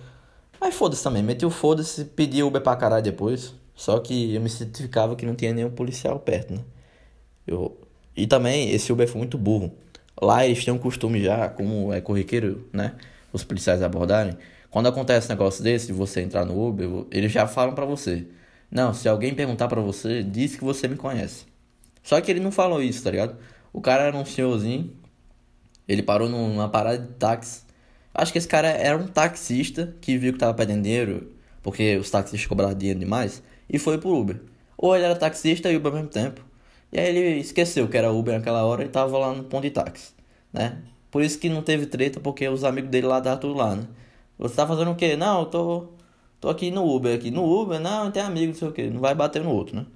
Aí 0.60 0.70
foda-se 0.70 1.02
também, 1.02 1.20
meti 1.22 1.44
o 1.44 1.50
foda-se, 1.50 2.04
pedi 2.04 2.42
Uber 2.44 2.62
pra 2.62 2.76
caralho 2.76 3.02
depois. 3.02 3.54
Só 3.74 3.98
que 3.98 4.34
eu 4.34 4.40
me 4.40 4.48
certificava 4.48 5.16
que 5.16 5.26
não 5.26 5.34
tinha 5.34 5.52
nenhum 5.52 5.70
policial 5.70 6.20
perto, 6.20 6.54
né? 6.54 6.60
Eu... 7.46 7.76
E 8.16 8.26
também, 8.26 8.70
esse 8.70 8.92
Uber 8.92 9.08
foi 9.08 9.18
muito 9.18 9.36
burro. 9.36 9.72
Lá 10.20 10.44
eles 10.46 10.64
têm 10.64 10.72
um 10.72 10.78
costume 10.78 11.22
já, 11.24 11.48
como 11.48 11.92
é 11.92 12.00
corriqueiro, 12.00 12.68
né? 12.72 12.94
Os 13.32 13.42
policiais 13.42 13.82
abordarem. 13.82 14.36
Quando 14.70 14.86
acontece 14.88 15.26
um 15.26 15.30
negócio 15.30 15.62
desse, 15.64 15.88
de 15.88 15.92
você 15.92 16.20
entrar 16.20 16.44
no 16.44 16.68
Uber, 16.68 17.06
eles 17.10 17.32
já 17.32 17.48
falam 17.48 17.74
pra 17.74 17.84
você. 17.84 18.26
Não, 18.70 18.94
se 18.94 19.08
alguém 19.08 19.34
perguntar 19.34 19.66
pra 19.66 19.80
você, 19.80 20.22
diz 20.22 20.54
que 20.54 20.64
você 20.64 20.86
me 20.86 20.96
conhece. 20.96 21.46
Só 22.02 22.20
que 22.20 22.30
ele 22.30 22.40
não 22.40 22.52
falou 22.52 22.82
isso, 22.82 23.02
tá 23.02 23.10
ligado? 23.10 23.36
O 23.72 23.80
cara 23.80 24.04
era 24.04 24.16
um 24.16 24.24
senhorzinho, 24.24 24.90
ele 25.86 26.02
parou 26.02 26.28
numa 26.28 26.68
parada 26.68 26.98
de 26.98 27.12
táxi. 27.14 27.62
Acho 28.14 28.32
que 28.32 28.38
esse 28.38 28.48
cara 28.48 28.68
era 28.68 28.96
um 28.96 29.06
taxista 29.06 29.94
que 30.00 30.18
viu 30.18 30.32
que 30.32 30.38
tava 30.38 30.54
perdendo 30.54 30.82
dinheiro, 30.82 31.32
porque 31.62 31.96
os 31.96 32.10
taxistas 32.10 32.46
cobravam 32.46 32.74
dinheiro 32.74 32.98
demais, 32.98 33.42
e 33.68 33.78
foi 33.78 33.98
pro 33.98 34.14
Uber. 34.14 34.40
Ou 34.76 34.94
ele 34.96 35.04
era 35.04 35.14
taxista 35.16 35.70
e 35.70 35.76
Uber 35.76 35.92
ao 35.92 35.98
mesmo 35.98 36.10
tempo. 36.10 36.44
E 36.92 36.98
aí 36.98 37.08
ele 37.08 37.40
esqueceu 37.40 37.88
que 37.88 37.96
era 37.96 38.12
Uber 38.12 38.34
naquela 38.34 38.64
hora 38.64 38.84
e 38.84 38.88
tava 38.88 39.16
lá 39.18 39.32
no 39.32 39.44
ponto 39.44 39.62
de 39.62 39.70
táxi, 39.70 40.12
né? 40.52 40.78
Por 41.10 41.22
isso 41.22 41.38
que 41.38 41.48
não 41.48 41.62
teve 41.62 41.86
treta, 41.86 42.20
porque 42.20 42.48
os 42.48 42.64
amigos 42.64 42.90
dele 42.90 43.06
lá 43.06 43.18
estavam 43.18 43.38
tudo 43.40 43.54
lá, 43.54 43.76
né? 43.76 43.84
Você 44.38 44.56
tá 44.56 44.66
fazendo 44.66 44.90
o 44.92 44.96
quê? 44.96 45.16
Não, 45.16 45.40
eu 45.40 45.46
tô, 45.46 45.88
tô 46.40 46.48
aqui 46.48 46.70
no 46.70 46.84
Uber, 46.88 47.14
aqui 47.14 47.30
no 47.30 47.44
Uber, 47.44 47.78
não, 47.80 48.10
tem 48.10 48.22
amigo, 48.22 48.52
não 48.52 48.58
sei 48.58 48.68
o 48.68 48.72
quê. 48.72 48.90
Não 48.90 49.00
vai 49.00 49.14
bater 49.14 49.42
no 49.42 49.50
outro, 49.50 49.76
né? 49.76 49.86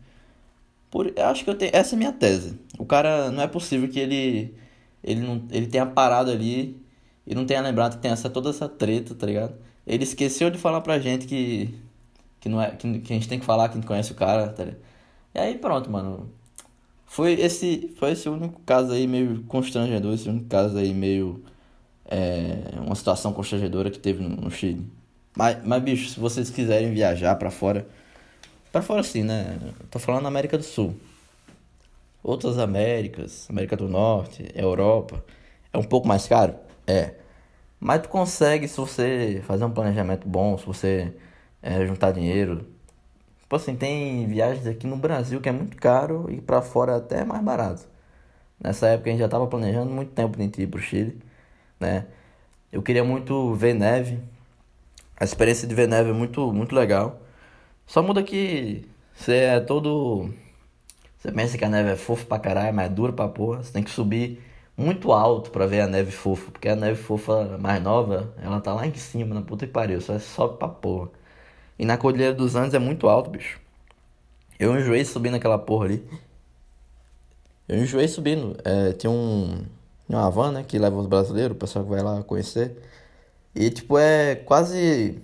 Por, 0.94 1.12
eu 1.16 1.26
acho 1.26 1.42
que 1.42 1.50
eu 1.50 1.56
tenho, 1.56 1.72
essa 1.74 1.94
é 1.94 1.96
a 1.96 1.98
minha 1.98 2.12
tese. 2.12 2.56
O 2.78 2.86
cara, 2.86 3.28
não 3.32 3.42
é 3.42 3.48
possível 3.48 3.88
que 3.88 3.98
ele 3.98 4.54
ele, 5.02 5.22
não, 5.22 5.42
ele 5.50 5.66
tenha 5.66 5.84
parado 5.84 6.30
ali 6.30 6.80
e 7.26 7.34
não 7.34 7.44
tenha 7.44 7.60
lembrado 7.60 7.96
que 7.96 8.02
tem 8.02 8.12
essa, 8.12 8.30
toda 8.30 8.50
essa 8.50 8.68
treta, 8.68 9.12
tá 9.12 9.26
ligado? 9.26 9.56
Ele 9.84 10.04
esqueceu 10.04 10.50
de 10.50 10.56
falar 10.58 10.82
pra 10.82 11.00
gente 11.00 11.26
que, 11.26 11.74
que, 12.38 12.48
não 12.48 12.62
é, 12.62 12.70
que, 12.70 13.00
que 13.00 13.12
a 13.12 13.16
gente 13.16 13.28
tem 13.28 13.40
que 13.40 13.44
falar 13.44 13.70
que 13.70 13.82
conhece 13.84 14.12
o 14.12 14.14
cara, 14.14 14.48
tá 14.50 14.64
ligado? 14.66 14.82
E 15.34 15.38
aí 15.40 15.58
pronto, 15.58 15.90
mano. 15.90 16.30
Foi 17.06 17.32
esse, 17.32 17.92
foi 17.98 18.12
esse 18.12 18.28
único 18.28 18.60
caso 18.62 18.92
aí 18.92 19.08
meio 19.08 19.42
constrangedor, 19.48 20.14
esse 20.14 20.28
único 20.28 20.46
caso 20.46 20.78
aí 20.78 20.94
meio. 20.94 21.44
É, 22.06 22.80
uma 22.86 22.94
situação 22.94 23.32
constrangedora 23.32 23.90
que 23.90 23.98
teve 23.98 24.22
no, 24.22 24.28
no 24.28 24.50
Chile. 24.50 24.86
Mas, 25.36 25.58
mas, 25.64 25.82
bicho, 25.82 26.10
se 26.10 26.20
vocês 26.20 26.50
quiserem 26.50 26.92
viajar 26.94 27.34
para 27.36 27.50
fora. 27.50 27.84
Para 28.74 28.82
fora 28.82 29.02
sim, 29.02 29.22
né? 29.22 29.58
Tô 29.90 29.98
falando 29.98 30.26
América 30.26 30.58
do 30.58 30.64
Sul 30.64 30.94
outras 32.24 32.58
Américas, 32.58 33.46
América 33.50 33.76
do 33.76 33.86
Norte, 33.86 34.50
Europa, 34.54 35.22
é 35.72 35.78
um 35.78 35.82
pouco 35.84 36.08
mais 36.08 36.26
caro? 36.26 36.54
É. 36.86 37.14
Mas 37.78 38.02
tu 38.02 38.08
consegue 38.08 38.66
se 38.66 38.76
você 38.78 39.42
fazer 39.46 39.64
um 39.64 39.70
planejamento 39.70 40.26
bom, 40.26 40.56
se 40.56 40.66
você 40.66 41.14
é, 41.62 41.86
juntar 41.86 42.12
dinheiro. 42.12 42.66
Tipo 43.40 43.56
assim, 43.56 43.76
tem 43.76 44.26
viagens 44.26 44.66
aqui 44.66 44.86
no 44.86 44.96
Brasil 44.96 45.40
que 45.40 45.48
é 45.48 45.52
muito 45.52 45.76
caro 45.76 46.26
e 46.30 46.40
para 46.40 46.62
fora 46.62 46.96
até 46.96 47.20
é 47.20 47.24
mais 47.24 47.42
barato. 47.44 47.86
Nessa 48.60 48.88
época 48.88 49.10
a 49.10 49.12
gente 49.12 49.20
já 49.20 49.26
estava 49.26 49.46
planejando 49.46 49.90
muito 49.92 50.12
tempo 50.12 50.36
de 50.38 50.62
ir 50.62 50.66
pro 50.66 50.80
Chile, 50.80 51.20
né? 51.78 52.06
Eu 52.72 52.82
queria 52.82 53.04
muito 53.04 53.54
ver 53.54 53.74
neve. 53.74 54.18
A 55.16 55.24
experiência 55.24 55.68
de 55.68 55.74
ver 55.74 55.88
neve 55.88 56.10
é 56.10 56.12
muito, 56.12 56.52
muito 56.52 56.74
legal. 56.74 57.23
Só 57.86 58.02
muda 58.02 58.22
que 58.22 58.86
você 59.14 59.34
é 59.34 59.60
todo 59.60 60.32
você 61.24 61.32
pensa 61.32 61.56
que 61.56 61.64
a 61.64 61.70
neve 61.70 61.88
é 61.90 61.96
fofa 61.96 62.26
pra 62.26 62.38
caralho, 62.38 62.74
mas 62.74 62.84
é 62.84 62.88
dura 62.90 63.10
pra 63.10 63.26
porra. 63.26 63.62
Você 63.62 63.72
tem 63.72 63.82
que 63.82 63.90
subir 63.90 64.42
muito 64.76 65.10
alto 65.10 65.50
pra 65.50 65.66
ver 65.66 65.80
a 65.80 65.86
neve 65.86 66.10
fofa. 66.10 66.50
Porque 66.50 66.68
a 66.68 66.76
neve 66.76 67.00
fofa 67.00 67.56
mais 67.58 67.82
nova, 67.82 68.34
ela 68.42 68.60
tá 68.60 68.74
lá 68.74 68.86
em 68.86 68.92
cima, 68.94 69.34
na 69.34 69.40
puta 69.40 69.66
que 69.66 69.72
pariu. 69.72 70.02
Só 70.02 70.18
sobe 70.18 70.58
pra 70.58 70.68
porra. 70.68 71.08
E 71.78 71.86
na 71.86 71.96
Cordilheira 71.96 72.34
dos 72.34 72.54
Andes 72.54 72.74
é 72.74 72.78
muito 72.78 73.08
alto, 73.08 73.30
bicho. 73.30 73.58
Eu 74.58 74.78
enjoei 74.78 75.02
subindo 75.02 75.36
aquela 75.36 75.58
porra 75.58 75.86
ali. 75.86 76.06
Eu 77.66 77.78
enjoei 77.78 78.06
subindo. 78.06 78.58
É, 78.62 78.92
tem 78.92 79.10
um. 79.10 79.64
Uma 80.06 80.30
van, 80.30 80.52
né? 80.52 80.62
Que 80.62 80.78
leva 80.78 80.96
os 80.96 81.06
brasileiros, 81.06 81.56
o 81.56 81.58
pessoal 81.58 81.86
que 81.86 81.90
vai 81.90 82.02
lá 82.02 82.22
conhecer. 82.22 82.76
E 83.54 83.70
tipo, 83.70 83.98
é 83.98 84.34
quase 84.34 85.22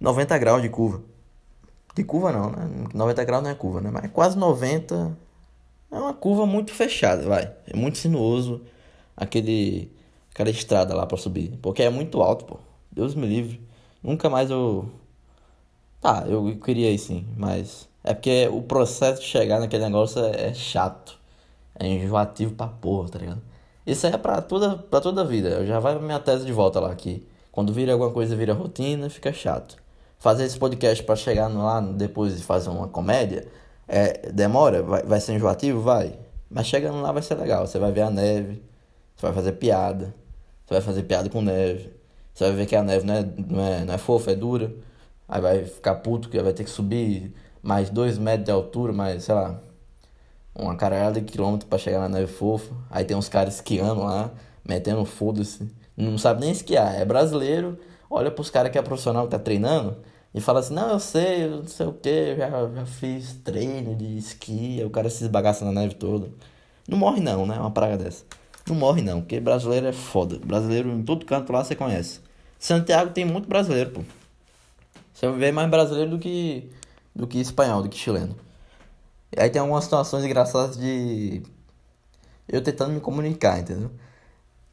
90 0.00 0.36
graus 0.38 0.62
de 0.62 0.68
curva. 0.68 1.13
De 1.94 2.02
curva 2.04 2.32
não, 2.32 2.50
né? 2.50 2.88
90 2.92 3.24
graus 3.24 3.42
não 3.42 3.50
é 3.50 3.54
curva, 3.54 3.80
né? 3.80 3.90
Mas 3.90 4.10
quase 4.10 4.36
90 4.36 5.16
é 5.90 5.96
uma 5.96 6.12
curva 6.14 6.44
muito 6.46 6.72
fechada, 6.72 7.22
vai. 7.26 7.52
É 7.66 7.76
muito 7.76 7.98
sinuoso 7.98 8.62
aquele 9.16 9.92
aquela 10.32 10.50
estrada 10.50 10.94
lá 10.94 11.06
para 11.06 11.16
subir, 11.16 11.56
porque 11.62 11.82
é 11.82 11.90
muito 11.90 12.20
alto, 12.20 12.44
pô. 12.44 12.58
Deus 12.90 13.14
me 13.14 13.26
livre. 13.26 13.60
Nunca 14.02 14.28
mais 14.28 14.50
eu 14.50 14.88
Tá, 16.00 16.24
eu 16.28 16.56
queria 16.58 16.90
ir 16.90 16.98
sim, 16.98 17.26
mas 17.36 17.88
é 18.02 18.12
porque 18.12 18.48
o 18.52 18.60
processo 18.62 19.22
de 19.22 19.26
chegar 19.26 19.60
naquele 19.60 19.84
negócio 19.84 20.22
é, 20.22 20.48
é 20.48 20.54
chato. 20.54 21.18
É 21.78 21.86
enjoativo 21.86 22.54
pra 22.54 22.68
porra, 22.68 23.08
tá 23.08 23.18
ligado? 23.18 23.42
Isso 23.86 24.06
é 24.06 24.16
pra 24.18 24.42
toda, 24.42 24.76
pra 24.76 25.00
toda 25.00 25.22
a 25.22 25.24
vida. 25.24 25.48
Eu 25.50 25.66
já 25.66 25.80
vai 25.80 25.94
pra 25.94 26.02
minha 26.04 26.20
tese 26.20 26.44
de 26.44 26.52
volta 26.52 26.80
lá 26.80 26.90
aqui. 26.92 27.26
Quando 27.52 27.72
vira 27.72 27.92
alguma 27.92 28.10
coisa, 28.12 28.36
vira 28.36 28.52
rotina, 28.52 29.08
fica 29.10 29.32
chato 29.32 29.83
fazer 30.24 30.44
esse 30.44 30.58
podcast 30.58 31.04
para 31.04 31.16
chegar 31.16 31.48
lá 31.48 31.82
depois 31.82 32.34
de 32.34 32.42
fazer 32.42 32.70
uma 32.70 32.88
comédia, 32.88 33.46
é, 33.86 34.30
demora, 34.32 34.82
vai, 34.82 35.02
vai 35.02 35.20
ser 35.20 35.34
enjoativo? 35.34 35.82
Vai. 35.82 36.18
Mas 36.48 36.66
chegando 36.66 37.02
lá 37.02 37.12
vai 37.12 37.20
ser 37.20 37.34
legal. 37.34 37.66
Você 37.66 37.78
vai 37.78 37.92
ver 37.92 38.00
a 38.00 38.10
neve, 38.10 38.62
você 39.14 39.26
vai 39.26 39.34
fazer 39.34 39.52
piada, 39.52 40.14
você 40.64 40.72
vai 40.72 40.80
fazer 40.80 41.02
piada 41.02 41.28
com 41.28 41.42
neve, 41.42 41.92
você 42.32 42.44
vai 42.44 42.54
ver 42.54 42.64
que 42.64 42.74
a 42.74 42.82
neve 42.82 43.04
não 43.04 43.14
é, 43.14 43.22
não 43.22 43.62
é, 43.62 43.84
não 43.84 43.92
é 43.92 43.98
fofa, 43.98 44.30
é 44.30 44.34
dura. 44.34 44.72
Aí 45.28 45.42
vai 45.42 45.64
ficar 45.66 45.96
puto 45.96 46.30
que 46.30 46.40
vai 46.40 46.54
ter 46.54 46.64
que 46.64 46.70
subir 46.70 47.34
mais 47.62 47.90
dois 47.90 48.16
metros 48.16 48.46
de 48.46 48.50
altura, 48.50 48.94
mais, 48.94 49.24
sei 49.24 49.34
lá, 49.34 49.60
uma 50.54 50.74
caralhada 50.74 51.20
de 51.20 51.30
quilômetro 51.30 51.68
para 51.68 51.78
chegar 51.78 52.00
na 52.00 52.08
neve 52.08 52.32
fofa. 52.32 52.72
Aí 52.90 53.04
tem 53.04 53.14
uns 53.14 53.28
caras 53.28 53.56
esquiando 53.56 54.02
lá, 54.02 54.30
metendo 54.66 55.04
foda-se. 55.04 55.70
Não 55.94 56.16
sabe 56.16 56.40
nem 56.40 56.50
esquiar, 56.50 56.98
é 56.98 57.04
brasileiro, 57.04 57.78
olha 58.08 58.30
pros 58.30 58.48
caras 58.48 58.72
que 58.72 58.78
é 58.78 58.82
profissional 58.82 59.26
que 59.26 59.32
tá 59.32 59.38
treinando 59.38 59.98
e 60.34 60.40
fala 60.40 60.60
assim, 60.60 60.74
não, 60.74 60.90
eu 60.90 60.98
sei, 60.98 61.44
eu 61.44 61.58
não 61.58 61.66
sei 61.68 61.86
o 61.86 61.92
que, 61.92 62.36
já, 62.36 62.50
já 62.50 62.86
fiz 62.86 63.34
treino 63.44 63.94
de 63.94 64.18
esqui, 64.18 64.82
o 64.84 64.90
cara 64.90 65.08
se 65.08 65.22
esbagaça 65.22 65.64
na 65.64 65.72
neve 65.72 65.94
toda. 65.94 66.28
Não 66.88 66.98
morre 66.98 67.20
não, 67.20 67.46
né? 67.46 67.56
Uma 67.56 67.70
praga 67.70 67.96
dessa. 67.96 68.24
Não 68.66 68.74
morre 68.74 69.00
não, 69.00 69.20
porque 69.20 69.38
brasileiro 69.40 69.86
é 69.86 69.92
foda. 69.92 70.38
Brasileiro 70.44 70.90
em 70.90 71.02
todo 71.04 71.24
canto 71.24 71.52
lá 71.52 71.62
você 71.62 71.76
conhece. 71.76 72.20
Santiago 72.58 73.12
tem 73.12 73.24
muito 73.24 73.48
brasileiro, 73.48 73.90
pô. 73.90 74.00
Você 75.12 75.30
vê 75.30 75.52
mais 75.52 75.70
brasileiro 75.70 76.10
do 76.10 76.18
que 76.18 76.70
do 77.14 77.26
que 77.26 77.38
espanhol, 77.38 77.82
do 77.82 77.88
que 77.88 77.96
chileno. 77.96 78.36
E 79.36 79.40
aí 79.40 79.48
tem 79.50 79.60
algumas 79.60 79.84
situações 79.84 80.24
engraçadas 80.24 80.76
de 80.76 81.42
eu 82.48 82.62
tentando 82.62 82.92
me 82.92 83.00
comunicar, 83.00 83.60
entendeu? 83.60 83.90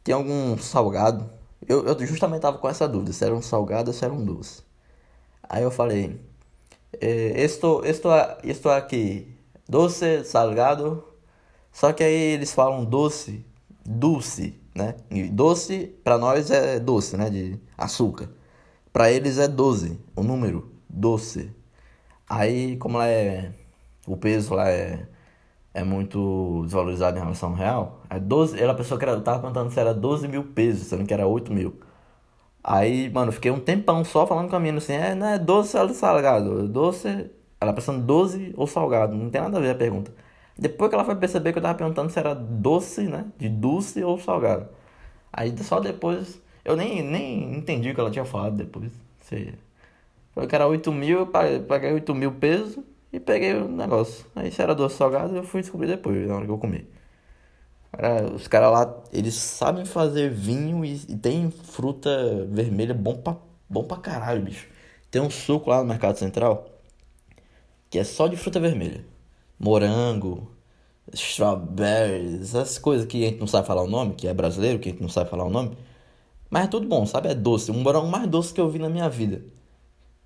Tem 0.04 0.16
algum 0.16 0.58
salgado. 0.58 1.30
Eu, 1.68 1.86
eu 1.86 2.08
justamente 2.08 2.42
tava 2.42 2.58
com 2.58 2.68
essa 2.68 2.88
dúvida, 2.88 3.14
se 3.14 3.24
era 3.24 3.36
um 3.36 3.42
salgado 3.42 3.92
ou 3.92 3.94
se 3.94 4.04
era 4.04 4.14
um 4.14 4.26
doce. 4.26 4.64
Aí 5.52 5.64
eu 5.64 5.72
falei, 5.72 6.18
eh, 7.02 7.34
esto, 7.36 7.82
esto, 7.84 8.08
esto 8.42 8.70
aqui, 8.70 9.28
doce, 9.68 10.24
salgado. 10.24 11.04
Só 11.74 11.92
que 11.92 12.04
aí 12.04 12.14
eles 12.14 12.54
falam 12.54 12.86
doce, 12.86 13.46
doce, 13.86 14.58
né? 14.74 14.96
E 15.12 15.24
doce 15.24 15.88
para 16.06 16.18
nós 16.18 16.50
é 16.52 16.80
doce, 16.80 17.18
né? 17.18 17.30
De 17.30 17.60
açúcar. 17.78 18.30
Para 18.94 19.12
eles 19.12 19.38
é 19.40 19.48
12, 19.48 20.00
o 20.16 20.24
número, 20.24 20.72
doce. 20.90 21.52
Aí, 22.30 22.78
como 22.78 22.98
lá 22.98 23.08
é. 23.10 23.54
O 24.08 24.18
peso 24.18 24.56
lá 24.56 24.70
é, 24.70 25.06
é 25.74 25.84
muito 25.84 26.64
desvalorizado 26.64 27.18
em 27.18 27.22
relação 27.22 27.50
ao 27.50 27.56
real, 27.56 28.02
é 28.10 28.20
12. 28.20 28.60
Ela, 28.60 28.74
pessoa 28.76 28.98
que 29.00 29.06
era, 29.06 29.20
tava 29.22 29.40
perguntando 29.40 29.72
se 29.72 29.80
era 29.80 29.94
12 29.94 30.28
mil 30.30 30.46
pesos, 30.46 30.88
sendo 30.88 31.06
que 31.06 31.14
era 31.14 31.28
8 31.28 31.54
mil. 31.54 31.80
Aí, 32.64 33.10
mano, 33.10 33.32
fiquei 33.32 33.52
um 33.52 33.60
tempão 33.60 34.04
só 34.06 34.28
falando 34.28 34.50
com 34.50 34.56
a 34.56 34.78
assim, 34.78 34.94
é, 34.94 35.16
não 35.16 35.28
é 35.28 35.40
doce 35.40 35.76
ou 35.78 35.90
salgado? 35.90 36.68
Doce, 36.68 37.32
ela 37.60 37.74
pensando 37.74 38.06
doce 38.06 38.54
ou 38.56 38.68
salgado, 38.68 39.16
não 39.16 39.30
tem 39.30 39.42
nada 39.42 39.58
a 39.58 39.62
ver 39.62 39.72
a 39.72 39.76
pergunta. 39.76 40.14
Depois 40.58 40.90
que 40.90 40.96
ela 40.96 41.06
foi 41.06 41.16
perceber 41.16 41.54
que 41.54 41.58
eu 41.60 41.64
tava 41.64 41.78
perguntando 41.78 42.12
se 42.12 42.20
era 42.20 42.36
doce, 42.36 43.04
né, 43.04 43.26
de 43.38 43.50
doce 43.50 44.04
ou 44.04 44.20
salgado. 44.20 44.68
Aí 45.34 45.56
só 45.64 45.80
depois, 45.80 46.42
eu 46.64 46.76
nem, 46.76 47.02
nem 47.04 47.56
entendi 47.58 47.92
o 47.92 47.96
que 47.96 48.00
ela 48.00 48.12
tinha 48.12 48.26
falado 48.26 48.56
depois. 48.58 48.92
Você... 49.22 49.54
Falei 50.34 50.50
que 50.50 50.56
era 50.56 50.68
8 50.68 50.92
mil, 50.92 51.20
eu 51.20 51.28
paguei 51.28 51.94
8 51.94 52.16
mil 52.16 52.32
pesos 52.34 52.80
e 53.12 53.20
peguei 53.20 53.56
o 53.56 53.68
negócio. 53.68 54.26
Aí 54.36 54.52
se 54.52 54.62
era 54.62 54.76
doce 54.76 54.98
salgado, 54.98 55.36
eu 55.36 55.44
fui 55.44 55.62
descobrir 55.62 55.88
depois, 55.88 56.28
na 56.28 56.36
hora 56.36 56.46
que 56.46 56.52
eu 56.52 56.58
comi. 56.58 56.88
Cara, 57.92 58.32
os 58.34 58.48
caras 58.48 58.72
lá, 58.72 59.04
eles 59.12 59.36
sabem 59.36 59.86
fazer 59.86 60.30
vinho 60.32 60.86
e, 60.86 60.94
e 61.10 61.16
tem 61.18 61.52
fruta 61.52 62.46
vermelha 62.50 62.94
bom 62.94 63.16
pra, 63.18 63.38
bom 63.70 63.84
pra 63.84 63.98
caralho, 63.98 64.44
bicho. 64.44 64.68
Tem 65.10 65.22
um 65.22 65.30
suco 65.30 65.70
lá 65.70 65.80
no 65.80 65.86
Mercado 65.90 66.18
Central 66.18 66.68
que 67.90 68.00
é 68.00 68.04
só 68.04 68.28
de 68.28 68.38
fruta 68.38 68.60
vermelha. 68.60 69.06
Morango, 69.60 70.50
strawberries, 71.14 72.56
essas 72.56 72.78
coisas 72.80 73.06
que 73.08 73.26
a 73.26 73.30
gente 73.30 73.40
não 73.40 73.48
sabe 73.48 73.68
falar 73.68 73.84
o 73.84 73.88
nome, 73.88 74.16
que 74.16 74.28
é 74.28 74.34
brasileiro, 74.34 74.80
que 74.80 74.90
a 74.90 74.92
gente 74.94 75.02
não 75.02 75.10
sabe 75.10 75.30
falar 75.30 75.46
o 75.46 75.50
nome. 75.50 75.78
Mas 76.50 76.66
é 76.66 76.68
tudo 76.68 76.88
bom, 76.88 77.06
sabe? 77.06 77.30
É 77.30 77.36
doce. 77.36 77.72
Um 77.72 77.82
morango 77.82 78.08
mais 78.08 78.28
doce 78.28 78.54
que 78.54 78.62
eu 78.62 78.70
vi 78.70 78.80
na 78.80 78.90
minha 78.90 79.10
vida. 79.10 79.44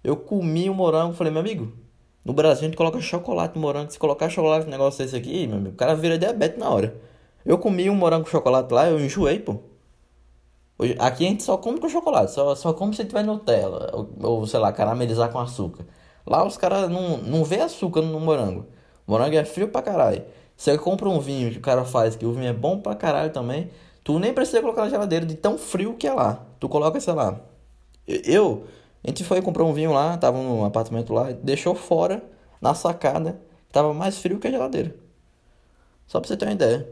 Eu 0.03 0.17
comi 0.17 0.69
o 0.69 0.73
morango 0.73 1.13
falei, 1.13 1.31
meu 1.33 1.41
amigo, 1.41 1.73
no 2.23 2.33
Brasil 2.33 2.63
a 2.63 2.65
gente 2.67 2.77
coloca 2.77 2.99
chocolate 3.01 3.55
no 3.55 3.61
morango. 3.61 3.91
Se 3.91 3.99
colocar 3.99 4.29
chocolate 4.29 4.65
no 4.65 4.71
negócio 4.71 5.03
desse 5.03 5.15
aqui, 5.15 5.47
meu 5.47 5.57
amigo, 5.57 5.75
o 5.75 5.77
cara 5.77 5.95
vira 5.95 6.17
diabetes 6.17 6.59
na 6.59 6.69
hora. 6.69 6.95
Eu 7.45 7.57
comi 7.57 7.89
um 7.89 7.95
morango 7.95 8.25
com 8.25 8.31
chocolate 8.31 8.73
lá, 8.73 8.89
eu 8.89 8.99
enjoei, 8.99 9.39
pô. 9.39 9.59
Aqui 10.99 11.25
a 11.25 11.29
gente 11.29 11.43
só 11.43 11.57
come 11.57 11.79
com 11.79 11.87
chocolate, 11.87 12.31
só, 12.31 12.53
só 12.55 12.73
come 12.73 12.93
se 12.93 13.05
tiver 13.05 13.23
Nutella, 13.23 13.91
ou, 13.93 14.09
ou 14.21 14.47
sei 14.47 14.59
lá, 14.59 14.73
caramelizar 14.73 15.31
com 15.31 15.39
açúcar. 15.39 15.85
Lá 16.25 16.45
os 16.45 16.57
caras 16.57 16.89
não, 16.89 17.17
não 17.19 17.43
vê 17.45 17.61
açúcar 17.61 18.01
no 18.01 18.19
morango. 18.19 18.65
O 19.07 19.11
morango 19.11 19.35
é 19.35 19.45
frio 19.45 19.69
pra 19.69 19.81
caralho. 19.81 20.25
Você 20.57 20.77
compra 20.77 21.07
um 21.07 21.19
vinho 21.19 21.51
que 21.51 21.57
o 21.59 21.61
cara 21.61 21.85
faz, 21.85 22.15
que 22.15 22.25
o 22.25 22.33
vinho 22.33 22.47
é 22.47 22.53
bom 22.53 22.79
pra 22.79 22.95
caralho 22.95 23.31
também, 23.31 23.69
tu 24.03 24.19
nem 24.19 24.33
precisa 24.33 24.61
colocar 24.61 24.83
na 24.83 24.89
geladeira 24.89 25.25
de 25.25 25.35
tão 25.35 25.57
frio 25.57 25.93
que 25.95 26.07
é 26.07 26.13
lá. 26.13 26.45
Tu 26.59 26.67
coloca, 26.67 26.99
sei 26.99 27.13
lá. 27.13 27.39
Eu, 28.07 28.65
a 29.03 29.07
gente 29.09 29.23
foi 29.23 29.41
comprar 29.41 29.63
um 29.63 29.73
vinho 29.73 29.93
lá, 29.93 30.17
tava 30.17 30.41
no 30.41 30.65
apartamento 30.65 31.13
lá, 31.13 31.31
deixou 31.31 31.75
fora, 31.75 32.23
na 32.59 32.73
sacada, 32.73 33.39
tava 33.71 33.93
mais 33.93 34.17
frio 34.17 34.39
que 34.39 34.47
a 34.47 34.51
geladeira. 34.51 34.95
Só 36.07 36.19
pra 36.19 36.27
você 36.27 36.37
ter 36.37 36.45
uma 36.45 36.53
ideia. 36.53 36.87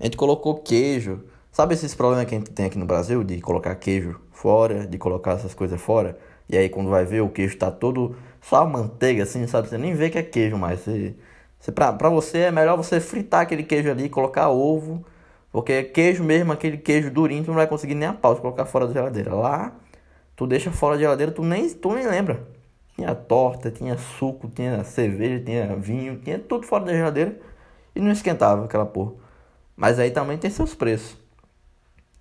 A 0.00 0.04
gente 0.04 0.16
colocou 0.16 0.56
queijo, 0.56 1.22
Sabe 1.52 1.74
esses 1.74 1.94
problemas 1.94 2.26
que 2.26 2.34
a 2.34 2.38
gente 2.38 2.50
tem 2.52 2.66
aqui 2.66 2.78
no 2.78 2.86
Brasil 2.86 3.24
de 3.24 3.40
colocar 3.40 3.74
queijo 3.74 4.20
fora, 4.30 4.86
de 4.86 4.96
colocar 4.98 5.32
essas 5.32 5.52
coisas 5.52 5.80
fora? 5.80 6.16
E 6.48 6.56
aí 6.56 6.68
quando 6.68 6.88
vai 6.88 7.04
ver 7.04 7.22
o 7.22 7.28
queijo 7.28 7.56
tá 7.58 7.70
todo 7.72 8.16
só 8.40 8.64
manteiga 8.64 9.24
assim, 9.24 9.46
sabe? 9.48 9.68
Você 9.68 9.76
nem 9.76 9.92
vê 9.94 10.10
que 10.10 10.18
é 10.18 10.22
queijo 10.22 10.56
mais. 10.56 10.80
Você, 10.80 11.14
você, 11.58 11.72
pra, 11.72 11.92
pra 11.92 12.08
você 12.08 12.38
é 12.38 12.50
melhor 12.52 12.76
você 12.76 13.00
fritar 13.00 13.42
aquele 13.42 13.64
queijo 13.64 13.90
ali, 13.90 14.08
colocar 14.08 14.48
ovo. 14.48 15.04
Porque 15.52 15.82
queijo 15.82 16.22
mesmo, 16.22 16.52
aquele 16.52 16.78
queijo 16.78 17.10
durinho, 17.10 17.42
tu 17.44 17.48
não 17.48 17.56
vai 17.56 17.66
conseguir 17.66 17.96
nem 17.96 18.08
a 18.08 18.12
pau 18.14 18.34
de 18.34 18.40
colocar 18.40 18.64
fora 18.64 18.86
da 18.86 18.92
geladeira. 18.92 19.34
Lá, 19.34 19.74
tu 20.36 20.46
deixa 20.46 20.70
fora 20.70 20.94
da 20.96 21.02
geladeira, 21.02 21.32
tu 21.32 21.42
nem, 21.42 21.68
tu 21.70 21.92
nem 21.94 22.06
lembra. 22.06 22.46
Tinha 22.94 23.14
torta, 23.14 23.70
tinha 23.70 23.98
suco, 23.98 24.48
tinha 24.48 24.84
cerveja, 24.84 25.44
tinha 25.44 25.76
vinho, 25.76 26.18
tinha 26.20 26.38
tudo 26.38 26.66
fora 26.66 26.84
da 26.84 26.92
geladeira. 26.92 27.36
E 27.94 28.00
não 28.00 28.12
esquentava 28.12 28.64
aquela 28.64 28.86
porra. 28.86 29.12
Mas 29.80 29.98
aí 29.98 30.10
também 30.10 30.36
tem 30.36 30.50
seus 30.50 30.74
preços. 30.74 31.16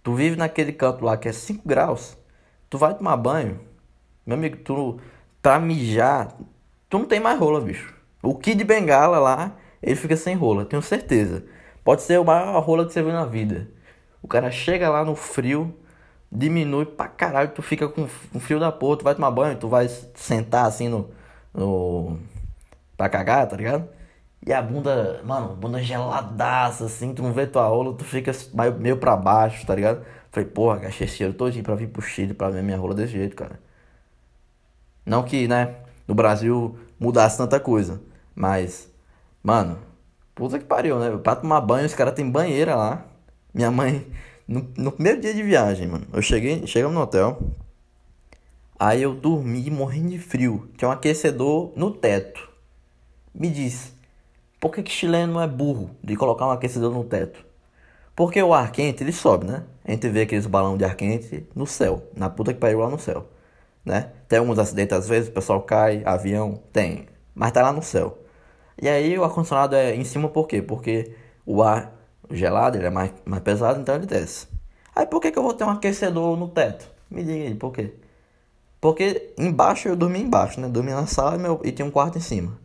Tu 0.02 0.16
vive 0.16 0.38
naquele 0.38 0.72
canto 0.72 1.04
lá 1.04 1.18
que 1.18 1.28
é 1.28 1.34
5 1.34 1.68
graus, 1.68 2.18
tu 2.70 2.78
vai 2.78 2.94
tomar 2.94 3.18
banho, 3.18 3.60
meu 4.26 4.38
amigo, 4.38 4.56
tu 4.64 4.98
pra 5.42 5.60
mijar, 5.60 6.38
tu 6.90 7.00
não 7.00 7.06
tem 7.06 7.20
mais 7.20 7.38
rola, 7.38 7.60
bicho. 7.60 7.94
O 8.24 8.34
Kid 8.34 8.64
Bengala 8.64 9.20
lá, 9.20 9.58
ele 9.84 9.98
fica 9.98 10.16
sem 10.16 10.36
rola, 10.36 10.64
tenho 10.64 10.82
certeza. 10.82 11.44
Pode 11.84 12.02
ser 12.02 12.18
o 12.18 12.24
maior 12.24 12.58
rola 12.64 12.86
que 12.86 12.94
você 12.94 13.04
viu 13.04 13.12
na 13.12 13.26
vida. 13.26 13.70
O 14.22 14.28
cara 14.28 14.50
chega 14.50 14.90
lá 14.90 15.04
no 15.04 15.14
frio, 15.14 15.76
diminui 16.32 16.86
pra 16.86 17.10
caralho, 17.10 17.50
tu 17.50 17.62
fica 17.62 17.90
com, 17.90 18.08
com 18.32 18.40
frio 18.40 18.62
da 18.62 18.72
porra, 18.72 18.98
tu 19.00 19.04
vai 19.04 19.16
tomar 19.16 19.32
banho, 19.32 19.58
tu 19.58 19.68
vai 19.68 19.90
sentar 20.16 20.66
assim 20.66 20.88
no. 20.88 21.10
no 21.54 22.18
pra 22.96 23.10
cagar, 23.10 23.50
tá 23.50 23.58
ligado? 23.58 23.99
E 24.50 24.54
a 24.54 24.64
bunda, 24.64 25.22
mano, 25.24 25.56
bunda 25.56 25.80
geladaça, 25.80 26.86
assim, 26.86 27.14
tu 27.14 27.22
não 27.22 27.32
vê 27.32 27.46
tua 27.46 27.68
rola, 27.68 27.94
tu 27.94 28.04
fica 28.04 28.32
meio 28.80 28.98
pra 28.98 29.16
baixo, 29.16 29.64
tá 29.64 29.76
ligado? 29.76 30.04
Falei, 30.32 30.50
porra, 30.50 30.80
gastei 30.80 31.06
esse 31.06 31.18
dinheiro 31.18 31.38
todinho 31.38 31.64
pra 31.64 31.76
vir 31.76 31.88
pro 31.88 32.02
Chile 32.02 32.34
pra 32.34 32.50
ver 32.50 32.64
minha 32.64 32.76
rola 32.76 32.96
desse 32.96 33.14
jeito, 33.14 33.36
cara. 33.36 33.60
Não 35.06 35.22
que, 35.22 35.48
né, 35.48 35.76
no 36.08 36.16
Brasil 36.16 36.76
mudasse 37.00 37.38
tanta 37.38 37.60
coisa, 37.60 38.02
mas, 38.34 38.92
mano, 39.44 39.78
puta 40.34 40.58
que 40.58 40.66
pariu, 40.66 40.98
né? 40.98 41.16
Pra 41.18 41.36
tomar 41.36 41.62
banho, 41.62 41.86
os 41.86 41.94
caras 41.94 42.16
tem 42.16 42.28
banheira 42.28 42.76
lá. 42.76 43.06
Minha 43.54 43.70
mãe, 43.70 44.08
no, 44.48 44.68
no 44.76 44.92
primeiro 44.92 45.22
dia 45.22 45.32
de 45.32 45.44
viagem, 45.44 45.88
mano, 45.88 46.08
eu 46.12 46.24
cheguei, 46.24 46.66
chegamos 46.66 46.96
no 46.96 47.04
hotel, 47.04 47.40
aí 48.80 49.04
eu 49.04 49.14
dormi 49.14 49.70
morrendo 49.70 50.10
de 50.10 50.18
frio, 50.18 50.72
tinha 50.76 50.90
um 50.90 50.92
aquecedor 50.92 51.72
no 51.76 51.92
teto. 51.92 52.50
Me 53.32 53.52
disse, 53.52 53.99
por 54.60 54.72
que, 54.74 54.84
que 54.84 54.92
chileno 54.92 55.34
não 55.34 55.42
é 55.42 55.48
burro 55.48 55.92
de 56.04 56.16
colocar 56.16 56.46
um 56.48 56.52
aquecedor 56.52 56.92
no 56.92 57.04
teto? 57.04 57.46
Porque 58.16 58.42
o 58.44 58.54
ar 58.54 58.72
quente 58.72 59.04
ele 59.04 59.14
sobe, 59.14 59.46
né? 59.46 59.64
A 59.86 59.92
gente 59.92 60.10
vê 60.10 60.24
aqueles 60.24 60.46
balão 60.46 60.78
de 60.78 60.84
ar 60.84 60.96
quente 60.96 61.48
no 61.56 61.66
céu, 61.66 62.04
na 62.16 62.30
puta 62.30 62.54
que 62.54 62.60
pariu 62.60 62.80
lá 62.80 62.90
no 62.90 63.00
céu, 63.00 63.26
né? 63.86 64.12
Tem 64.28 64.40
alguns 64.40 64.60
acidentes 64.60 64.98
às 64.98 65.08
vezes, 65.08 65.30
o 65.30 65.32
pessoal 65.32 65.62
cai, 65.62 66.04
avião, 66.06 66.60
tem, 66.74 67.08
mas 67.34 67.52
tá 67.54 67.62
lá 67.62 67.72
no 67.72 67.82
céu. 67.82 68.18
E 68.82 68.90
aí 68.90 69.18
o 69.18 69.24
ar 69.24 69.30
condicionado 69.30 69.76
é 69.76 69.96
em 69.96 70.04
cima 70.04 70.28
por 70.28 70.48
quê? 70.48 70.62
Porque 70.62 71.16
o 71.46 71.64
ar 71.64 71.94
gelado 72.30 72.78
ele 72.78 72.86
é 72.86 72.90
mais, 72.90 73.14
mais 73.26 73.42
pesado, 73.42 73.80
então 73.80 73.96
ele 73.96 74.06
desce. 74.06 74.48
Aí 74.94 75.06
por 75.06 75.22
que, 75.22 75.32
que 75.32 75.40
eu 75.40 75.44
vou 75.44 75.54
ter 75.54 75.64
um 75.64 75.70
aquecedor 75.70 76.38
no 76.38 76.50
teto? 76.50 76.90
Me 77.10 77.24
diga 77.24 77.46
aí, 77.46 77.56
por 77.56 77.72
quê? 77.72 77.94
Porque 78.82 79.34
embaixo 79.38 79.88
eu 79.88 79.96
dormi 79.96 80.20
embaixo, 80.22 80.60
né? 80.60 80.68
Dormi 80.68 80.92
na 80.92 81.06
sala 81.08 81.36
e, 81.36 81.40
meu, 81.40 81.62
e 81.64 81.72
tinha 81.72 81.86
um 81.86 81.92
quarto 81.92 82.18
em 82.18 82.22
cima. 82.22 82.58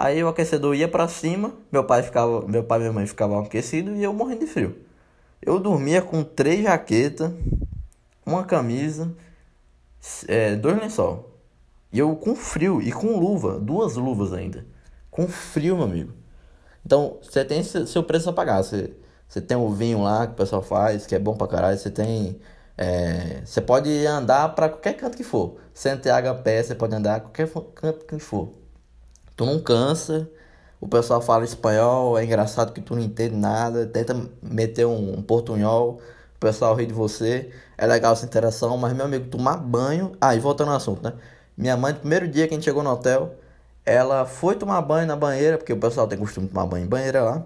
Aí 0.00 0.22
o 0.22 0.28
aquecedor 0.28 0.76
ia 0.76 0.86
para 0.86 1.08
cima, 1.08 1.52
meu 1.72 1.82
pai 1.82 2.04
ficava, 2.04 2.46
meu 2.46 2.62
pai 2.62 2.78
e 2.78 2.80
minha 2.82 2.92
mãe 2.92 3.04
ficavam 3.04 3.40
aquecidos 3.40 3.98
e 3.98 4.02
eu 4.04 4.12
morrendo 4.12 4.40
de 4.40 4.46
frio. 4.46 4.78
Eu 5.42 5.58
dormia 5.58 6.00
com 6.00 6.22
três 6.22 6.62
jaquetas, 6.62 7.32
uma 8.24 8.44
camisa, 8.44 9.12
é, 10.28 10.54
dois 10.54 10.78
lençol. 10.80 11.34
E 11.92 11.98
eu 11.98 12.14
com 12.14 12.36
frio 12.36 12.80
e 12.80 12.92
com 12.92 13.18
luva, 13.18 13.58
duas 13.58 13.96
luvas 13.96 14.32
ainda. 14.32 14.64
Com 15.10 15.26
frio, 15.26 15.74
meu 15.74 15.86
amigo. 15.86 16.12
Então, 16.86 17.18
você 17.20 17.44
tem 17.44 17.64
seu 17.64 18.04
preço 18.04 18.30
a 18.30 18.32
pagar. 18.32 18.62
Você, 18.62 18.94
tem 19.48 19.56
o 19.56 19.68
vinho 19.70 20.00
lá 20.00 20.28
que 20.28 20.34
o 20.34 20.36
pessoal 20.36 20.62
faz, 20.62 21.06
que 21.06 21.14
é 21.16 21.18
bom 21.18 21.36
pra 21.36 21.48
caralho. 21.48 21.76
Você 21.76 21.90
tem. 21.90 22.38
É, 22.76 23.42
você 23.44 23.60
pode 23.60 24.06
andar 24.06 24.54
para 24.54 24.68
qualquer 24.68 24.94
canto 24.94 25.16
que 25.16 25.24
for. 25.24 25.56
Santiago 25.74 26.28
a 26.28 26.34
pé, 26.36 26.62
você 26.62 26.76
pode 26.76 26.94
andar 26.94 27.20
qualquer 27.20 27.50
canto 27.74 28.04
que 28.06 28.18
for. 28.20 28.52
Tu 29.38 29.46
não 29.46 29.60
cansa. 29.60 30.28
O 30.80 30.88
pessoal 30.88 31.22
fala 31.22 31.44
espanhol, 31.44 32.18
é 32.18 32.24
engraçado 32.24 32.72
que 32.72 32.80
tu 32.80 32.96
não 32.96 33.02
entende 33.02 33.36
nada. 33.36 33.86
Tenta 33.86 34.14
meter 34.42 34.84
um, 34.84 35.18
um 35.18 35.22
portunhol, 35.22 36.00
o 36.36 36.38
pessoal 36.40 36.74
ri 36.74 36.86
de 36.86 36.92
você. 36.92 37.50
É 37.76 37.86
legal 37.86 38.14
essa 38.14 38.26
interação, 38.26 38.76
mas 38.76 38.92
meu 38.92 39.04
amigo, 39.06 39.28
tomar 39.28 39.56
banho. 39.58 40.12
Ah, 40.20 40.34
e 40.34 40.40
voltando 40.40 40.72
ao 40.72 40.76
assunto, 40.76 41.04
né? 41.04 41.12
Minha 41.56 41.76
mãe, 41.76 41.92
no 41.92 42.00
primeiro 42.00 42.26
dia 42.26 42.48
que 42.48 42.54
a 42.54 42.56
gente 42.56 42.64
chegou 42.64 42.82
no 42.82 42.90
hotel, 42.90 43.36
ela 43.86 44.26
foi 44.26 44.56
tomar 44.56 44.82
banho 44.82 45.06
na 45.06 45.14
banheira, 45.14 45.56
porque 45.56 45.72
o 45.72 45.78
pessoal 45.78 46.08
tem 46.08 46.18
costume 46.18 46.48
de 46.48 46.52
tomar 46.52 46.66
banho 46.66 46.84
em 46.86 46.88
banheira 46.88 47.22
lá. 47.22 47.44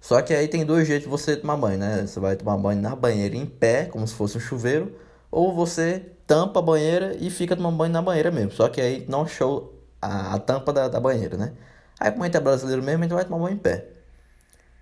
Só 0.00 0.22
que 0.22 0.32
aí 0.32 0.48
tem 0.48 0.64
dois 0.64 0.86
jeitos 0.88 1.04
de 1.04 1.10
você 1.10 1.36
tomar 1.36 1.58
banho, 1.58 1.78
né? 1.78 2.06
Você 2.06 2.18
vai 2.18 2.36
tomar 2.36 2.56
banho 2.56 2.80
na 2.80 2.96
banheira 2.96 3.36
em 3.36 3.44
pé, 3.44 3.86
como 3.86 4.06
se 4.08 4.14
fosse 4.14 4.38
um 4.38 4.40
chuveiro, 4.40 4.96
ou 5.30 5.54
você 5.54 6.02
tampa 6.26 6.60
a 6.60 6.62
banheira 6.62 7.14
e 7.20 7.30
fica 7.30 7.54
tomando 7.54 7.76
banho 7.76 7.92
na 7.92 8.00
banheira 8.00 8.30
mesmo. 8.30 8.52
Só 8.52 8.68
que 8.70 8.80
aí 8.80 9.04
não 9.08 9.26
show 9.26 9.75
a, 10.00 10.34
a 10.34 10.38
tampa 10.38 10.72
da, 10.72 10.88
da, 10.88 11.00
banheira, 11.00 11.36
né? 11.36 11.52
Aí 11.98 12.10
como 12.10 12.22
a 12.22 12.26
gente 12.26 12.36
é 12.36 12.40
brasileiro 12.40 12.82
mesmo, 12.82 13.02
a 13.02 13.06
gente 13.06 13.14
vai 13.14 13.24
tomar 13.24 13.38
banho 13.38 13.54
em 13.54 13.58
pé. 13.58 13.86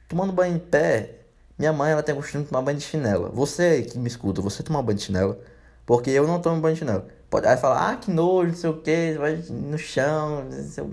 Tomando 0.08 0.32
banho 0.32 0.56
em 0.56 0.58
pé, 0.58 1.20
minha 1.58 1.72
mãe 1.72 1.92
ela 1.92 2.02
tem 2.02 2.14
o 2.14 2.18
costume 2.18 2.44
de 2.44 2.50
tomar 2.50 2.62
banho 2.62 2.78
de 2.78 2.84
chinela. 2.84 3.30
Você 3.30 3.82
que 3.82 3.98
me 3.98 4.08
escuta, 4.08 4.42
você 4.42 4.62
toma 4.62 4.82
banho 4.82 4.98
de 4.98 5.04
chinela? 5.04 5.38
Porque 5.86 6.10
eu 6.10 6.26
não 6.26 6.40
tomo 6.40 6.60
banho 6.60 6.74
de 6.74 6.80
chinela. 6.80 7.06
Pode 7.30 7.46
aí 7.46 7.56
falar, 7.56 7.90
ah, 7.90 7.96
que 7.96 8.10
nojo, 8.10 8.48
não 8.48 8.56
sei 8.56 8.70
o 8.70 8.80
que, 8.80 9.14
vai 9.18 9.42
no 9.50 9.78
chão. 9.78 10.44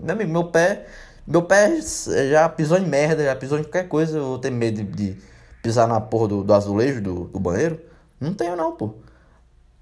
Meu 0.02 0.16
amigo, 0.16 0.32
meu 0.32 0.46
pé, 0.46 0.88
meu 1.26 1.44
pé 1.44 1.80
já 2.30 2.50
pisou 2.50 2.78
em 2.78 2.86
merda, 2.88 3.24
já 3.24 3.36
pisou 3.36 3.60
em 3.60 3.64
qualquer 3.64 3.88
coisa, 3.88 4.18
eu 4.18 4.38
tenho 4.40 4.56
medo 4.56 4.84
de, 4.84 5.14
de 5.14 5.22
pisar 5.62 5.88
na 5.88 6.02
porra 6.02 6.28
do, 6.30 6.44
do 6.44 6.54
azulejo 6.54 7.02
do, 7.02 7.26
do 7.26 7.40
banheiro. 7.40 7.80
Não 8.20 8.34
tenho 8.34 8.56
não, 8.56 8.76
pô. 8.76 8.96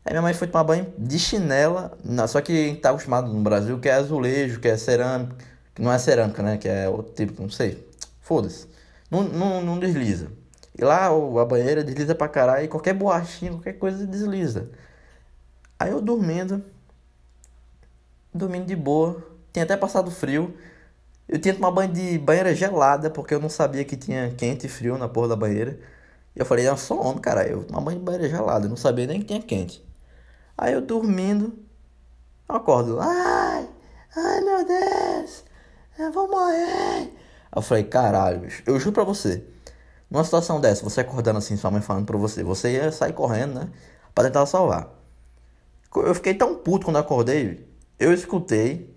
Aí 0.05 0.13
minha 0.13 0.21
mãe 0.21 0.33
foi 0.33 0.47
tomar 0.47 0.63
banho 0.63 0.91
de 0.97 1.19
chinela, 1.19 1.97
só 2.27 2.41
que 2.41 2.75
tá 2.81 2.89
acostumado 2.89 3.31
no 3.31 3.41
Brasil 3.41 3.79
que 3.79 3.89
é 3.89 3.93
azulejo, 3.93 4.59
que 4.59 4.67
é 4.67 4.77
cerâmica, 4.77 5.35
que 5.75 5.81
não 5.81 5.91
é 5.91 5.99
cerâmica, 5.99 6.41
né? 6.41 6.57
Que 6.57 6.67
é 6.67 6.89
outro 6.89 7.13
tipo, 7.13 7.41
não 7.41 7.49
sei. 7.49 7.87
Foda-se. 8.21 8.67
Não, 9.11 9.23
não, 9.23 9.61
não 9.61 9.79
desliza. 9.79 10.31
E 10.77 10.83
lá 10.83 11.07
a 11.07 11.45
banheira 11.45 11.83
desliza 11.83 12.15
pra 12.15 12.27
caralho, 12.29 12.65
e 12.65 12.67
qualquer 12.67 12.93
borrachinha, 12.93 13.51
qualquer 13.51 13.73
coisa 13.73 14.07
desliza. 14.07 14.69
Aí 15.77 15.91
eu 15.91 16.01
dormindo, 16.01 16.63
dormindo 18.33 18.65
de 18.65 18.75
boa, 18.75 19.23
tinha 19.51 19.63
até 19.65 19.75
passado 19.77 20.09
frio. 20.11 20.53
Eu 21.27 21.39
tinha 21.39 21.53
tomado 21.53 21.75
banho 21.75 21.91
de 21.93 22.17
banheira 22.17 22.55
gelada, 22.55 23.09
porque 23.09 23.33
eu 23.33 23.39
não 23.39 23.49
sabia 23.49 23.83
que 23.85 23.95
tinha 23.97 24.31
quente 24.31 24.65
e 24.65 24.69
frio 24.69 24.97
na 24.97 25.07
porra 25.07 25.29
da 25.29 25.35
banheira. 25.35 25.79
E 26.35 26.39
eu 26.39 26.45
falei, 26.45 26.67
eu 26.67 26.77
sou 26.77 26.99
homem, 27.01 27.19
cara, 27.19 27.47
eu 27.47 27.63
tomar 27.63 27.81
banho 27.81 27.99
de 27.99 28.05
banheira 28.05 28.29
gelada, 28.29 28.65
eu 28.65 28.69
não 28.69 28.77
sabia 28.77 29.05
nem 29.07 29.19
que 29.19 29.25
tinha 29.27 29.41
quente. 29.41 29.87
Aí 30.59 30.73
eu 30.73 30.81
dormindo, 30.81 31.57
eu 32.49 32.55
acordo, 32.55 32.99
ai, 32.99 33.69
ai 34.15 34.41
meu 34.41 34.65
Deus, 34.65 35.45
eu 35.97 36.11
vou 36.11 36.27
morrer. 36.29 37.13
Eu 37.55 37.61
falei, 37.61 37.85
caralho, 37.85 38.41
bicho, 38.41 38.61
eu 38.65 38.77
juro 38.79 38.91
pra 38.91 39.03
você, 39.03 39.43
numa 40.11 40.23
situação 40.23 40.59
dessa, 40.59 40.83
você 40.83 41.01
acordando 41.01 41.37
assim, 41.39 41.55
sua 41.55 41.71
mãe 41.71 41.81
falando 41.81 42.05
pra 42.05 42.17
você, 42.17 42.43
você 42.43 42.73
ia 42.73 42.91
sair 42.91 43.13
correndo, 43.13 43.55
né, 43.55 43.69
pra 44.13 44.25
tentar 44.25 44.45
salvar. 44.45 44.89
Eu 45.95 46.13
fiquei 46.13 46.33
tão 46.33 46.55
puto 46.55 46.85
quando 46.85 46.97
eu 46.97 47.01
acordei, 47.01 47.65
eu 47.97 48.13
escutei, 48.13 48.93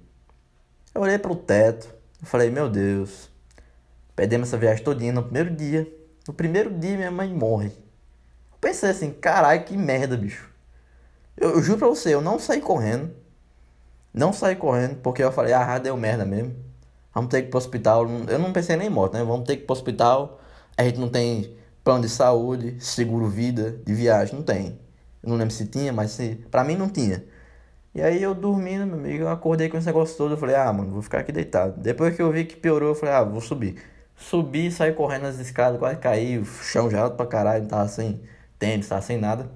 eu 0.94 1.00
olhei 1.00 1.18
pro 1.18 1.36
teto, 1.36 1.86
eu 2.20 2.26
falei, 2.26 2.50
meu 2.50 2.68
Deus, 2.68 3.30
Perdemos 4.14 4.48
essa 4.48 4.58
viagem 4.58 4.84
todinha 4.84 5.12
no 5.12 5.22
primeiro 5.22 5.50
dia. 5.50 5.90
No 6.28 6.34
primeiro 6.34 6.70
dia 6.70 6.96
minha 6.96 7.10
mãe 7.10 7.32
morre. 7.32 7.68
Eu 7.68 8.58
pensei 8.60 8.90
assim, 8.90 9.10
caralho, 9.10 9.64
que 9.64 9.76
merda, 9.76 10.16
bicho. 10.16 10.51
Eu, 11.37 11.51
eu, 11.51 11.62
juro 11.62 11.78
pra 11.78 11.89
você, 11.89 12.14
eu 12.14 12.20
não 12.20 12.39
saí 12.39 12.61
correndo. 12.61 13.11
Não 14.12 14.33
saí 14.33 14.57
correndo, 14.57 14.97
porque 14.97 15.22
eu 15.22 15.33
falei, 15.33 15.53
ah, 15.53 15.78
deu 15.78 15.97
merda 15.97 16.24
mesmo. 16.24 16.55
Vamos 17.14 17.30
ter 17.30 17.43
que 17.43 17.49
ir 17.49 17.51
pro 17.51 17.59
hospital. 17.59 18.07
Eu 18.28 18.39
não 18.39 18.53
pensei 18.53 18.76
nem 18.76 18.89
em 18.89 18.91
morte, 18.91 19.14
né? 19.14 19.24
Vamos 19.24 19.47
ter 19.47 19.57
que 19.57 19.62
ir 19.62 19.66
pro 19.66 19.74
hospital. 19.74 20.41
A 20.76 20.85
gente 20.85 20.99
não 20.99 21.09
tem 21.09 21.57
plano 21.85 22.03
de 22.03 22.09
saúde, 22.09 22.76
seguro 22.80 23.28
vida, 23.28 23.72
de 23.85 23.95
viagem. 23.95 24.35
Não 24.37 24.43
tem. 24.43 24.78
Eu 25.22 25.30
não 25.30 25.37
lembro 25.37 25.55
se 25.55 25.66
tinha, 25.66 25.93
mas 25.93 26.12
se... 26.12 26.37
pra 26.51 26.64
mim 26.64 26.76
não 26.76 26.89
tinha. 26.89 27.24
E 27.95 28.01
aí 28.03 28.22
eu 28.22 28.35
dormindo, 28.35 28.87
meu 28.87 28.97
amigo, 28.97 29.24
eu 29.24 29.28
acordei 29.28 29.68
com 29.68 29.76
esse 29.76 29.87
negócio 29.87 30.16
todo. 30.16 30.35
Eu 30.35 30.39
falei, 30.39 30.57
ah, 30.57 30.72
mano, 30.72 30.91
vou 30.91 31.03
ficar 31.03 31.20
aqui 31.20 31.33
deitado. 31.33 31.80
Depois 31.80 32.16
que 32.16 32.22
eu 32.22 32.33
vi 32.33 32.45
que 32.45 32.57
piorou, 32.57 32.91
eu 32.91 32.95
falei, 32.95 33.14
ah, 33.14 33.22
vou 33.22 33.41
subir. 33.41 33.76
Subi, 34.16 34.70
saí 34.70 34.93
correndo 34.93 35.22
nas 35.22 35.39
escadas, 35.39 35.78
quase 35.78 35.97
caí, 35.99 36.39
o 36.39 36.45
chão 36.45 36.89
gelado 36.91 37.16
pra 37.16 37.26
caralho, 37.26 37.66
tava 37.66 37.89
sem 37.89 38.20
tênis, 38.59 38.89
tava 38.89 39.03
sem 39.03 39.18
nada. 39.18 39.51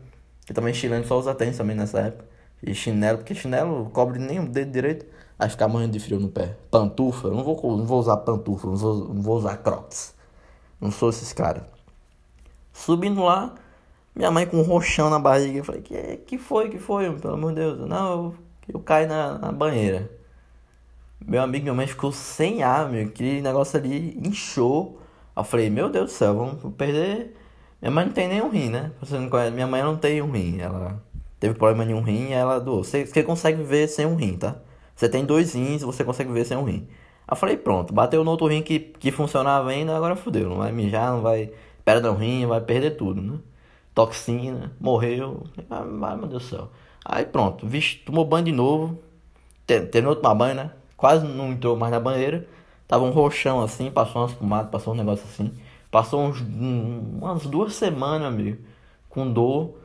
E 0.49 0.55
também 0.55 0.73
chileno 0.73 1.05
só 1.05 1.19
usa 1.19 1.35
tênis 1.35 1.57
também 1.57 1.77
nessa 1.77 2.01
época. 2.01 2.25
E 2.63 2.75
chinelo, 2.75 3.19
porque 3.19 3.35
chinelo 3.35 3.91
cobre 3.91 4.19
nem 4.19 4.41
o 4.41 4.49
dedo 4.49 4.71
direito. 4.71 5.07
Aí 5.39 5.51
ficar 5.51 5.69
morrendo 5.69 5.93
de 5.93 6.01
frio 6.01 6.19
no 6.19 6.29
pé. 6.29 6.57
Pantufa, 6.71 7.29
não 7.29 7.45
vou, 7.45 7.61
não 7.77 7.85
vou 7.85 8.01
usar 8.01 8.17
pantufa, 8.19 8.67
não 8.67 8.77
vou, 8.77 8.95
não 9.15 9.23
vou 9.23 9.37
usar 9.37 9.57
crocs. 9.59 10.15
Não 10.81 10.91
sou 10.91 11.11
esses 11.11 11.33
caras. 11.33 11.63
Subindo 12.73 13.23
lá, 13.23 13.55
minha 14.15 14.31
mãe 14.31 14.47
com 14.47 14.59
um 14.59 14.63
roxão 14.63 15.11
na 15.11 15.19
barriga. 15.19 15.59
Eu 15.59 15.65
falei, 15.65 15.83
que, 15.83 16.17
que 16.19 16.39
foi, 16.39 16.71
que 16.71 16.79
foi, 16.79 17.11
pelo 17.19 17.35
amor 17.35 17.51
de 17.51 17.57
Deus? 17.57 17.89
Não, 17.89 18.13
eu, 18.13 18.35
eu 18.75 18.81
caí 18.81 19.07
na, 19.07 19.39
na 19.39 19.53
banheira. 19.53 20.11
Meu 21.25 21.43
amigo, 21.43 21.65
minha 21.65 21.75
mãe 21.75 21.87
ficou 21.87 22.13
sem 22.13 22.63
ar, 22.63 22.89
meu. 22.91 23.07
Aquele 23.07 23.41
negócio 23.43 23.79
ali 23.79 24.19
inchou. 24.27 25.01
Eu 25.37 25.45
falei, 25.45 25.69
meu 25.69 25.91
Deus 25.91 26.13
do 26.13 26.15
céu, 26.17 26.35
vamos 26.35 26.75
perder. 26.77 27.37
Minha 27.81 27.91
mãe 27.91 28.07
não 28.07 28.13
tem 28.13 28.29
nenhum 28.29 28.49
rim, 28.49 28.71
né? 28.71 28.93
Você 29.01 29.19
não 29.19 29.29
conhece, 29.29 29.53
minha 29.53 29.67
mãe 29.67 29.83
não 29.83 29.97
tem 29.97 30.23
um 30.23 30.31
rim. 30.31 30.59
Ela 30.61 31.03
teve 31.39 31.55
problema 31.55 31.85
em 31.91 31.95
um 31.95 32.01
rim 32.01 32.29
e 32.29 32.33
ela 32.33 32.59
doou. 32.59 32.83
Você, 32.83 33.07
você 33.07 33.23
consegue 33.23 33.59
viver 33.59 33.89
sem 33.89 34.07
um 34.07 34.17
rim, 34.17 34.37
tá? 34.37 34.57
Você 34.95 35.09
tem 35.09 35.25
dois 35.25 35.55
rins, 35.55 35.83
você 35.83 36.03
consegue 36.05 36.31
viver 36.31 36.45
sem 36.47 36.57
um 36.57 36.65
rim. 36.65 36.89
Eu 37.29 37.37
falei, 37.37 37.57
pronto, 37.57 37.93
bateu 37.93 38.23
no 38.25 38.31
outro 38.31 38.47
rim 38.47 38.63
que, 38.63 38.79
que 38.79 39.11
funcionava 39.11 39.71
ainda, 39.71 39.97
agora 39.97 40.17
fudeu. 40.17 40.49
Não 40.49 40.59
vai 40.59 40.73
mijar, 40.73 41.13
não 41.13 41.23
vai 41.23 41.51
perder 41.85 42.09
um 42.09 42.15
rim, 42.15 42.47
vai 42.47 42.61
perder 42.61 42.93
tudo, 42.93 43.21
né? 43.21 43.39
Toxina, 43.95 44.73
morreu. 44.81 45.45
Ai, 45.71 46.17
meu 46.17 46.29
Deus 46.29 46.45
do 46.45 46.49
céu. 46.49 46.71
Aí 47.05 47.25
pronto, 47.25 47.67
vixe, 47.67 47.99
tomou 47.99 48.25
banho 48.25 48.45
de 48.45 48.53
novo. 48.53 48.99
Terminou 49.67 50.15
de 50.15 50.23
tomar 50.23 50.35
banho, 50.35 50.55
né? 50.55 50.71
Quase 50.97 51.27
não 51.27 51.51
entrou 51.53 51.77
mais 51.77 51.93
na 51.93 52.01
banheira. 52.01 52.47
Tava 52.89 53.05
um 53.05 53.11
roxão 53.11 53.61
assim, 53.61 53.91
passou 53.91 54.23
umas 54.23 54.33
pomadas, 54.33 54.71
passou 54.71 54.95
um 54.95 54.97
negócio 54.97 55.25
assim. 55.25 55.53
Passou 55.97 56.27
uns, 56.27 56.43
um, 56.43 57.21
umas 57.23 57.47
duas 57.47 57.75
semanas, 57.75 58.29
amigo, 58.29 58.59
com 59.09 59.33
dor. 59.33 59.79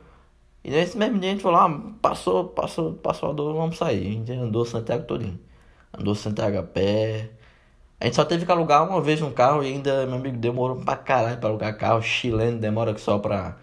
E 0.62 0.70
nesse 0.70 0.94
mesmo 0.94 1.18
dia 1.18 1.30
a 1.30 1.32
gente 1.32 1.42
falou, 1.42 1.58
ah, 1.58 1.80
passou, 2.02 2.44
passou, 2.48 2.92
passou 2.92 3.30
a 3.30 3.32
dor, 3.32 3.54
vamos 3.54 3.78
sair. 3.78 4.08
A 4.08 4.10
gente 4.10 4.30
andou 4.32 4.62
Santiago 4.66 5.04
todinho. 5.04 5.40
Andou 5.98 6.14
Santiago 6.14 6.58
a 6.58 6.62
pé. 6.62 7.30
A 7.98 8.04
gente 8.04 8.16
só 8.16 8.26
teve 8.26 8.44
que 8.44 8.52
alugar 8.52 8.86
uma 8.86 9.00
vez 9.00 9.22
um 9.22 9.30
carro 9.32 9.64
e 9.64 9.68
ainda, 9.68 10.04
meu 10.04 10.16
amigo, 10.16 10.36
demorou 10.36 10.76
pra 10.76 10.96
caralho 10.96 11.38
pra 11.38 11.48
alugar 11.48 11.78
carro. 11.78 12.02
Chileno 12.02 12.58
demora 12.58 12.94
só 12.98 13.18
pra, 13.18 13.56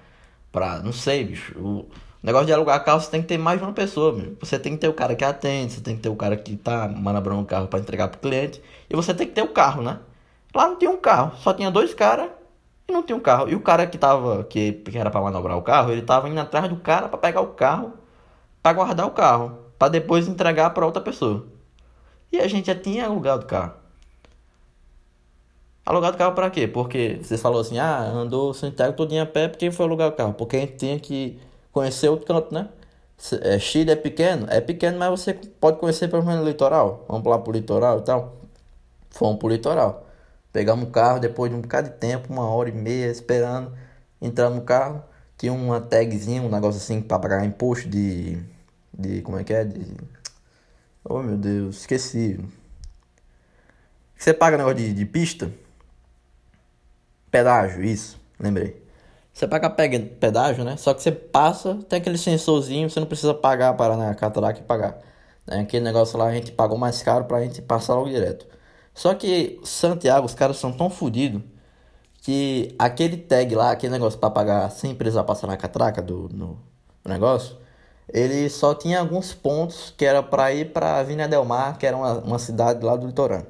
pra 0.51 0.79
não 0.79 0.91
sei, 0.91 1.23
bicho. 1.23 1.53
O 1.55 1.87
negócio 2.23 2.47
de 2.47 2.53
alugar 2.53 2.83
carro, 2.83 2.99
você 2.99 3.11
tem 3.11 3.21
que 3.21 3.27
ter 3.27 3.37
mais 3.37 3.59
de 3.59 3.63
uma 3.63 3.73
pessoa, 3.73 4.11
meu. 4.11 4.35
Você 4.39 4.57
tem 4.57 4.73
que 4.73 4.79
ter 4.79 4.87
o 4.87 4.93
cara 4.93 5.15
que 5.15 5.23
atende, 5.23 5.73
você 5.73 5.81
tem 5.81 5.95
que 5.95 6.01
ter 6.01 6.09
o 6.09 6.15
cara 6.15 6.35
que 6.35 6.55
tá 6.57 6.87
manabrando 6.87 7.43
o 7.43 7.45
carro 7.45 7.67
pra 7.67 7.79
entregar 7.79 8.07
pro 8.07 8.19
cliente. 8.19 8.59
E 8.89 8.95
você 8.95 9.13
tem 9.13 9.27
que 9.27 9.33
ter 9.33 9.43
o 9.43 9.49
carro, 9.49 9.83
né? 9.83 9.99
Lá 10.51 10.67
não 10.67 10.79
tinha 10.79 10.89
um 10.89 10.97
carro, 10.97 11.37
só 11.37 11.53
tinha 11.53 11.69
dois 11.69 11.93
caras 11.93 12.38
e 12.89 12.91
não 12.91 13.03
tinha 13.03 13.15
um 13.15 13.19
carro. 13.21 13.47
E 13.49 13.55
o 13.55 13.61
cara 13.61 13.87
que 13.87 13.97
tava, 13.97 14.43
que, 14.43 14.73
que 14.73 14.97
era 14.97 15.09
para 15.09 15.21
manobrar 15.21 15.57
o 15.57 15.61
carro, 15.61 15.91
ele 15.91 16.01
tava 16.01 16.27
indo 16.27 16.39
atrás 16.39 16.67
do 16.67 16.75
cara 16.77 17.07
para 17.07 17.17
pegar 17.17 17.41
o 17.41 17.47
carro, 17.47 17.93
para 18.61 18.73
guardar 18.73 19.07
o 19.07 19.11
carro, 19.11 19.57
para 19.77 19.89
depois 19.89 20.27
entregar 20.27 20.71
para 20.71 20.85
outra 20.85 21.01
pessoa. 21.01 21.45
E 22.31 22.39
a 22.39 22.47
gente 22.47 22.67
já 22.67 22.75
tinha 22.75 23.05
alugado 23.05 23.43
o 23.45 23.47
carro. 23.47 23.73
Alugado 25.85 26.15
o 26.15 26.19
carro 26.19 26.35
para 26.35 26.49
quê? 26.49 26.67
Porque 26.67 27.19
você 27.21 27.37
falou 27.37 27.61
assim, 27.61 27.79
ah, 27.79 27.99
andou 28.01 28.53
Santiago 28.53 28.93
todinho 28.95 29.23
a 29.23 29.25
pé, 29.25 29.47
porque 29.47 29.71
foi 29.71 29.85
alugar 29.85 30.09
o 30.09 30.11
carro? 30.11 30.33
Porque 30.33 30.57
a 30.57 30.59
gente 30.59 30.75
tinha 30.77 30.99
que 30.99 31.39
conhecer 31.71 32.09
outro 32.09 32.27
canto, 32.27 32.53
né? 32.53 32.69
É, 33.41 33.59
Chile 33.59 33.91
é 33.91 33.95
pequeno? 33.95 34.47
É 34.49 34.61
pequeno, 34.61 34.97
mas 34.97 35.09
você 35.09 35.33
pode 35.33 35.79
conhecer 35.79 36.07
pelo 36.07 36.23
menos 36.23 36.43
o 36.43 36.47
litoral. 36.47 37.05
Vamos 37.07 37.25
lá 37.27 37.39
pro 37.39 37.51
litoral 37.51 37.99
e 37.99 38.01
tal. 38.03 38.37
Fomos 39.09 39.39
pro 39.39 39.49
litoral. 39.49 40.08
Pegamos 40.51 40.87
o 40.87 40.91
carro 40.91 41.19
depois 41.19 41.51
de 41.51 41.57
um 41.57 41.61
bocado 41.61 41.89
de 41.89 41.95
tempo, 41.95 42.31
uma 42.33 42.47
hora 42.49 42.69
e 42.69 42.71
meia 42.71 43.07
esperando. 43.07 43.71
Entramos 44.21 44.57
no 44.59 44.65
carro, 44.65 45.03
tinha 45.37 45.53
uma 45.53 45.79
tagzinha, 45.79 46.41
um 46.41 46.49
negócio 46.49 46.81
assim 46.81 47.01
para 47.01 47.19
pagar 47.19 47.45
imposto 47.45 47.87
de. 47.87 48.37
de. 48.93 49.21
como 49.21 49.39
é 49.39 49.43
que 49.43 49.53
é? 49.53 49.63
De. 49.63 49.95
Oh 51.03 51.21
meu 51.21 51.37
Deus, 51.37 51.77
esqueci. 51.81 52.39
Você 54.17 54.33
paga 54.33 54.57
negócio 54.57 54.77
de, 54.77 54.93
de 54.93 55.05
pista? 55.05 55.51
Pedágio, 57.31 57.83
isso, 57.83 58.19
lembrei. 58.39 58.83
Você 59.31 59.47
paga 59.47 59.69
pedágio, 59.69 60.65
né? 60.65 60.75
Só 60.75 60.93
que 60.93 61.01
você 61.01 61.11
passa, 61.11 61.75
tem 61.87 61.99
aquele 61.99 62.17
sensorzinho, 62.17 62.89
você 62.89 62.99
não 62.99 63.07
precisa 63.07 63.33
pagar 63.33 63.73
para 63.75 63.95
na 63.95 64.13
catraca 64.13 64.59
e 64.59 64.63
pagar. 64.63 64.99
Né? 65.47 65.61
Aquele 65.61 65.85
negócio 65.85 66.17
lá 66.17 66.25
a 66.25 66.33
gente 66.33 66.51
pagou 66.51 66.77
mais 66.77 67.01
caro 67.01 67.23
pra 67.25 67.41
gente 67.41 67.61
passar 67.61 67.95
logo 67.95 68.09
direto. 68.09 68.45
Só 68.99 69.13
que 69.13 69.61
Santiago, 69.63 70.25
os 70.25 70.35
caras 70.35 70.57
são 70.57 70.73
tão 70.73 70.89
fodidos 70.89 71.41
que 72.21 72.75
aquele 72.77 73.15
tag 73.15 73.55
lá, 73.55 73.71
aquele 73.71 73.93
negócio 73.93 74.19
para 74.19 74.29
pagar 74.29 74.69
sem 74.71 74.93
precisar 74.93 75.23
passar 75.23 75.47
na 75.47 75.55
catraca 75.55 76.01
do 76.01 76.27
no, 76.33 76.59
negócio, 77.05 77.55
ele 78.09 78.49
só 78.49 78.75
tinha 78.75 78.99
alguns 78.99 79.33
pontos 79.33 79.93
que 79.97 80.03
era 80.03 80.21
para 80.21 80.53
ir 80.53 80.73
para 80.73 81.01
Vina 81.03 81.29
Del 81.29 81.45
Mar, 81.45 81.77
que 81.77 81.85
era 81.85 81.95
uma, 81.95 82.15
uma 82.15 82.39
cidade 82.39 82.85
lá 82.85 82.97
do 82.97 83.07
litoral. 83.07 83.43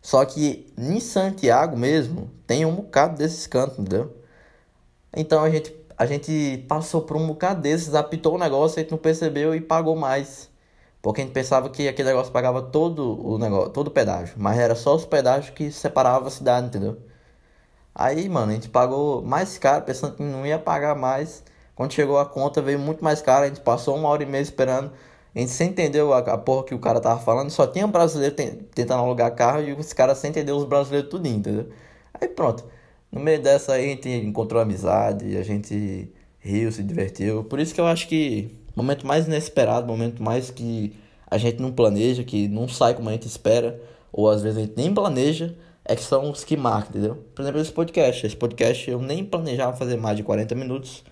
Só 0.00 0.24
que 0.24 0.72
em 0.78 1.00
Santiago 1.00 1.76
mesmo 1.76 2.30
tem 2.46 2.64
um 2.64 2.76
bocado 2.76 3.18
desses 3.18 3.48
cantos, 3.48 3.80
entendeu? 3.80 4.16
Então 5.12 5.42
a 5.42 5.50
gente, 5.50 5.74
a 5.98 6.06
gente 6.06 6.64
passou 6.68 7.02
por 7.02 7.16
um 7.16 7.26
bocado 7.26 7.60
desses, 7.60 7.96
apitou 7.96 8.36
o 8.36 8.38
negócio, 8.38 8.78
a 8.78 8.82
gente 8.82 8.92
não 8.92 8.98
percebeu 8.98 9.56
e 9.56 9.60
pagou 9.60 9.96
mais. 9.96 10.51
Porque 11.02 11.20
a 11.20 11.24
gente 11.24 11.34
pensava 11.34 11.68
que 11.68 11.88
aquele 11.88 12.08
negócio 12.08 12.32
pagava 12.32 12.62
todo 12.62 13.20
o 13.26 13.36
negócio, 13.38 13.70
todo 13.70 13.88
o 13.88 13.90
pedágio. 13.90 14.34
Mas 14.38 14.58
era 14.58 14.74
só 14.76 14.94
os 14.94 15.04
pedágios 15.04 15.50
que 15.50 15.70
separavam 15.72 16.28
a 16.28 16.30
cidade, 16.30 16.68
entendeu? 16.68 16.96
Aí, 17.94 18.28
mano, 18.28 18.52
a 18.52 18.54
gente 18.54 18.68
pagou 18.68 19.22
mais 19.22 19.58
caro, 19.58 19.84
pensando 19.84 20.16
que 20.16 20.22
não 20.22 20.46
ia 20.46 20.58
pagar 20.58 20.94
mais. 20.94 21.44
Quando 21.74 21.92
chegou 21.92 22.18
a 22.18 22.26
conta, 22.26 22.62
veio 22.62 22.78
muito 22.78 23.02
mais 23.04 23.20
caro. 23.20 23.44
A 23.44 23.48
gente 23.48 23.60
passou 23.60 23.96
uma 23.96 24.08
hora 24.08 24.22
e 24.22 24.26
meia 24.26 24.42
esperando. 24.42 24.92
A 25.34 25.38
gente 25.38 25.50
sem 25.50 25.70
entender 25.70 26.00
a, 26.00 26.18
a 26.18 26.38
porra 26.38 26.64
que 26.64 26.74
o 26.74 26.78
cara 26.78 27.00
tava 27.00 27.20
falando. 27.20 27.50
Só 27.50 27.66
tinha 27.66 27.86
um 27.86 27.90
brasileiro 27.90 28.34
tentando 28.74 29.02
alugar 29.02 29.34
carro 29.34 29.62
e 29.62 29.72
os 29.72 29.92
caras 29.92 30.18
sem 30.18 30.30
entender 30.30 30.52
os 30.52 30.64
brasileiros 30.64 31.10
tudo, 31.10 31.26
entendeu? 31.26 31.68
Aí 32.14 32.28
pronto. 32.28 32.64
No 33.10 33.20
meio 33.20 33.42
dessa 33.42 33.74
aí 33.74 33.86
a 33.86 33.88
gente 33.88 34.08
encontrou 34.08 34.62
amizade, 34.62 35.36
a 35.36 35.42
gente 35.42 36.10
riu, 36.40 36.72
se 36.72 36.82
divertiu. 36.82 37.44
Por 37.44 37.60
isso 37.60 37.74
que 37.74 37.80
eu 37.80 37.86
acho 37.86 38.08
que 38.08 38.61
Momento 38.74 39.06
mais 39.06 39.26
inesperado, 39.26 39.86
momento 39.86 40.22
mais 40.22 40.50
que 40.50 40.96
a 41.30 41.38
gente 41.38 41.60
não 41.60 41.72
planeja, 41.72 42.24
que 42.24 42.48
não 42.48 42.68
sai 42.68 42.94
como 42.94 43.08
a 43.08 43.12
gente 43.12 43.26
espera, 43.26 43.80
ou 44.12 44.28
às 44.28 44.42
vezes 44.42 44.58
a 44.58 44.60
gente 44.62 44.74
nem 44.76 44.92
planeja, 44.92 45.54
é 45.84 45.96
que 45.96 46.02
são 46.02 46.30
os 46.30 46.44
que 46.44 46.56
marcam, 46.56 46.90
entendeu? 46.90 47.24
Por 47.34 47.42
exemplo, 47.42 47.60
esse 47.60 47.72
podcast. 47.72 48.26
Esse 48.26 48.36
podcast 48.36 48.90
eu 48.90 49.00
nem 49.00 49.24
planejava 49.24 49.76
fazer 49.76 49.96
mais 49.96 50.16
de 50.16 50.22
40 50.22 50.54
minutos. 50.54 51.02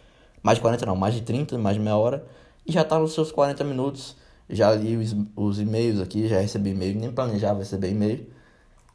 Mais 0.42 0.58
de 0.58 0.62
40 0.62 0.86
não, 0.86 0.96
mais 0.96 1.14
de 1.14 1.22
30, 1.22 1.58
mais 1.58 1.76
de 1.76 1.82
meia 1.82 1.96
hora. 1.96 2.24
E 2.66 2.72
já 2.72 2.84
tá 2.84 2.98
nos 2.98 3.12
seus 3.12 3.32
40 3.32 3.64
minutos. 3.64 4.16
Já 4.48 4.72
li 4.72 4.96
os, 4.96 5.16
os 5.36 5.60
e-mails 5.60 6.00
aqui, 6.00 6.28
já 6.28 6.40
recebi 6.40 6.70
e-mail, 6.70 6.98
nem 6.98 7.10
planejava 7.10 7.60
receber 7.60 7.90
e-mail. 7.90 8.26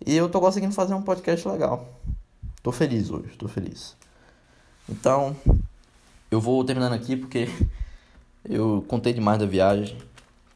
E 0.05 0.15
eu 0.15 0.29
tô 0.29 0.39
conseguindo 0.39 0.73
fazer 0.73 0.93
um 0.93 1.01
podcast 1.01 1.47
legal. 1.47 1.87
Tô 2.61 2.71
feliz 2.71 3.09
hoje, 3.09 3.35
tô 3.37 3.47
feliz. 3.47 3.95
Então, 4.89 5.35
eu 6.29 6.41
vou 6.41 6.63
terminando 6.63 6.93
aqui 6.93 7.15
porque 7.15 7.47
eu 8.49 8.83
contei 8.87 9.13
demais 9.13 9.39
da 9.39 9.45
viagem. 9.45 9.97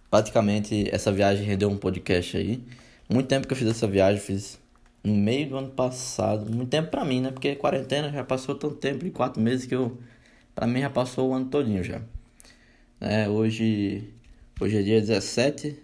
Praticamente 0.10 0.90
essa 0.92 1.12
viagem 1.12 1.46
rendeu 1.46 1.70
um 1.70 1.78
podcast 1.78 2.38
aí. 2.38 2.64
Muito 3.10 3.28
tempo 3.28 3.48
que 3.48 3.54
eu 3.54 3.58
fiz 3.58 3.68
essa 3.68 3.88
viagem, 3.88 4.20
fiz 4.20 4.60
no 5.04 5.14
meio 5.14 5.50
do 5.50 5.58
ano 5.58 5.70
passado. 5.70 6.52
Muito 6.52 6.70
tempo 6.70 6.90
pra 6.90 7.06
mim, 7.06 7.22
né? 7.22 7.32
Porque 7.32 7.56
quarentena 7.56 8.12
já 8.12 8.24
passou 8.24 8.56
tanto 8.56 8.76
tempo, 8.76 9.06
em 9.06 9.10
quatro 9.10 9.42
meses 9.42 9.66
que 9.66 9.76
eu. 9.76 9.98
Pra 10.56 10.68
mim 10.68 10.82
já 10.82 10.90
passou 10.90 11.30
o 11.30 11.34
ano 11.34 11.46
todinho 11.46 11.84
já. 11.84 12.02
É, 13.00 13.30
hoje, 13.30 14.14
hoje 14.60 14.78
é 14.78 14.82
dia 14.82 15.00
17, 15.00 15.78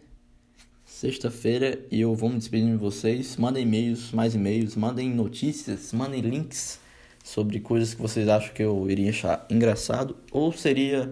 sexta-feira, 0.85 1.79
e 1.89 2.01
eu 2.01 2.13
vou 2.13 2.29
me 2.29 2.37
despedindo 2.37 2.71
de 2.71 2.77
vocês. 2.77 3.37
Mandem 3.37 3.63
e-mails, 3.63 4.11
mais 4.11 4.35
e-mails, 4.35 4.75
mandem 4.75 5.09
notícias, 5.09 5.93
mandem 5.93 6.21
links 6.21 6.79
sobre 7.23 7.59
coisas 7.59 7.93
que 7.93 8.01
vocês 8.01 8.27
acham 8.27 8.53
que 8.53 8.61
eu 8.61 8.89
iria 8.89 9.09
achar 9.09 9.45
engraçado 9.49 10.15
ou 10.31 10.51
seria 10.51 11.11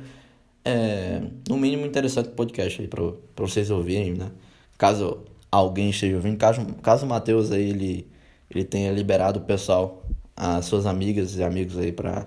é, 0.65 1.21
no 1.47 1.57
mínimo 1.57 1.85
interessante 1.85 2.29
podcast 2.29 2.81
aí 2.81 2.87
pra, 2.87 3.03
vocês 3.37 3.69
ouvirem, 3.69 4.13
né? 4.13 4.31
Caso 4.77 5.19
alguém 5.51 5.89
esteja 5.89 6.15
ouvindo, 6.15 6.37
caso, 6.37 6.65
caso 6.81 7.05
o 7.05 7.09
Matheus 7.09 7.51
aí 7.51 7.69
ele, 7.69 8.07
ele 8.49 8.63
tenha 8.63 8.91
liberado 8.91 9.39
o 9.39 9.43
pessoal, 9.43 10.03
as 10.35 10.65
suas 10.65 10.85
amigas 10.85 11.35
e 11.35 11.43
amigos 11.43 11.77
aí 11.77 11.91
pra, 11.91 12.25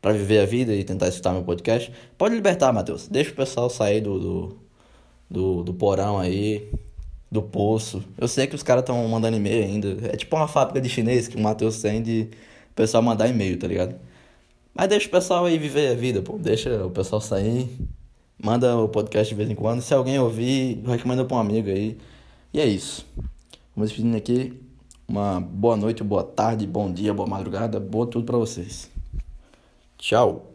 pra 0.00 0.12
viver 0.12 0.40
a 0.40 0.46
vida 0.46 0.74
e 0.74 0.84
tentar 0.84 1.08
escutar 1.08 1.32
meu 1.32 1.42
podcast. 1.42 1.92
Pode 2.16 2.34
libertar, 2.34 2.72
Matheus. 2.72 3.08
Deixa 3.08 3.32
o 3.32 3.34
pessoal 3.34 3.68
sair 3.68 4.00
do, 4.00 4.18
do, 4.18 4.58
do, 5.30 5.62
do 5.64 5.74
porão 5.74 6.18
aí, 6.18 6.70
do 7.30 7.42
poço. 7.42 8.02
Eu 8.16 8.28
sei 8.28 8.46
que 8.46 8.54
os 8.54 8.62
caras 8.62 8.82
estão 8.82 9.06
mandando 9.08 9.36
e-mail 9.36 9.64
ainda. 9.64 10.08
É 10.12 10.16
tipo 10.16 10.34
uma 10.36 10.48
fábrica 10.48 10.80
de 10.80 10.88
chinês 10.88 11.28
que 11.28 11.36
o 11.36 11.40
Matheus 11.40 11.82
tem 11.82 12.02
de 12.02 12.28
o 12.70 12.74
pessoal 12.74 13.02
mandar 13.02 13.28
e-mail, 13.28 13.58
tá 13.58 13.66
ligado? 13.66 13.96
Mas 14.78 14.88
deixa 14.88 15.08
o 15.08 15.10
pessoal 15.10 15.44
aí 15.44 15.58
viver 15.58 15.90
a 15.90 15.94
vida, 15.94 16.22
pô. 16.22 16.38
Deixa 16.38 16.86
o 16.86 16.90
pessoal 16.90 17.20
sair. 17.20 17.68
Manda 18.40 18.76
o 18.76 18.88
podcast 18.88 19.28
de 19.28 19.36
vez 19.36 19.50
em 19.50 19.54
quando. 19.56 19.82
Se 19.82 19.92
alguém 19.92 20.20
ouvir, 20.20 20.80
recomenda 20.86 21.24
pra 21.24 21.36
um 21.36 21.40
amigo 21.40 21.68
aí. 21.68 21.98
E 22.54 22.60
é 22.60 22.64
isso. 22.64 23.04
Vamos 23.74 23.90
despedindo 23.90 24.16
aqui. 24.16 24.54
Uma 25.08 25.40
boa 25.40 25.76
noite, 25.76 26.04
boa 26.04 26.22
tarde, 26.22 26.64
bom 26.64 26.92
dia, 26.92 27.12
boa 27.12 27.28
madrugada, 27.28 27.80
boa 27.80 28.06
tudo 28.06 28.24
pra 28.24 28.38
vocês. 28.38 28.88
Tchau. 29.96 30.47